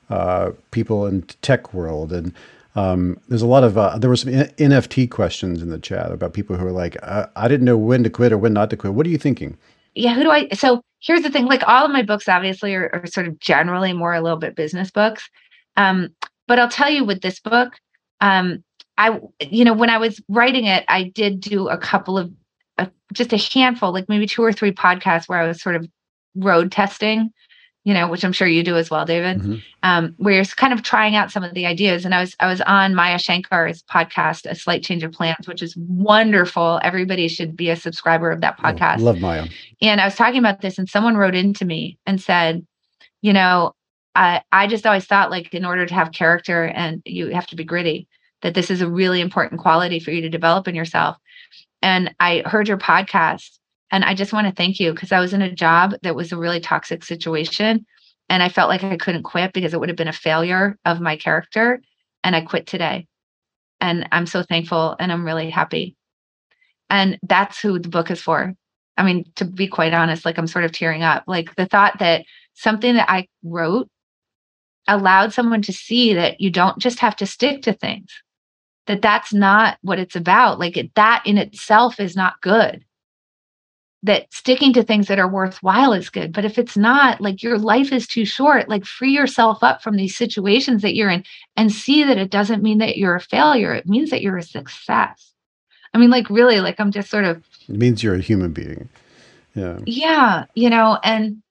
uh, 0.08 0.52
people 0.70 1.06
in 1.06 1.22
tech 1.42 1.74
world, 1.74 2.12
and 2.12 2.32
um, 2.74 3.20
there's 3.28 3.42
a 3.42 3.46
lot 3.46 3.64
of 3.64 3.76
uh, 3.76 3.98
there 3.98 4.10
were 4.10 4.16
some 4.16 4.32
NFT 4.32 5.10
questions 5.10 5.62
in 5.62 5.70
the 5.70 5.78
chat 5.78 6.12
about 6.12 6.32
people 6.32 6.56
who 6.56 6.66
are 6.66 6.72
like, 6.72 7.02
I, 7.02 7.28
I 7.36 7.48
didn't 7.48 7.64
know 7.64 7.76
when 7.76 8.04
to 8.04 8.10
quit 8.10 8.32
or 8.32 8.38
when 8.38 8.52
not 8.52 8.70
to 8.70 8.76
quit. 8.76 8.94
What 8.94 9.06
are 9.06 9.10
you 9.10 9.18
thinking? 9.18 9.56
Yeah, 9.94 10.14
who 10.14 10.22
do 10.22 10.30
I? 10.30 10.48
So 10.50 10.82
here's 11.00 11.22
the 11.22 11.30
thing: 11.30 11.46
like 11.46 11.66
all 11.66 11.84
of 11.84 11.90
my 11.90 12.02
books, 12.02 12.28
obviously, 12.28 12.74
are, 12.74 12.90
are 12.92 13.06
sort 13.06 13.26
of 13.26 13.38
generally 13.40 13.92
more 13.92 14.14
a 14.14 14.20
little 14.20 14.38
bit 14.38 14.54
business 14.54 14.90
books. 14.90 15.28
Um, 15.76 16.14
but 16.46 16.58
I'll 16.58 16.68
tell 16.68 16.90
you, 16.90 17.04
with 17.04 17.20
this 17.20 17.40
book, 17.40 17.74
um, 18.20 18.62
I, 18.96 19.20
you 19.40 19.64
know, 19.64 19.74
when 19.74 19.90
I 19.90 19.98
was 19.98 20.20
writing 20.28 20.66
it, 20.66 20.84
I 20.88 21.04
did 21.04 21.40
do 21.40 21.68
a 21.68 21.78
couple 21.78 22.18
of, 22.18 22.32
uh, 22.78 22.86
just 23.12 23.32
a 23.32 23.36
handful, 23.36 23.92
like 23.92 24.08
maybe 24.08 24.26
two 24.26 24.42
or 24.42 24.52
three 24.52 24.72
podcasts 24.72 25.28
where 25.28 25.38
I 25.38 25.46
was 25.46 25.62
sort 25.62 25.76
of 25.76 25.86
road 26.34 26.72
testing 26.72 27.32
you 27.88 27.94
know, 27.94 28.06
which 28.06 28.22
I'm 28.22 28.34
sure 28.34 28.46
you 28.46 28.62
do 28.62 28.76
as 28.76 28.90
well, 28.90 29.06
David, 29.06 29.38
mm-hmm. 29.38 29.54
um, 29.82 30.14
where 30.18 30.34
you're 30.34 30.44
kind 30.44 30.74
of 30.74 30.82
trying 30.82 31.16
out 31.16 31.30
some 31.30 31.42
of 31.42 31.54
the 31.54 31.64
ideas. 31.64 32.04
And 32.04 32.14
I 32.14 32.20
was 32.20 32.36
I 32.38 32.46
was 32.46 32.60
on 32.60 32.94
Maya 32.94 33.16
Shankar's 33.16 33.82
podcast, 33.82 34.44
A 34.44 34.54
Slight 34.54 34.82
Change 34.82 35.04
of 35.04 35.12
Plans, 35.12 35.48
which 35.48 35.62
is 35.62 35.74
wonderful. 35.74 36.80
Everybody 36.82 37.28
should 37.28 37.56
be 37.56 37.70
a 37.70 37.76
subscriber 37.76 38.30
of 38.30 38.42
that 38.42 38.58
podcast. 38.58 38.98
Oh, 38.98 39.04
love 39.04 39.20
Maya. 39.20 39.46
And 39.80 40.02
I 40.02 40.04
was 40.04 40.16
talking 40.16 40.38
about 40.38 40.60
this, 40.60 40.76
and 40.76 40.86
someone 40.86 41.16
wrote 41.16 41.34
into 41.34 41.64
me 41.64 41.96
and 42.04 42.20
said, 42.20 42.66
you 43.22 43.32
know, 43.32 43.74
I 44.14 44.42
I 44.52 44.66
just 44.66 44.84
always 44.84 45.06
thought 45.06 45.30
like 45.30 45.54
in 45.54 45.64
order 45.64 45.86
to 45.86 45.94
have 45.94 46.12
character 46.12 46.64
and 46.64 47.00
you 47.06 47.28
have 47.28 47.46
to 47.46 47.56
be 47.56 47.64
gritty, 47.64 48.06
that 48.42 48.52
this 48.52 48.70
is 48.70 48.82
a 48.82 48.90
really 48.90 49.22
important 49.22 49.62
quality 49.62 49.98
for 49.98 50.10
you 50.10 50.20
to 50.20 50.28
develop 50.28 50.68
in 50.68 50.74
yourself. 50.74 51.16
And 51.80 52.14
I 52.20 52.42
heard 52.44 52.68
your 52.68 52.76
podcast 52.76 53.57
and 53.90 54.04
I 54.04 54.14
just 54.14 54.32
want 54.32 54.46
to 54.46 54.52
thank 54.52 54.78
you 54.78 54.92
because 54.92 55.12
I 55.12 55.20
was 55.20 55.32
in 55.32 55.42
a 55.42 55.52
job 55.52 55.94
that 56.02 56.14
was 56.14 56.32
a 56.32 56.36
really 56.36 56.60
toxic 56.60 57.04
situation. 57.04 57.86
And 58.28 58.42
I 58.42 58.48
felt 58.48 58.68
like 58.68 58.84
I 58.84 58.96
couldn't 58.96 59.22
quit 59.22 59.52
because 59.52 59.72
it 59.72 59.80
would 59.80 59.88
have 59.88 59.96
been 59.96 60.08
a 60.08 60.12
failure 60.12 60.78
of 60.84 61.00
my 61.00 61.16
character. 61.16 61.80
And 62.22 62.36
I 62.36 62.42
quit 62.42 62.66
today. 62.66 63.06
And 63.80 64.08
I'm 64.12 64.26
so 64.26 64.42
thankful 64.42 64.96
and 64.98 65.10
I'm 65.10 65.24
really 65.24 65.48
happy. 65.48 65.96
And 66.90 67.18
that's 67.22 67.60
who 67.60 67.78
the 67.78 67.88
book 67.88 68.10
is 68.10 68.20
for. 68.20 68.54
I 68.96 69.04
mean, 69.04 69.24
to 69.36 69.44
be 69.44 69.68
quite 69.68 69.94
honest, 69.94 70.24
like 70.24 70.36
I'm 70.36 70.46
sort 70.46 70.64
of 70.64 70.72
tearing 70.72 71.02
up. 71.02 71.24
Like 71.26 71.54
the 71.54 71.66
thought 71.66 71.98
that 72.00 72.24
something 72.54 72.94
that 72.94 73.10
I 73.10 73.28
wrote 73.42 73.88
allowed 74.86 75.32
someone 75.32 75.62
to 75.62 75.72
see 75.72 76.12
that 76.14 76.40
you 76.40 76.50
don't 76.50 76.78
just 76.78 76.98
have 76.98 77.14
to 77.16 77.26
stick 77.26 77.62
to 77.62 77.72
things, 77.72 78.10
that 78.86 79.00
that's 79.00 79.32
not 79.32 79.78
what 79.82 79.98
it's 79.98 80.16
about. 80.16 80.58
Like 80.58 80.76
it, 80.76 80.94
that 80.96 81.22
in 81.24 81.38
itself 81.38 82.00
is 82.00 82.16
not 82.16 82.40
good 82.42 82.84
that 84.04 84.32
sticking 84.32 84.72
to 84.72 84.82
things 84.82 85.08
that 85.08 85.18
are 85.18 85.28
worthwhile 85.28 85.92
is 85.92 86.08
good. 86.08 86.32
But 86.32 86.44
if 86.44 86.56
it's 86.56 86.76
not, 86.76 87.20
like 87.20 87.42
your 87.42 87.58
life 87.58 87.92
is 87.92 88.06
too 88.06 88.24
short, 88.24 88.68
like 88.68 88.84
free 88.84 89.10
yourself 89.10 89.62
up 89.62 89.82
from 89.82 89.96
these 89.96 90.16
situations 90.16 90.82
that 90.82 90.94
you're 90.94 91.10
in 91.10 91.24
and 91.56 91.72
see 91.72 92.04
that 92.04 92.16
it 92.18 92.30
doesn't 92.30 92.62
mean 92.62 92.78
that 92.78 92.96
you're 92.96 93.16
a 93.16 93.20
failure. 93.20 93.74
It 93.74 93.88
means 93.88 94.10
that 94.10 94.22
you're 94.22 94.36
a 94.36 94.42
success. 94.42 95.32
I 95.92 95.98
mean, 95.98 96.10
like, 96.10 96.30
really, 96.30 96.60
like, 96.60 96.78
I'm 96.78 96.92
just 96.92 97.10
sort 97.10 97.24
of. 97.24 97.44
It 97.68 97.76
means 97.76 98.02
you're 98.02 98.14
a 98.14 98.20
human 98.20 98.52
being. 98.52 98.88
Yeah. 99.54 99.78
Yeah. 99.86 100.44
You 100.54 100.70
know, 100.70 100.98
and 101.02 101.42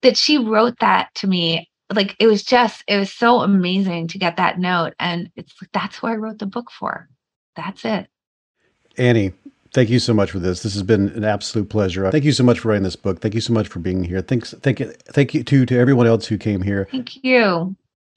that 0.00 0.16
she 0.16 0.38
wrote 0.38 0.80
that 0.80 1.14
to 1.16 1.26
me. 1.26 1.68
Like, 1.92 2.16
it 2.18 2.26
was 2.26 2.42
just, 2.42 2.82
it 2.88 2.96
was 2.96 3.12
so 3.12 3.42
amazing 3.42 4.08
to 4.08 4.18
get 4.18 4.38
that 4.38 4.58
note. 4.58 4.94
And 4.98 5.30
it's 5.36 5.54
like, 5.60 5.70
that's 5.72 5.98
who 5.98 6.06
I 6.06 6.14
wrote 6.14 6.38
the 6.38 6.46
book 6.46 6.70
for. 6.70 7.08
That's 7.54 7.84
it. 7.84 8.08
Annie, 8.96 9.32
Thank 9.74 9.88
you 9.88 9.98
so 9.98 10.12
much 10.12 10.30
for 10.30 10.38
this. 10.38 10.62
This 10.62 10.74
has 10.74 10.82
been 10.82 11.08
an 11.10 11.24
absolute 11.24 11.70
pleasure. 11.70 12.10
Thank 12.10 12.24
you 12.24 12.32
so 12.32 12.44
much 12.44 12.58
for 12.58 12.68
writing 12.68 12.82
this 12.82 12.96
book. 12.96 13.20
Thank 13.20 13.34
you 13.34 13.40
so 13.40 13.54
much 13.54 13.68
for 13.68 13.78
being 13.78 14.04
here. 14.04 14.20
Thanks, 14.20 14.54
thank 14.60 14.80
you, 14.80 14.92
thank 15.08 15.32
you 15.32 15.42
to 15.44 15.66
to 15.66 15.78
everyone 15.78 16.06
else 16.06 16.26
who 16.26 16.36
came 16.36 16.60
here. 16.60 16.88
Thank 16.90 17.24
you, 17.24 17.74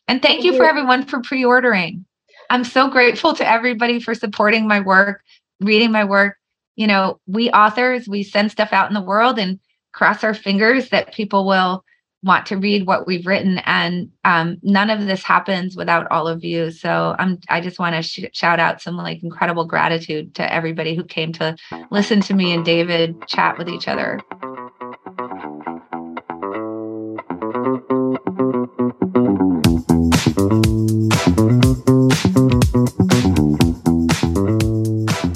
and 0.07 0.21
thank, 0.21 0.23
thank 0.23 0.43
you, 0.43 0.51
you 0.51 0.57
for 0.57 0.65
everyone 0.65 1.05
for 1.05 1.21
pre-ordering. 1.21 2.05
I'm 2.49 2.63
so 2.63 2.89
grateful 2.89 3.33
to 3.35 3.49
everybody 3.49 3.99
for 3.99 4.13
supporting 4.13 4.67
my 4.67 4.81
work, 4.81 5.23
reading 5.61 5.91
my 5.91 6.03
work. 6.03 6.37
You 6.75 6.87
know, 6.87 7.19
we 7.25 7.49
authors, 7.51 8.07
we 8.07 8.23
send 8.23 8.51
stuff 8.51 8.73
out 8.73 8.89
in 8.89 8.93
the 8.93 9.01
world 9.01 9.39
and 9.39 9.59
cross 9.93 10.23
our 10.25 10.33
fingers 10.33 10.89
that 10.89 11.13
people 11.13 11.47
will 11.47 11.85
want 12.25 12.47
to 12.47 12.57
read 12.57 12.87
what 12.87 13.05
we've 13.05 13.25
written 13.25 13.59
and 13.59 14.09
um, 14.25 14.57
none 14.63 14.89
of 14.89 15.05
this 15.05 15.23
happens 15.23 15.75
without 15.75 16.07
all 16.11 16.27
of 16.27 16.43
you 16.43 16.71
so 16.71 17.15
i'm 17.19 17.39
i 17.49 17.61
just 17.61 17.79
want 17.79 17.95
to 17.95 18.01
sh- 18.01 18.25
shout 18.33 18.59
out 18.59 18.81
some 18.81 18.97
like 18.97 19.23
incredible 19.23 19.65
gratitude 19.65 20.33
to 20.35 20.53
everybody 20.53 20.95
who 20.95 21.03
came 21.03 21.31
to 21.31 21.55
listen 21.91 22.19
to 22.19 22.33
me 22.33 22.53
and 22.53 22.65
david 22.65 23.15
chat 23.27 23.57
with 23.57 23.69
each 23.69 23.87
other 23.87 24.19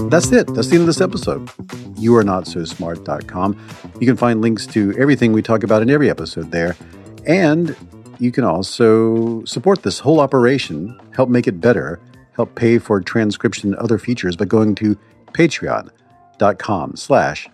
That's 0.09 0.31
it. 0.31 0.53
That's 0.53 0.67
the 0.67 0.75
end 0.75 0.81
of 0.81 0.87
this 0.87 1.01
episode. 1.01 1.49
You 1.99 2.15
are 2.15 2.23
not 2.23 2.47
so 2.47 2.63
smart.com. 2.63 3.59
You 3.99 4.07
can 4.07 4.15
find 4.15 4.41
links 4.41 4.65
to 4.67 4.93
everything 4.97 5.33
we 5.33 5.41
talk 5.41 5.63
about 5.63 5.81
in 5.81 5.89
every 5.89 6.09
episode 6.09 6.51
there. 6.51 6.75
And 7.27 7.75
you 8.19 8.31
can 8.31 8.43
also 8.43 9.43
support 9.45 9.83
this 9.83 9.99
whole 9.99 10.19
operation, 10.19 10.99
help 11.13 11.29
make 11.29 11.47
it 11.47 11.59
better, 11.59 11.99
help 12.33 12.55
pay 12.55 12.79
for 12.79 13.01
transcription 13.01 13.73
and 13.73 13.81
other 13.81 13.97
features 13.97 14.35
by 14.35 14.45
going 14.45 14.75
to 14.75 14.97
patreon.com 15.33 16.95
slash 16.95 17.49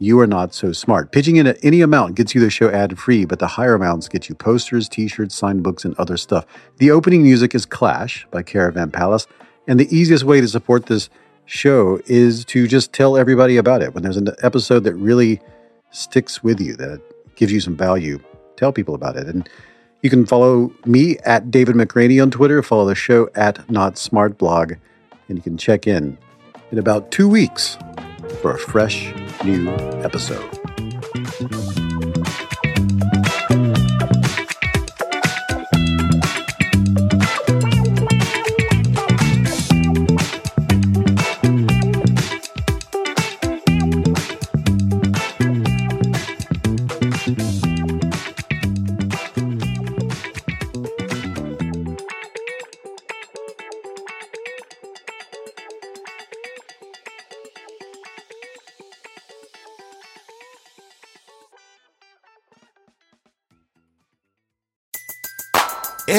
you 0.00 0.18
are 0.18 0.26
not 0.26 0.52
so 0.52 0.72
smart. 0.72 1.12
Pitching 1.12 1.36
in 1.36 1.46
at 1.46 1.58
any 1.62 1.80
amount 1.80 2.16
gets 2.16 2.34
you 2.34 2.40
the 2.40 2.50
show 2.50 2.68
ad 2.68 2.98
free, 2.98 3.24
but 3.24 3.38
the 3.38 3.46
higher 3.46 3.74
amounts 3.74 4.08
get 4.08 4.28
you 4.28 4.34
posters, 4.34 4.88
t 4.88 5.06
shirts, 5.06 5.34
signed 5.34 5.62
books, 5.62 5.84
and 5.84 5.94
other 5.98 6.16
stuff. 6.16 6.44
The 6.78 6.90
opening 6.90 7.22
music 7.22 7.54
is 7.54 7.64
Clash 7.64 8.26
by 8.30 8.42
Caravan 8.42 8.90
Palace, 8.90 9.26
and 9.68 9.78
the 9.78 9.96
easiest 9.96 10.24
way 10.24 10.40
to 10.40 10.48
support 10.48 10.86
this 10.86 11.08
show 11.46 12.00
is 12.06 12.44
to 12.46 12.66
just 12.66 12.92
tell 12.92 13.16
everybody 13.16 13.56
about 13.56 13.82
it. 13.82 13.94
When 13.94 14.02
there's 14.02 14.16
an 14.16 14.28
episode 14.42 14.84
that 14.84 14.94
really 14.94 15.40
sticks 15.90 16.42
with 16.42 16.60
you, 16.60 16.76
that 16.76 17.00
gives 17.36 17.52
you 17.52 17.60
some 17.60 17.76
value, 17.76 18.20
tell 18.56 18.72
people 18.72 18.94
about 18.94 19.16
it. 19.16 19.26
And 19.26 19.48
you 20.02 20.10
can 20.10 20.26
follow 20.26 20.72
me 20.84 21.18
at 21.18 21.50
David 21.50 21.76
McRaney 21.76 22.22
on 22.22 22.30
Twitter, 22.30 22.62
follow 22.62 22.86
the 22.86 22.94
show 22.94 23.28
at 23.34 23.68
Not 23.70 23.96
Smart 23.98 24.38
Blog, 24.38 24.74
and 25.28 25.38
you 25.38 25.42
can 25.42 25.56
check 25.56 25.86
in 25.86 26.18
in 26.70 26.78
about 26.78 27.10
two 27.10 27.28
weeks 27.28 27.78
for 28.42 28.52
a 28.52 28.58
fresh 28.58 29.12
new 29.44 29.70
episode. 30.02 30.63